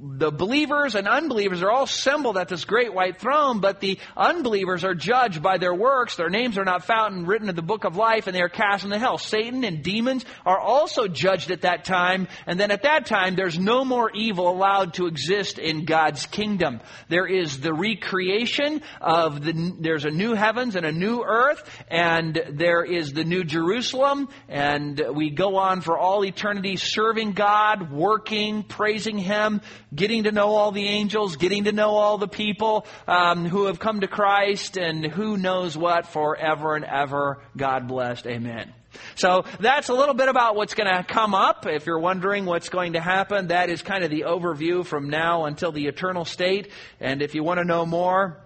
the 0.05 0.33
believers 0.33 0.97
and 0.97 1.07
unbelievers 1.07 1.63
are 1.63 1.71
all 1.71 1.85
assembled 1.85 2.37
at 2.37 2.49
this 2.49 2.65
great 2.65 2.93
white 2.93 3.21
throne, 3.21 3.61
but 3.61 3.79
the 3.79 3.99
unbelievers 4.17 4.83
are 4.83 4.97
judged 4.97 5.43
by 5.43 5.59
their 5.59 5.75
works. 5.75 6.17
Their 6.17 6.29
names 6.29 6.59
are 6.59 6.65
not 6.65 6.85
found 6.85 7.15
and 7.15 7.29
written 7.29 7.49
in 7.49 7.55
the 7.55 7.63
book 7.63 7.85
of 7.85 7.97
life, 7.97 8.27
and 8.27 8.35
they 8.35 8.43
are 8.43 8.49
cast 8.49 8.85
into 8.85 8.99
hell. 8.99 9.17
Satan 9.17 9.63
and 9.63 9.85
demons 9.85 10.25
are 10.45 10.59
also 10.59 11.07
judged 11.07 11.53
at 11.53 11.63
that 11.63 11.85
time, 11.85 12.27
and 12.47 12.59
then 12.59 12.73
at 12.73 12.83
that 12.83 13.07
time, 13.07 13.37
there's 13.37 13.59
no 13.59 13.85
more 13.85 14.11
evil 14.11 14.51
allowed 14.51 14.95
to 14.95 15.07
exist 15.07 15.61
in 15.61 15.85
God's 15.85 16.27
kingdom. 16.27 16.81
There 17.09 17.27
is 17.27 17.61
the 17.61 17.73
recreation 17.73 18.83
of 19.01 19.45
the, 19.45 19.77
there's 19.79 20.05
a 20.05 20.11
new 20.11 20.35
heavens 20.35 20.75
and 20.75 20.85
a 20.85 20.93
new 20.93 21.23
earth, 21.23 21.63
and 21.87 22.43
there 22.51 22.83
is 22.83 23.13
the 23.13 23.25
new 23.25 23.45
Jerusalem, 23.45 24.29
and 24.49 25.01
we 25.15 25.31
go 25.31 25.59
on 25.59 25.81
for 25.81 25.97
all 25.97 26.25
eternity 26.25 26.77
serving 26.77 27.33
God, 27.33 27.93
working, 27.93 28.65
praising 28.65 29.19
Him, 29.19 29.61
getting 29.95 30.25
to 30.25 30.33
know 30.33 30.55
all 30.55 30.73
the 30.73 30.87
angels, 30.87 31.37
getting 31.37 31.65
to 31.65 31.73
know 31.73 31.91
all 31.91 32.19
the 32.19 32.29
people 32.29 32.87
um, 33.07 33.45
who 33.45 33.67
have 33.67 33.79
come 33.79 34.01
to 34.01 34.09
Christ, 34.09 34.77
and 34.77 35.05
who 35.05 35.37
knows 35.37 35.77
what 35.77 36.07
forever 36.07 36.77
and 36.77 36.85
ever. 36.85 37.41
God 37.57 37.89
blessed. 37.89 38.27
Amen. 38.27 38.73
So 39.15 39.45
that's 39.61 39.89
a 39.89 39.95
little 39.95 40.15
bit 40.15 40.29
about 40.29 40.55
what's 40.57 40.75
going 40.75 40.93
to 40.93 41.03
come 41.03 41.35
up. 41.35 41.67
If 41.67 41.87
you're 41.87 41.99
wondering 41.99 42.45
what's 42.45 42.69
going 42.69 42.95
to 42.95 43.01
happen, 43.01 43.49
that 43.49 43.71
is 43.71 43.83
kind 43.83 44.05
of 44.05 44.11
the 44.11 44.23
overview 44.23 44.85
from 44.85 45.09
now 45.09 45.47
until 45.47 45.73
the 45.73 45.87
eternal 45.87 46.25
state. 46.25 46.71
And 47.01 47.23
if 47.23 47.35
you 47.35 47.43
want 47.43 47.59
to 47.59 47.65
know 47.65 47.87
more, 47.87 48.39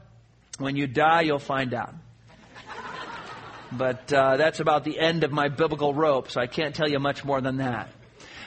when 0.59 0.77
you 0.77 0.87
die, 0.87 1.23
you'll 1.23 1.39
find 1.39 1.75
out. 1.75 1.95
But 3.73 4.13
uh, 4.13 4.37
that's 4.37 4.61
about 4.61 4.85
the 4.85 4.99
end 4.99 5.25
of 5.25 5.33
my 5.33 5.49
biblical 5.49 5.93
rope, 5.93 6.31
so 6.31 6.41
I 6.41 6.47
can't 6.47 6.75
tell 6.75 6.89
you 6.89 7.01
much 7.01 7.25
more 7.25 7.41
than 7.41 7.57
that. 7.57 7.91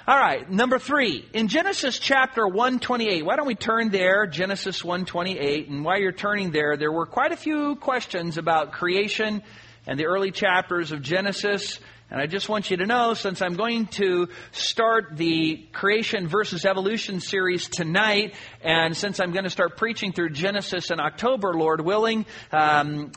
All 0.09 0.17
right, 0.17 0.49
number 0.49 0.79
three. 0.79 1.23
In 1.33 1.49
Genesis 1.49 1.99
chapter 1.99 2.47
128, 2.47 3.23
why 3.23 3.35
don't 3.35 3.45
we 3.45 3.53
turn 3.53 3.89
there, 3.89 4.25
Genesis 4.25 4.83
128, 4.83 5.69
and 5.69 5.85
while 5.85 5.99
you're 5.99 6.11
turning 6.11 6.49
there, 6.49 6.77
there 6.77 6.91
were 6.91 7.05
quite 7.05 7.31
a 7.31 7.37
few 7.37 7.75
questions 7.75 8.39
about 8.39 8.71
creation 8.71 9.43
and 9.85 9.99
the 9.99 10.07
early 10.07 10.31
chapters 10.31 10.91
of 10.91 11.03
Genesis. 11.03 11.79
And 12.09 12.19
I 12.19 12.25
just 12.25 12.49
want 12.49 12.71
you 12.71 12.77
to 12.77 12.87
know, 12.87 13.13
since 13.13 13.39
I'm 13.43 13.53
going 13.53 13.85
to 13.85 14.29
start 14.51 15.15
the 15.15 15.57
creation 15.73 16.27
versus 16.27 16.65
evolution 16.65 17.19
series 17.19 17.69
tonight, 17.69 18.33
and 18.63 18.97
since 18.97 19.19
I'm 19.19 19.31
going 19.31 19.43
to 19.43 19.51
start 19.51 19.77
preaching 19.77 20.11
through 20.11 20.31
Genesis 20.31 20.89
in 20.89 20.99
October, 20.99 21.53
Lord 21.53 21.81
willing, 21.81 22.25
um, 22.51 23.11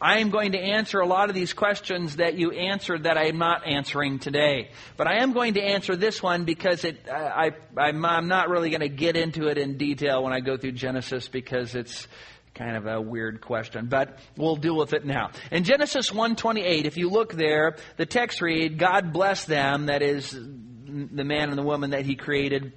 I 0.00 0.20
am 0.20 0.30
going 0.30 0.52
to 0.52 0.58
answer 0.58 1.00
a 1.00 1.06
lot 1.06 1.28
of 1.28 1.34
these 1.34 1.52
questions 1.52 2.16
that 2.16 2.34
you 2.34 2.52
answered 2.52 3.02
that 3.02 3.18
I 3.18 3.26
am 3.26 3.36
not 3.36 3.66
answering 3.66 4.18
today. 4.18 4.70
But 4.96 5.06
I 5.06 5.22
am 5.22 5.34
going 5.34 5.54
to 5.54 5.62
answer 5.62 5.94
this 5.94 6.22
one 6.22 6.44
because 6.44 6.84
it, 6.84 7.06
uh, 7.06 7.12
I, 7.12 7.50
I'm, 7.76 8.02
I'm 8.04 8.26
not 8.26 8.48
really 8.48 8.70
going 8.70 8.80
to 8.80 8.88
get 8.88 9.16
into 9.16 9.48
it 9.48 9.58
in 9.58 9.76
detail 9.76 10.22
when 10.22 10.32
I 10.32 10.40
go 10.40 10.56
through 10.56 10.72
Genesis 10.72 11.28
because 11.28 11.74
it's 11.74 12.08
kind 12.54 12.76
of 12.76 12.86
a 12.86 13.00
weird 13.00 13.42
question, 13.42 13.88
but 13.88 14.18
we'll 14.36 14.56
deal 14.56 14.76
with 14.76 14.94
it 14.94 15.04
now. 15.04 15.30
In 15.50 15.64
Genesis 15.64 16.10
1:28, 16.10 16.84
if 16.84 16.96
you 16.96 17.08
look 17.08 17.32
there, 17.32 17.76
the 17.96 18.06
text 18.06 18.40
read, 18.42 18.76
"God 18.76 19.12
bless 19.12 19.44
them," 19.44 19.86
that 19.86 20.02
is 20.02 20.32
the 20.32 21.24
man 21.24 21.50
and 21.50 21.56
the 21.56 21.62
woman 21.62 21.90
that 21.90 22.04
he 22.04 22.16
created 22.16 22.72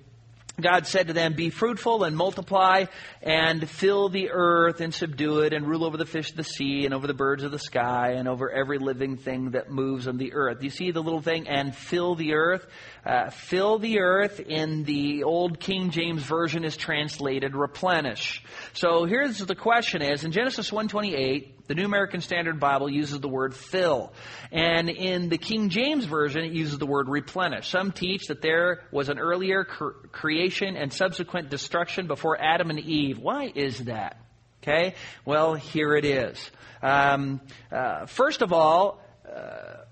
God 0.61 0.85
said 0.85 1.07
to 1.07 1.13
them, 1.13 1.33
Be 1.33 1.49
fruitful 1.49 2.03
and 2.03 2.15
multiply 2.15 2.85
and 3.23 3.67
fill 3.67 4.09
the 4.09 4.29
earth 4.29 4.81
and 4.81 4.93
subdue 4.93 5.39
it 5.39 5.51
and 5.51 5.67
rule 5.67 5.83
over 5.83 5.97
the 5.97 6.05
fish 6.05 6.29
of 6.29 6.37
the 6.37 6.43
sea 6.43 6.85
and 6.85 6.93
over 6.93 7.07
the 7.07 7.13
birds 7.15 7.43
of 7.43 7.51
the 7.51 7.57
sky 7.57 8.11
and 8.11 8.27
over 8.27 8.51
every 8.51 8.77
living 8.77 9.17
thing 9.17 9.51
that 9.51 9.71
moves 9.71 10.07
on 10.07 10.17
the 10.17 10.33
earth. 10.33 10.61
You 10.61 10.69
see 10.69 10.91
the 10.91 11.01
little 11.01 11.21
thing, 11.21 11.47
and 11.47 11.75
fill 11.75 12.13
the 12.13 12.33
earth? 12.33 12.67
Uh, 13.05 13.29
fill 13.29 13.79
the 13.79 13.99
earth 13.99 14.39
in 14.39 14.83
the 14.85 15.23
old 15.23 15.59
King 15.59 15.89
James 15.89 16.23
Version 16.23 16.63
is 16.63 16.77
translated 16.77 17.53
replenish. 17.53 18.41
So 18.71 19.03
here's 19.03 19.39
the 19.39 19.55
question 19.55 20.01
is, 20.01 20.23
in 20.23 20.31
Genesis 20.31 20.71
128, 20.71 21.67
the 21.67 21.75
New 21.75 21.83
American 21.83 22.21
Standard 22.21 22.61
Bible 22.61 22.89
uses 22.89 23.19
the 23.19 23.27
word 23.27 23.53
fill. 23.53 24.13
And 24.53 24.89
in 24.89 25.27
the 25.27 25.37
King 25.37 25.67
James 25.67 26.05
Version, 26.05 26.45
it 26.45 26.53
uses 26.53 26.77
the 26.77 26.85
word 26.85 27.09
replenish. 27.09 27.67
Some 27.69 27.91
teach 27.91 28.27
that 28.27 28.41
there 28.41 28.83
was 28.91 29.09
an 29.09 29.19
earlier 29.19 29.65
cre- 29.65 30.07
creation 30.13 30.77
and 30.77 30.93
subsequent 30.93 31.49
destruction 31.49 32.07
before 32.07 32.41
Adam 32.41 32.69
and 32.69 32.79
Eve. 32.79 33.19
Why 33.19 33.51
is 33.53 33.79
that? 33.79 34.17
Okay? 34.61 34.95
Well, 35.25 35.55
here 35.55 35.97
it 35.97 36.05
is. 36.05 36.51
Um, 36.81 37.41
uh, 37.69 38.05
first 38.05 38.41
of 38.41 38.53
all, 38.53 39.01
uh, 39.29 39.82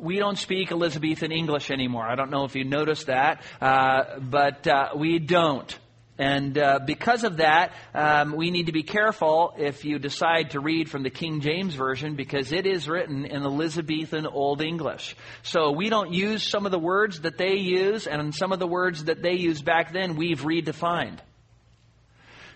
we 0.00 0.18
don't 0.18 0.38
speak 0.38 0.70
Elizabethan 0.70 1.32
English 1.32 1.70
anymore. 1.70 2.06
I 2.06 2.14
don't 2.14 2.30
know 2.30 2.44
if 2.44 2.54
you 2.54 2.64
noticed 2.64 3.06
that, 3.06 3.42
uh, 3.60 4.18
but 4.20 4.66
uh, 4.66 4.90
we 4.96 5.18
don't. 5.18 5.78
And 6.18 6.58
uh, 6.58 6.80
because 6.84 7.22
of 7.22 7.36
that, 7.36 7.72
um, 7.94 8.34
we 8.34 8.50
need 8.50 8.66
to 8.66 8.72
be 8.72 8.82
careful 8.82 9.54
if 9.56 9.84
you 9.84 10.00
decide 10.00 10.50
to 10.50 10.60
read 10.60 10.90
from 10.90 11.04
the 11.04 11.10
King 11.10 11.40
James 11.40 11.76
Version 11.76 12.16
because 12.16 12.50
it 12.50 12.66
is 12.66 12.88
written 12.88 13.24
in 13.24 13.44
Elizabethan 13.44 14.26
Old 14.26 14.60
English. 14.60 15.14
So 15.44 15.70
we 15.70 15.90
don't 15.90 16.12
use 16.12 16.42
some 16.42 16.66
of 16.66 16.72
the 16.72 16.78
words 16.78 17.20
that 17.20 17.38
they 17.38 17.54
use, 17.54 18.08
and 18.08 18.34
some 18.34 18.50
of 18.50 18.58
the 18.58 18.66
words 18.66 19.04
that 19.04 19.22
they 19.22 19.34
used 19.34 19.64
back 19.64 19.92
then 19.92 20.16
we've 20.16 20.40
redefined. 20.40 21.18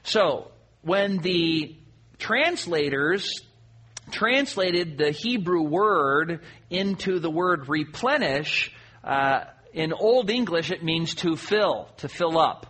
So 0.03 0.51
when 0.83 1.19
the 1.19 1.77
translators 2.19 3.43
translated 4.11 4.99
the 4.99 5.11
Hebrew 5.11 5.63
word 5.63 6.41
into 6.71 7.19
the 7.19 7.31
word 7.31 7.69
replenish, 7.69 8.73
uh, 9.05 9.45
in 9.73 9.93
Old 9.93 10.31
English 10.31 10.71
it 10.71 10.83
means 10.83 11.15
to 11.17 11.37
fill, 11.37 11.89
to 11.99 12.09
fill 12.09 12.39
up. 12.39 12.67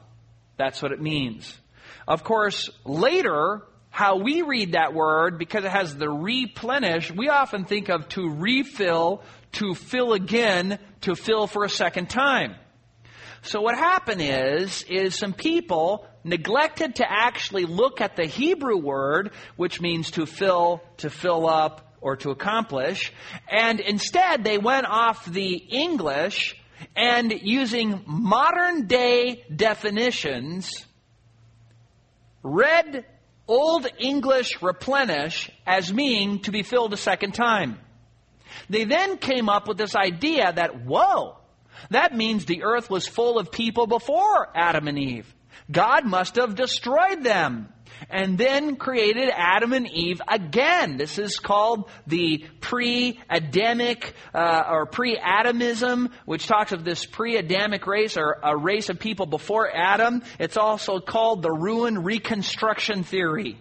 That's 0.57 0.83
what 0.83 0.93
it 0.93 1.01
means. 1.01 1.59
Of 2.07 2.22
course, 2.24 2.70
later, 2.85 3.62
how 3.91 4.16
we 4.18 4.43
read 4.43 4.72
that 4.72 4.95
word, 4.95 5.39
because 5.39 5.64
it 5.64 5.70
has 5.70 5.97
the 5.97 6.09
replenish, 6.09 7.11
we 7.11 7.28
often 7.28 7.64
think 7.64 7.89
of 7.89 8.09
to 8.11 8.28
refill, 8.28 9.22
to 9.53 9.74
fill 9.74 10.12
again, 10.12 10.78
to 11.03 11.14
fill 11.14 11.47
for 11.47 11.64
a 11.64 11.68
second 11.68 12.09
time. 12.09 12.55
So 13.43 13.61
what 13.61 13.76
happened 13.76 14.22
is, 14.22 14.85
is 14.89 15.16
some 15.16 15.33
people 15.33 16.07
neglected 16.24 16.96
to 16.96 17.10
actually 17.10 17.64
look 17.64 18.00
at 18.00 18.16
the 18.16 18.26
Hebrew 18.26 18.76
word, 18.76 19.32
which 19.56 19.80
means 19.80 20.12
to 20.12 20.26
fill, 20.26 20.82
to 20.98 21.10
fill 21.10 21.48
up, 21.48 21.92
or 22.02 22.16
to 22.16 22.30
accomplish, 22.30 23.12
and 23.48 23.78
instead 23.78 24.42
they 24.42 24.58
went 24.58 24.86
off 24.86 25.24
the 25.24 25.54
English 25.54 26.56
and 26.96 27.32
using 27.42 28.02
modern 28.06 28.88
day 28.88 29.44
definitions, 29.54 30.84
read 32.42 33.06
Old 33.46 33.86
English 33.98 34.62
replenish 34.62 35.50
as 35.66 35.92
meaning 35.92 36.40
to 36.40 36.50
be 36.50 36.62
filled 36.62 36.92
a 36.92 36.96
second 36.96 37.32
time. 37.32 37.78
They 38.68 38.84
then 38.84 39.18
came 39.18 39.48
up 39.48 39.68
with 39.68 39.78
this 39.78 39.94
idea 39.94 40.52
that, 40.52 40.84
whoa, 40.84 41.38
that 41.90 42.14
means 42.16 42.44
the 42.44 42.62
earth 42.64 42.90
was 42.90 43.06
full 43.06 43.38
of 43.38 43.50
people 43.50 43.86
before 43.86 44.48
Adam 44.54 44.88
and 44.88 44.98
Eve. 44.98 45.32
God 45.70 46.05
must 46.05 46.36
have 46.36 46.55
destroyed 46.55 47.22
them 47.22 47.68
and 48.11 48.36
then 48.36 48.76
created 48.76 49.30
Adam 49.34 49.72
and 49.72 49.88
Eve 49.90 50.20
again. 50.26 50.96
This 50.96 51.18
is 51.18 51.38
called 51.38 51.90
the 52.07 52.44
pre-Adamic 52.61 54.14
uh, 54.34 54.62
or 54.68 54.86
pre-Adamism, 54.86 56.11
which 56.24 56.46
talks 56.46 56.72
of 56.72 56.84
this 56.84 57.05
pre-Adamic 57.07 57.86
race 57.86 58.16
or 58.16 58.38
a 58.42 58.57
race 58.57 58.88
of 58.88 58.98
people 58.98 59.26
before 59.26 59.70
Adam. 59.74 60.22
It's 60.38 60.57
also 60.57 61.00
called 61.00 61.42
the 61.42 61.53
ruin 61.53 62.03
reconstruction 62.03 63.05
theory. 63.05 63.59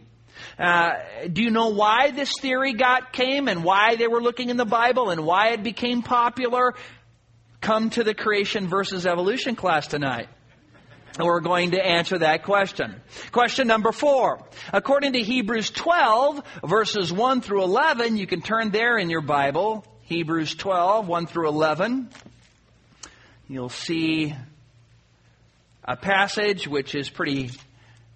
Uh, 0.57 0.91
do 1.31 1.43
you 1.43 1.51
know 1.51 1.69
why 1.69 2.11
this 2.11 2.33
theory 2.41 2.73
got 2.73 3.13
came 3.13 3.47
and 3.47 3.63
why 3.63 3.95
they 3.95 4.07
were 4.07 4.21
looking 4.21 4.49
in 4.49 4.57
the 4.57 4.65
Bible 4.65 5.09
and 5.09 5.25
why 5.25 5.49
it 5.49 5.63
became 5.63 6.01
popular? 6.01 6.73
Come 7.61 7.91
to 7.91 8.03
the 8.03 8.15
creation 8.15 8.67
versus 8.67 9.05
evolution 9.05 9.55
class 9.55 9.87
tonight. 9.87 10.29
We're 11.19 11.41
going 11.41 11.71
to 11.71 11.85
answer 11.85 12.19
that 12.19 12.43
question. 12.43 12.95
Question 13.31 13.67
number 13.67 13.91
four. 13.91 14.39
According 14.71 15.13
to 15.13 15.21
Hebrews 15.21 15.69
12, 15.71 16.41
verses 16.63 17.11
1 17.11 17.41
through 17.41 17.63
11, 17.63 18.17
you 18.17 18.27
can 18.27 18.41
turn 18.41 18.71
there 18.71 18.97
in 18.97 19.09
your 19.09 19.21
Bible. 19.21 19.85
Hebrews 20.03 20.55
12, 20.55 21.07
1 21.07 21.27
through 21.27 21.49
11. 21.49 22.09
You'll 23.49 23.69
see 23.69 24.33
a 25.83 25.97
passage 25.97 26.67
which 26.67 26.95
is 26.95 27.09
pretty 27.09 27.51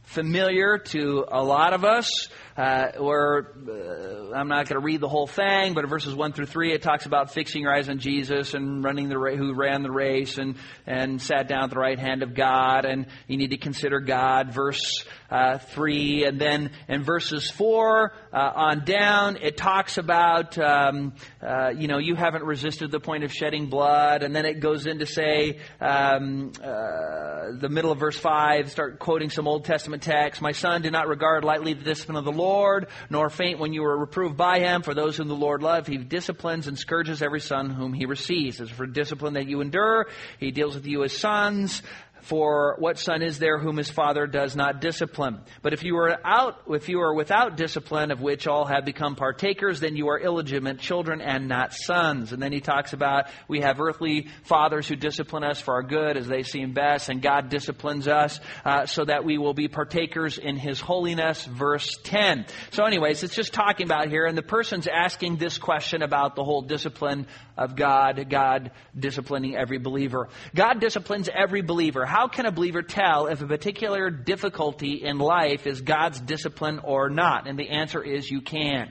familiar 0.04 0.78
to 0.78 1.26
a 1.30 1.44
lot 1.44 1.74
of 1.74 1.84
us. 1.84 2.30
Uh, 2.58 2.92
or 3.00 3.54
uh, 3.68 4.34
I'm 4.34 4.48
not 4.48 4.70
going 4.70 4.80
to 4.80 4.86
read 4.86 5.02
the 5.02 5.10
whole 5.10 5.28
thing, 5.28 5.74
but 5.74 5.84
in 5.84 5.90
verses 5.90 6.16
one 6.16 6.32
through 6.32 6.46
three, 6.46 6.72
it 6.72 6.82
talks 6.82 7.06
about 7.06 7.34
fixing 7.34 7.64
your 7.64 7.76
eyes 7.76 7.90
on 7.90 8.00
Jesus 8.00 8.54
and 8.54 8.82
running 8.82 9.10
the 9.10 9.18
ra- 9.18 9.36
who 9.36 9.54
ran 9.54 9.84
the 9.84 9.92
race 9.92 10.38
and 10.38 10.56
and 10.88 11.22
sat 11.22 11.50
down 11.50 11.66
at 11.66 11.70
the 11.72 11.80
right 11.80 12.00
hand 12.00 12.24
of 12.24 12.34
God, 12.34 12.86
and 12.86 13.08
you 13.28 13.36
need 13.36 13.50
to 13.50 13.58
consider 13.58 14.00
God. 14.00 14.54
Verse 14.54 15.04
uh, 15.30 15.58
three, 15.58 16.24
and 16.24 16.40
then 16.40 16.72
in 16.88 17.04
verses 17.04 17.52
four 17.52 18.14
uh, 18.32 18.52
on 18.56 18.86
down, 18.86 19.38
it 19.42 19.58
talks 19.58 19.98
about 19.98 20.58
um, 20.58 21.14
uh, 21.46 21.72
you 21.72 21.90
know 21.90 21.98
you 21.98 22.16
haven't 22.16 22.46
resisted 22.46 22.90
the 22.90 23.02
point 23.02 23.26
of 23.26 23.34
shedding 23.34 23.66
blood, 23.66 24.24
and 24.24 24.34
then 24.34 24.46
it 24.46 24.62
goes 24.62 24.88
in 24.88 25.00
to 25.00 25.06
say 25.06 25.60
um, 25.82 26.54
uh, 26.64 27.52
the 27.60 27.68
middle 27.70 27.92
of 27.92 28.00
verse 28.00 28.18
five, 28.18 28.72
start 28.72 28.98
quoting 29.00 29.30
some 29.30 29.46
Old 29.46 29.66
Testament 29.66 30.04
text. 30.04 30.42
My 30.42 30.54
son, 30.54 30.84
do 30.84 30.90
not 30.90 31.10
regard 31.10 31.44
lightly 31.44 31.74
the 31.74 31.84
discipline 31.84 32.16
of 32.16 32.24
the 32.24 32.32
Lord 32.32 32.45
Lord, 32.46 32.88
nor 33.10 33.30
faint 33.30 33.60
when 33.60 33.74
you 33.74 33.84
are 33.86 33.98
reproved 33.98 34.38
by 34.38 34.60
him. 34.60 34.84
For 34.84 34.94
those 34.94 35.18
whom 35.18 35.28
the 35.28 35.34
Lord 35.34 35.64
loves, 35.64 35.88
he 35.88 35.98
disciplines 35.98 36.68
and 36.68 36.78
scourges 36.78 37.22
every 37.22 37.42
son 37.42 37.72
whom 37.72 37.94
he 37.94 38.06
receives. 38.06 38.62
As 38.62 38.70
for 38.70 38.86
discipline 38.86 39.34
that 39.34 39.48
you 39.48 39.62
endure, 39.62 40.08
he 40.40 40.52
deals 40.52 40.76
with 40.76 40.86
you 40.86 41.04
as 41.04 41.18
sons. 41.18 41.82
For 42.26 42.76
what 42.80 42.98
son 42.98 43.22
is 43.22 43.38
there 43.38 43.60
whom 43.60 43.78
his 43.78 43.92
father 43.92 44.26
does 44.26 44.56
not 44.56 44.82
discipline? 44.82 45.42
But 45.62 45.74
if 45.74 45.84
you 45.84 45.96
are 45.98 46.18
out, 46.26 46.60
if 46.70 46.90
you 46.90 47.02
are 47.02 47.14
without 47.14 47.56
discipline, 47.56 48.10
of 48.10 48.20
which 48.20 48.48
all 48.48 48.66
have 48.66 48.84
become 48.84 49.16
partakers, 49.16 49.80
then 49.80 49.96
you 49.96 50.08
are 50.10 50.20
illegitimate 50.20 50.80
children 50.80 51.22
and 51.22 51.48
not 51.48 51.72
sons. 51.72 52.34
And 52.34 52.42
then 52.42 52.52
he 52.52 52.62
talks 52.62 52.94
about 52.94 53.28
we 53.48 53.62
have 53.62 53.80
earthly 53.80 54.30
fathers 54.44 54.88
who 54.88 54.96
discipline 54.96 55.44
us 55.44 55.62
for 55.62 55.76
our 55.76 55.84
good 55.84 56.18
as 56.18 56.28
they 56.28 56.42
seem 56.42 56.74
best, 56.74 57.10
and 57.10 57.22
God 57.22 57.50
disciplines 57.50 58.08
us 58.08 58.40
uh, 58.66 58.88
so 58.88 59.06
that 59.06 59.24
we 59.24 59.38
will 59.38 59.54
be 59.54 59.68
partakers 59.68 60.40
in 60.40 60.58
His 60.58 60.82
holiness. 60.82 61.46
Verse 61.46 61.96
ten. 62.04 62.48
So, 62.72 62.86
anyways, 62.86 63.22
it's 63.22 63.36
just 63.36 63.54
talking 63.54 63.86
about 63.86 64.10
here, 64.10 64.26
and 64.26 64.36
the 64.36 64.42
person's 64.42 64.88
asking 64.88 65.38
this 65.38 65.60
question 65.60 66.02
about 66.02 66.36
the 66.36 66.44
whole 66.44 66.64
discipline 66.64 67.28
of 67.56 67.76
God, 67.76 68.30
God 68.30 68.72
disciplining 68.98 69.56
every 69.56 69.78
believer. 69.78 70.28
God 70.56 70.80
disciplines 70.80 71.30
every 71.32 71.62
believer. 71.62 72.06
How 72.16 72.30
can 72.30 72.46
a 72.46 72.52
believer 72.54 72.82
tell 72.82 73.28
if 73.28 73.42
a 73.42 73.46
particular 73.46 74.10
difficulty 74.10 75.04
in 75.04 75.18
life 75.18 75.68
is 75.68 75.82
God's 75.82 76.18
discipline 76.18 76.80
or 76.82 77.10
not? 77.10 77.46
And 77.46 77.60
the 77.60 77.68
answer 77.68 78.02
is 78.02 78.32
you 78.32 78.40
can't. 78.40 78.90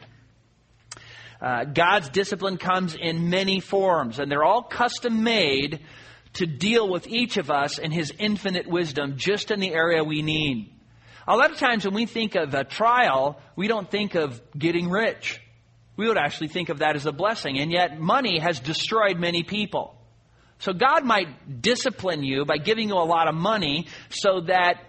Uh, 1.41 1.65
God's 1.65 2.11
discipline 2.11 2.59
comes 2.59 2.95
in 2.95 3.31
many 3.31 3.61
forms, 3.61 4.19
and 4.19 4.31
they're 4.31 4.45
all 4.45 4.63
custom 4.63 5.23
made 5.23 5.81
to 6.35 6.45
deal 6.45 6.87
with 6.87 7.07
each 7.07 7.39
of 7.39 7.51
us 7.51 7.79
in 7.79 7.93
His 7.93 8.13
infinite 8.19 8.67
wisdom, 8.67 9.15
just 9.17 9.51
in 9.51 9.59
the 9.59 9.73
area 9.73 10.05
we 10.05 10.21
need. 10.21 10.75
A 11.27 11.35
lot 11.35 11.51
of 11.51 11.57
times 11.57 11.87
when 11.87 11.95
we 11.95 12.05
think 12.05 12.35
of 12.35 12.53
a 12.53 12.63
trial, 12.63 13.41
we 13.57 13.69
don't 13.69 13.91
think 13.91 14.17
of 14.17 14.39
getting 14.53 14.91
rich. 14.91 15.41
We 15.97 16.09
would 16.09 16.19
actually 16.19 16.49
think 16.49 16.69
of 16.69 16.81
that 16.81 16.95
as 16.95 17.07
a 17.07 17.13
blessing. 17.13 17.59
And 17.59 17.73
yet, 17.73 17.99
money 17.99 18.39
has 18.39 18.61
destroyed 18.61 19.19
many 19.19 19.45
people. 19.45 19.97
So, 20.59 20.73
God 20.73 21.05
might 21.05 21.61
discipline 21.63 22.23
you 22.23 22.45
by 22.45 22.59
giving 22.59 22.89
you 22.89 22.95
a 22.95 23.05
lot 23.05 23.29
of 23.29 23.35
money 23.35 23.89
so 24.09 24.43
that 24.43 24.81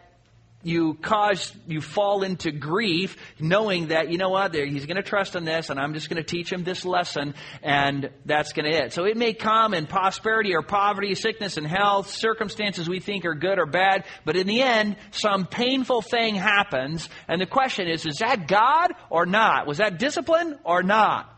you 0.66 0.96
cause 0.96 1.54
you 1.68 1.80
fall 1.80 2.24
into 2.24 2.52
grief 2.52 3.18
knowing 3.40 3.90
that 3.90 4.12
you 4.12 4.18
know 4.18 4.30
what 4.30 4.54
he's 4.56 4.88
going 4.88 4.96
to 4.96 5.04
trust 5.04 5.36
in 5.36 5.46
this 5.46 5.70
and 5.70 5.80
i'm 5.80 5.94
just 5.94 6.10
going 6.10 6.22
to 6.22 6.24
teach 6.24 6.52
him 6.52 6.64
this 6.64 6.84
lesson 6.84 7.36
and 7.62 8.10
that's 8.26 8.52
going 8.54 8.70
to 8.70 8.76
it. 8.76 8.92
So 8.92 9.06
it 9.06 9.16
may 9.16 9.34
come 9.34 9.76
in 9.76 9.86
prosperity 9.86 10.56
or 10.56 10.64
poverty 10.64 11.14
sickness 11.14 11.58
and 11.58 11.68
health 11.68 12.10
circumstances 12.10 12.90
we 12.90 13.00
think 13.00 13.26
are 13.26 13.36
good 13.36 13.60
or 13.60 13.68
bad 13.68 14.06
but 14.26 14.36
in 14.36 14.48
the 14.48 14.62
end 14.62 14.96
some 15.12 15.46
painful 15.46 16.02
thing 16.02 16.34
happens 16.34 17.08
and 17.28 17.40
the 17.40 17.46
question 17.46 17.88
is 17.88 18.06
is 18.06 18.18
that 18.18 18.48
god 18.48 18.94
or 19.12 19.28
not? 19.28 19.68
Was 19.68 19.78
that 19.78 20.00
discipline 20.00 20.58
or 20.64 20.82
not 20.82 21.35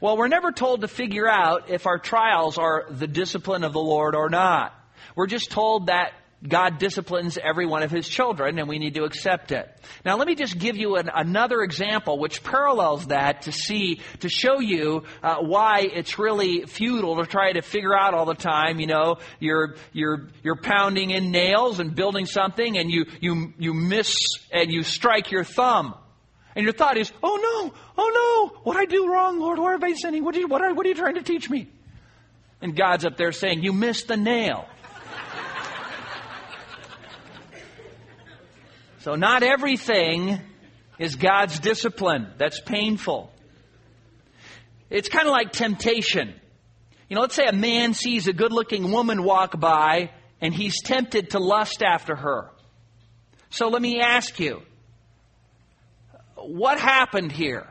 well 0.00 0.16
we're 0.16 0.28
never 0.28 0.52
told 0.52 0.80
to 0.80 0.88
figure 0.88 1.28
out 1.28 1.70
if 1.70 1.86
our 1.86 1.98
trials 1.98 2.58
are 2.58 2.86
the 2.90 3.06
discipline 3.06 3.64
of 3.64 3.72
the 3.72 3.80
lord 3.80 4.14
or 4.14 4.28
not 4.28 4.74
we're 5.14 5.26
just 5.26 5.50
told 5.50 5.86
that 5.86 6.12
God 6.46 6.78
disciplines 6.78 7.38
every 7.42 7.66
one 7.66 7.82
of 7.82 7.90
his 7.90 8.06
children, 8.06 8.58
and 8.58 8.68
we 8.68 8.78
need 8.78 8.94
to 8.94 9.04
accept 9.04 9.52
it. 9.52 9.68
Now, 10.04 10.16
let 10.16 10.26
me 10.26 10.34
just 10.34 10.58
give 10.58 10.76
you 10.76 10.96
an, 10.96 11.10
another 11.12 11.62
example 11.62 12.18
which 12.18 12.42
parallels 12.42 13.06
that 13.06 13.42
to 13.42 13.52
see, 13.52 14.00
to 14.20 14.28
show 14.28 14.60
you 14.60 15.04
uh, 15.22 15.36
why 15.36 15.80
it's 15.80 16.18
really 16.18 16.66
futile 16.66 17.16
to 17.16 17.26
try 17.26 17.52
to 17.52 17.62
figure 17.62 17.98
out 17.98 18.14
all 18.14 18.26
the 18.26 18.34
time. 18.34 18.80
You 18.80 18.86
know, 18.86 19.16
you're 19.40 19.76
you're 19.92 20.28
you're 20.42 20.60
pounding 20.60 21.10
in 21.10 21.30
nails 21.30 21.80
and 21.80 21.94
building 21.94 22.26
something, 22.26 22.76
and 22.76 22.90
you 22.90 23.06
you 23.20 23.54
you 23.58 23.74
miss 23.74 24.14
and 24.52 24.70
you 24.70 24.82
strike 24.82 25.30
your 25.30 25.44
thumb, 25.44 25.94
and 26.56 26.64
your 26.64 26.72
thought 26.72 26.96
is, 26.96 27.12
"Oh 27.22 27.36
no, 27.36 27.72
oh 27.96 28.50
no, 28.52 28.60
what 28.64 28.76
I 28.76 28.86
do 28.86 29.08
wrong, 29.08 29.38
Lord? 29.38 29.60
Where 29.60 29.72
have 29.72 29.84
I 29.84 29.92
sinning? 29.92 30.24
What 30.24 30.34
are 30.34 30.40
you 30.40 30.48
what 30.48 30.62
are, 30.62 30.74
what 30.74 30.84
are 30.86 30.88
you 30.88 30.94
trying 30.96 31.14
to 31.14 31.22
teach 31.22 31.48
me?" 31.48 31.68
And 32.60 32.74
God's 32.74 33.04
up 33.04 33.16
there 33.16 33.30
saying, 33.30 33.62
"You 33.62 33.72
missed 33.72 34.08
the 34.08 34.16
nail." 34.16 34.66
So, 39.00 39.14
not 39.14 39.44
everything 39.44 40.40
is 40.98 41.14
God's 41.14 41.60
discipline. 41.60 42.26
That's 42.38 42.58
painful. 42.58 43.30
It's 44.90 45.08
kind 45.08 45.28
of 45.28 45.32
like 45.32 45.52
temptation. 45.52 46.34
You 47.08 47.14
know, 47.14 47.20
let's 47.20 47.36
say 47.36 47.46
a 47.46 47.52
man 47.52 47.94
sees 47.94 48.26
a 48.26 48.32
good 48.32 48.52
looking 48.52 48.90
woman 48.90 49.22
walk 49.22 49.60
by 49.60 50.10
and 50.40 50.52
he's 50.52 50.82
tempted 50.82 51.30
to 51.30 51.38
lust 51.38 51.84
after 51.84 52.16
her. 52.16 52.50
So 53.50 53.68
let 53.68 53.80
me 53.80 54.00
ask 54.00 54.40
you, 54.40 54.62
what 56.36 56.78
happened 56.78 57.32
here? 57.32 57.66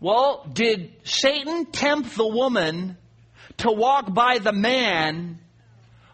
Well, 0.00 0.48
did 0.52 0.92
Satan 1.04 1.66
tempt 1.66 2.16
the 2.16 2.26
woman 2.26 2.96
to 3.58 3.70
walk 3.70 4.12
by 4.12 4.38
the 4.38 4.52
man 4.52 5.38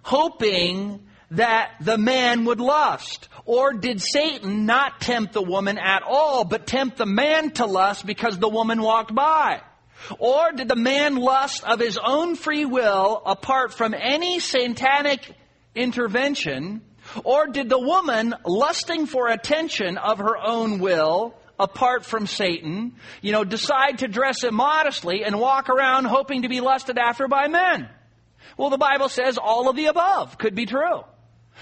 hoping 0.02 1.06
that 1.30 1.72
the 1.80 1.98
man 1.98 2.44
would 2.44 2.60
lust? 2.60 3.28
Or 3.44 3.72
did 3.72 4.02
Satan 4.02 4.66
not 4.66 5.00
tempt 5.00 5.32
the 5.32 5.42
woman 5.42 5.78
at 5.78 6.02
all, 6.02 6.44
but 6.44 6.66
tempt 6.66 6.98
the 6.98 7.06
man 7.06 7.50
to 7.52 7.66
lust 7.66 8.04
because 8.04 8.38
the 8.38 8.48
woman 8.48 8.82
walked 8.82 9.14
by? 9.14 9.62
Or 10.18 10.52
did 10.52 10.68
the 10.68 10.76
man 10.76 11.16
lust 11.16 11.64
of 11.64 11.80
his 11.80 11.98
own 11.98 12.36
free 12.36 12.64
will 12.64 13.22
apart 13.24 13.72
from 13.72 13.94
any 13.94 14.38
satanic 14.38 15.34
intervention? 15.74 16.82
Or 17.24 17.46
did 17.46 17.68
the 17.68 17.78
woman, 17.78 18.34
lusting 18.44 19.06
for 19.06 19.28
attention 19.28 19.96
of 19.96 20.18
her 20.18 20.36
own 20.36 20.78
will, 20.78 21.34
apart 21.58 22.04
from 22.04 22.26
Satan, 22.26 22.94
you 23.20 23.32
know, 23.32 23.44
decide 23.44 23.98
to 23.98 24.08
dress 24.08 24.44
immodestly 24.44 25.24
and 25.24 25.38
walk 25.38 25.68
around 25.68 26.04
hoping 26.04 26.42
to 26.42 26.48
be 26.48 26.60
lusted 26.60 26.98
after 26.98 27.28
by 27.28 27.48
men? 27.48 27.88
Well, 28.56 28.70
the 28.70 28.78
Bible 28.78 29.08
says 29.08 29.38
all 29.38 29.68
of 29.68 29.76
the 29.76 29.86
above 29.86 30.38
could 30.38 30.54
be 30.54 30.66
true. 30.66 31.02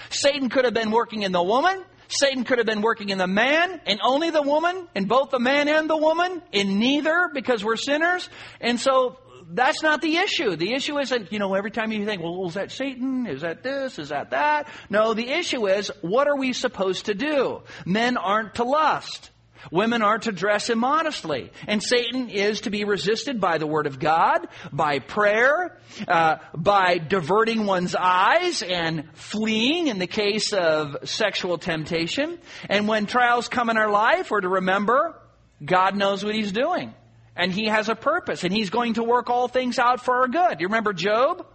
Satan 0.09 0.49
could 0.49 0.65
have 0.65 0.73
been 0.73 0.91
working 0.91 1.23
in 1.23 1.31
the 1.31 1.43
woman. 1.43 1.83
Satan 2.07 2.43
could 2.43 2.57
have 2.59 2.67
been 2.67 2.81
working 2.81 3.09
in 3.09 3.17
the 3.17 3.27
man 3.27 3.81
and 3.85 3.99
only 4.03 4.29
the 4.29 4.41
woman, 4.41 4.87
in 4.95 5.05
both 5.05 5.29
the 5.29 5.39
man 5.39 5.67
and 5.67 5.89
the 5.89 5.97
woman, 5.97 6.41
in 6.51 6.79
neither 6.79 7.29
because 7.33 7.63
we're 7.63 7.75
sinners. 7.75 8.29
And 8.61 8.79
so 8.79 9.17
that's 9.49 9.83
not 9.83 10.01
the 10.01 10.17
issue. 10.17 10.55
The 10.55 10.73
issue 10.73 10.97
isn't, 10.99 11.31
you 11.33 11.39
know, 11.39 11.53
every 11.53 11.71
time 11.71 11.91
you 11.91 12.05
think, 12.05 12.21
well, 12.21 12.47
is 12.47 12.53
that 12.53 12.71
Satan? 12.71 13.27
Is 13.27 13.41
that 13.41 13.63
this? 13.63 13.99
Is 13.99 14.09
that 14.09 14.31
that? 14.31 14.67
No, 14.89 15.13
the 15.13 15.29
issue 15.29 15.67
is, 15.67 15.91
what 16.01 16.27
are 16.27 16.37
we 16.37 16.53
supposed 16.53 17.05
to 17.05 17.13
do? 17.13 17.61
Men 17.85 18.17
aren't 18.17 18.55
to 18.55 18.63
lust. 18.63 19.31
Women 19.71 20.01
are 20.01 20.17
to 20.19 20.31
dress 20.31 20.69
immodestly. 20.69 21.51
And 21.67 21.81
Satan 21.81 22.29
is 22.29 22.61
to 22.61 22.69
be 22.69 22.83
resisted 22.83 23.39
by 23.39 23.57
the 23.57 23.67
Word 23.67 23.87
of 23.87 23.99
God, 23.99 24.47
by 24.71 24.99
prayer, 24.99 25.77
uh, 26.07 26.37
by 26.55 26.97
diverting 26.97 27.65
one's 27.65 27.95
eyes 27.95 28.61
and 28.61 29.09
fleeing 29.13 29.87
in 29.87 29.99
the 29.99 30.07
case 30.07 30.53
of 30.53 30.97
sexual 31.03 31.57
temptation. 31.57 32.39
And 32.69 32.87
when 32.87 33.05
trials 33.05 33.47
come 33.47 33.69
in 33.69 33.77
our 33.77 33.89
life, 33.89 34.31
we're 34.31 34.41
to 34.41 34.49
remember 34.49 35.19
God 35.63 35.95
knows 35.95 36.23
what 36.23 36.35
He's 36.35 36.51
doing. 36.51 36.93
And 37.35 37.51
He 37.51 37.67
has 37.67 37.89
a 37.89 37.95
purpose. 37.95 38.43
And 38.43 38.53
He's 38.53 38.69
going 38.69 38.95
to 38.95 39.03
work 39.03 39.29
all 39.29 39.47
things 39.47 39.79
out 39.79 40.01
for 40.03 40.21
our 40.21 40.27
good. 40.27 40.59
You 40.59 40.67
remember 40.67 40.93
Job? 40.93 41.45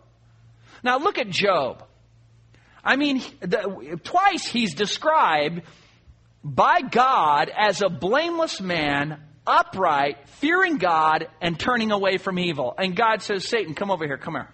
Now 0.82 0.98
look 0.98 1.18
at 1.18 1.28
Job. 1.28 1.84
I 2.84 2.96
mean, 2.96 3.22
the, 3.40 4.00
twice 4.02 4.44
he's 4.44 4.74
described 4.74 5.62
by 6.44 6.80
God 6.80 7.50
as 7.56 7.82
a 7.82 7.88
blameless 7.88 8.60
man, 8.60 9.22
upright, 9.46 10.28
fearing 10.28 10.78
God, 10.78 11.28
and 11.40 11.58
turning 11.58 11.92
away 11.92 12.18
from 12.18 12.38
evil. 12.38 12.74
And 12.76 12.96
God 12.96 13.22
says, 13.22 13.46
Satan, 13.46 13.74
come 13.74 13.90
over 13.90 14.06
here, 14.06 14.18
come 14.18 14.34
here. 14.34 14.48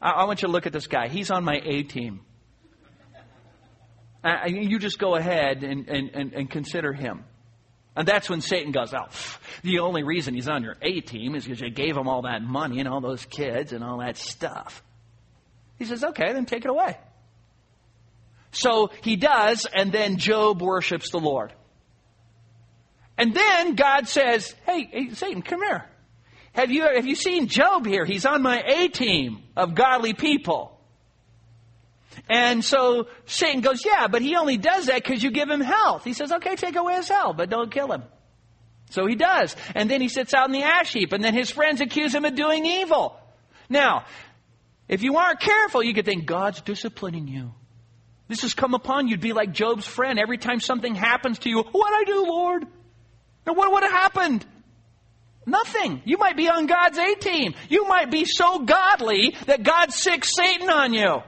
I, 0.00 0.10
I 0.10 0.24
want 0.24 0.42
you 0.42 0.48
to 0.48 0.52
look 0.52 0.66
at 0.66 0.72
this 0.72 0.86
guy. 0.86 1.08
He's 1.08 1.30
on 1.30 1.44
my 1.44 1.60
A 1.64 1.82
team. 1.82 2.20
Uh, 4.24 4.46
you 4.46 4.78
just 4.78 5.00
go 5.00 5.16
ahead 5.16 5.64
and, 5.64 5.88
and, 5.88 6.10
and, 6.14 6.32
and, 6.32 6.48
consider 6.48 6.92
him. 6.92 7.24
And 7.96 8.06
that's 8.06 8.30
when 8.30 8.40
Satan 8.40 8.70
goes, 8.70 8.94
oh, 8.94 9.08
the 9.64 9.80
only 9.80 10.04
reason 10.04 10.34
he's 10.34 10.48
on 10.48 10.62
your 10.62 10.76
A 10.80 11.00
team 11.00 11.34
is 11.34 11.42
because 11.44 11.60
you 11.60 11.70
gave 11.70 11.96
him 11.96 12.06
all 12.06 12.22
that 12.22 12.40
money 12.40 12.78
and 12.78 12.88
all 12.88 13.00
those 13.00 13.26
kids 13.26 13.72
and 13.72 13.82
all 13.82 13.98
that 13.98 14.16
stuff. 14.16 14.84
He 15.76 15.86
says, 15.86 16.04
okay, 16.04 16.32
then 16.32 16.46
take 16.46 16.64
it 16.64 16.70
away. 16.70 16.96
So 18.52 18.90
he 19.02 19.16
does, 19.16 19.66
and 19.66 19.90
then 19.90 20.18
Job 20.18 20.62
worships 20.62 21.10
the 21.10 21.18
Lord. 21.18 21.52
And 23.18 23.34
then 23.34 23.74
God 23.74 24.08
says, 24.08 24.54
Hey, 24.66 24.88
hey 24.90 25.10
Satan, 25.14 25.42
come 25.42 25.62
here. 25.62 25.84
Have 26.52 26.70
you, 26.70 26.82
have 26.82 27.06
you 27.06 27.14
seen 27.14 27.48
Job 27.48 27.86
here? 27.86 28.04
He's 28.04 28.26
on 28.26 28.42
my 28.42 28.62
A 28.62 28.88
team 28.88 29.42
of 29.56 29.74
godly 29.74 30.12
people. 30.12 30.78
And 32.28 32.62
so 32.62 33.08
Satan 33.24 33.62
goes, 33.62 33.84
Yeah, 33.84 34.06
but 34.06 34.22
he 34.22 34.36
only 34.36 34.58
does 34.58 34.86
that 34.86 35.02
because 35.02 35.22
you 35.22 35.30
give 35.30 35.48
him 35.48 35.60
health. 35.60 36.04
He 36.04 36.12
says, 36.12 36.30
Okay, 36.30 36.56
take 36.56 36.76
away 36.76 36.94
his 36.94 37.08
health, 37.08 37.36
but 37.38 37.48
don't 37.48 37.72
kill 37.72 37.90
him. 37.90 38.02
So 38.90 39.06
he 39.06 39.14
does. 39.14 39.56
And 39.74 39.90
then 39.90 40.02
he 40.02 40.08
sits 40.08 40.34
out 40.34 40.46
in 40.46 40.52
the 40.52 40.62
ash 40.62 40.92
heap, 40.92 41.12
and 41.12 41.24
then 41.24 41.32
his 41.32 41.50
friends 41.50 41.80
accuse 41.80 42.14
him 42.14 42.26
of 42.26 42.34
doing 42.34 42.66
evil. 42.66 43.18
Now, 43.70 44.04
if 44.88 45.02
you 45.02 45.16
aren't 45.16 45.40
careful, 45.40 45.82
you 45.82 45.94
could 45.94 46.04
think 46.04 46.26
God's 46.26 46.60
disciplining 46.60 47.26
you. 47.26 47.52
This 48.28 48.42
has 48.42 48.54
come 48.54 48.74
upon 48.74 49.06
you. 49.06 49.12
You'd 49.12 49.20
be 49.20 49.32
like 49.32 49.52
Job's 49.52 49.86
friend. 49.86 50.18
Every 50.18 50.38
time 50.38 50.60
something 50.60 50.94
happens 50.94 51.40
to 51.40 51.50
you, 51.50 51.62
what 51.62 51.92
I 51.92 52.04
do, 52.04 52.24
Lord? 52.24 52.66
Now, 53.46 53.54
what 53.54 53.72
would 53.72 53.82
have 53.82 53.92
happened? 53.92 54.46
Nothing. 55.44 56.02
You 56.04 56.18
might 56.18 56.36
be 56.36 56.48
on 56.48 56.66
God's 56.66 56.98
A 56.98 57.14
team. 57.16 57.54
You 57.68 57.88
might 57.88 58.10
be 58.10 58.24
so 58.24 58.60
godly 58.60 59.36
that 59.46 59.62
God 59.62 59.92
sic 59.92 60.24
Satan 60.24 60.70
on 60.70 60.92
you. 60.94 61.22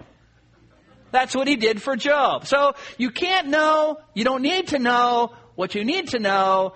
That's 1.11 1.35
what 1.35 1.47
he 1.47 1.57
did 1.57 1.83
for 1.83 1.97
Job. 1.97 2.47
So 2.47 2.75
you 2.99 3.11
can't 3.11 3.49
know, 3.49 3.99
you 4.15 4.25
don't 4.25 4.43
need 4.43 4.69
to 4.69 4.79
know. 4.79 5.35
What 5.55 5.75
you 5.75 5.85
need 5.85 6.09
to 6.09 6.19
know 6.19 6.75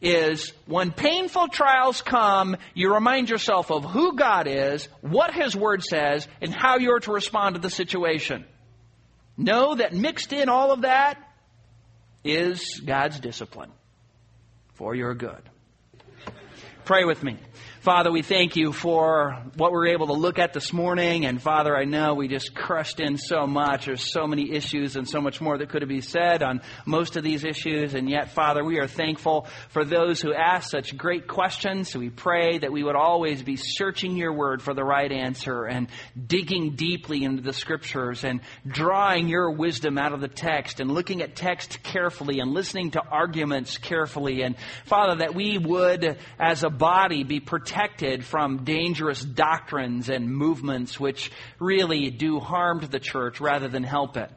is 0.00 0.52
when 0.66 0.92
painful 0.92 1.48
trials 1.48 2.00
come, 2.00 2.56
you 2.74 2.94
remind 2.94 3.28
yourself 3.28 3.70
of 3.70 3.84
who 3.84 4.16
God 4.16 4.46
is, 4.48 4.88
what 5.00 5.34
his 5.34 5.56
word 5.56 5.82
says, 5.82 6.26
and 6.40 6.54
how 6.54 6.78
you're 6.78 7.00
to 7.00 7.12
respond 7.12 7.56
to 7.56 7.60
the 7.60 7.70
situation. 7.70 8.44
Know 9.36 9.74
that 9.74 9.94
mixed 9.94 10.32
in 10.32 10.48
all 10.48 10.72
of 10.72 10.82
that 10.82 11.18
is 12.24 12.80
God's 12.84 13.20
discipline 13.20 13.70
for 14.74 14.94
your 14.94 15.14
good. 15.14 15.48
Pray 16.90 17.04
with 17.04 17.22
me. 17.22 17.36
Father, 17.82 18.10
we 18.10 18.20
thank 18.20 18.56
you 18.56 18.72
for 18.72 19.42
what 19.56 19.72
we 19.72 19.78
are 19.78 19.86
able 19.86 20.08
to 20.08 20.12
look 20.12 20.38
at 20.38 20.52
this 20.52 20.70
morning. 20.72 21.24
And 21.24 21.40
Father, 21.40 21.74
I 21.74 21.84
know 21.84 22.14
we 22.14 22.26
just 22.26 22.52
crushed 22.54 23.00
in 23.00 23.16
so 23.16 23.46
much. 23.46 23.86
There's 23.86 24.12
so 24.12 24.26
many 24.26 24.52
issues 24.52 24.96
and 24.96 25.08
so 25.08 25.20
much 25.20 25.40
more 25.40 25.56
that 25.56 25.70
could 25.70 25.80
have 25.80 25.88
been 25.88 26.02
said 26.02 26.42
on 26.42 26.60
most 26.84 27.16
of 27.16 27.22
these 27.22 27.44
issues. 27.44 27.94
And 27.94 28.10
yet, 28.10 28.32
Father, 28.32 28.64
we 28.64 28.80
are 28.80 28.88
thankful 28.88 29.46
for 29.68 29.84
those 29.84 30.20
who 30.20 30.34
ask 30.34 30.68
such 30.68 30.94
great 30.94 31.28
questions. 31.28 31.96
We 31.96 32.10
pray 32.10 32.58
that 32.58 32.72
we 32.72 32.82
would 32.82 32.96
always 32.96 33.40
be 33.42 33.56
searching 33.56 34.16
your 34.16 34.34
word 34.34 34.60
for 34.60 34.74
the 34.74 34.84
right 34.84 35.10
answer 35.10 35.64
and 35.64 35.88
digging 36.26 36.74
deeply 36.74 37.22
into 37.22 37.40
the 37.40 37.54
scriptures 37.54 38.24
and 38.24 38.40
drawing 38.66 39.28
your 39.28 39.52
wisdom 39.52 39.96
out 39.96 40.12
of 40.12 40.20
the 40.20 40.28
text 40.28 40.80
and 40.80 40.90
looking 40.90 41.22
at 41.22 41.36
text 41.36 41.82
carefully 41.84 42.40
and 42.40 42.50
listening 42.50 42.90
to 42.90 43.00
arguments 43.00 43.78
carefully. 43.78 44.42
And 44.42 44.56
Father, 44.84 45.20
that 45.20 45.36
we 45.36 45.56
would, 45.56 46.18
as 46.38 46.62
a 46.62 46.79
body, 46.80 47.22
be 47.22 47.38
protected 47.38 48.24
from 48.24 48.64
dangerous 48.64 49.22
doctrines 49.22 50.08
and 50.08 50.28
movements 50.34 50.98
which 50.98 51.30
really 51.60 52.10
do 52.10 52.40
harm 52.40 52.80
to 52.80 52.88
the 52.88 52.98
church 52.98 53.40
rather 53.40 53.68
than 53.68 53.84
help 53.84 54.16
it. 54.16 54.30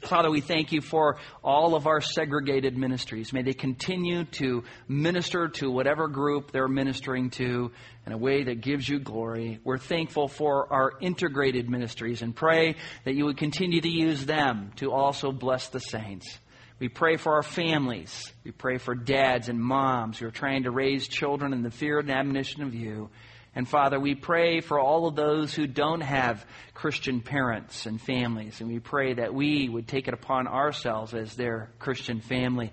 Father, 0.00 0.30
we 0.30 0.40
thank 0.40 0.72
you 0.72 0.80
for 0.80 1.18
all 1.42 1.74
of 1.74 1.86
our 1.86 2.00
segregated 2.00 2.76
ministries. 2.76 3.32
May 3.32 3.42
they 3.42 3.54
continue 3.54 4.24
to 4.24 4.64
minister 4.88 5.48
to 5.48 5.70
whatever 5.70 6.08
group 6.08 6.52
they're 6.52 6.68
ministering 6.68 7.30
to 7.30 7.70
in 8.06 8.12
a 8.12 8.18
way 8.18 8.44
that 8.44 8.60
gives 8.60 8.88
you 8.88 8.98
glory. 8.98 9.60
We're 9.62 9.78
thankful 9.78 10.28
for 10.28 10.70
our 10.72 10.92
integrated 11.00 11.70
ministries 11.70 12.22
and 12.22 12.34
pray 12.34 12.76
that 13.04 13.14
you 13.14 13.26
would 13.26 13.38
continue 13.38 13.80
to 13.80 13.88
use 13.88 14.26
them 14.26 14.72
to 14.76 14.90
also 14.90 15.32
bless 15.32 15.68
the 15.68 15.80
saints. 15.80 16.38
We 16.80 16.88
pray 16.88 17.16
for 17.16 17.34
our 17.34 17.42
families. 17.42 18.32
We 18.44 18.50
pray 18.50 18.78
for 18.78 18.94
dads 18.94 19.48
and 19.48 19.60
moms 19.60 20.18
who 20.18 20.26
are 20.26 20.32
trying 20.32 20.64
to 20.64 20.70
raise 20.70 21.06
children 21.06 21.52
in 21.52 21.62
the 21.62 21.70
fear 21.70 22.00
and 22.00 22.10
admonition 22.10 22.62
of 22.62 22.74
you. 22.74 23.10
And 23.54 23.68
Father, 23.68 24.00
we 24.00 24.16
pray 24.16 24.60
for 24.60 24.80
all 24.80 25.06
of 25.06 25.14
those 25.14 25.54
who 25.54 25.68
don't 25.68 26.00
have 26.00 26.44
Christian 26.74 27.20
parents 27.20 27.86
and 27.86 28.00
families. 28.00 28.60
And 28.60 28.68
we 28.68 28.80
pray 28.80 29.14
that 29.14 29.32
we 29.32 29.68
would 29.68 29.86
take 29.86 30.08
it 30.08 30.14
upon 30.14 30.48
ourselves 30.48 31.14
as 31.14 31.36
their 31.36 31.70
Christian 31.78 32.20
family 32.20 32.72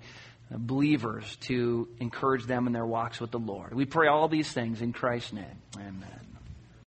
uh, 0.52 0.56
believers 0.58 1.36
to 1.42 1.88
encourage 2.00 2.46
them 2.46 2.66
in 2.66 2.72
their 2.72 2.86
walks 2.86 3.20
with 3.20 3.30
the 3.30 3.38
Lord. 3.38 3.74
We 3.74 3.84
pray 3.84 4.08
all 4.08 4.26
these 4.26 4.50
things 4.50 4.82
in 4.82 4.92
Christ's 4.92 5.34
name. 5.34 5.62
Amen. 5.76 6.21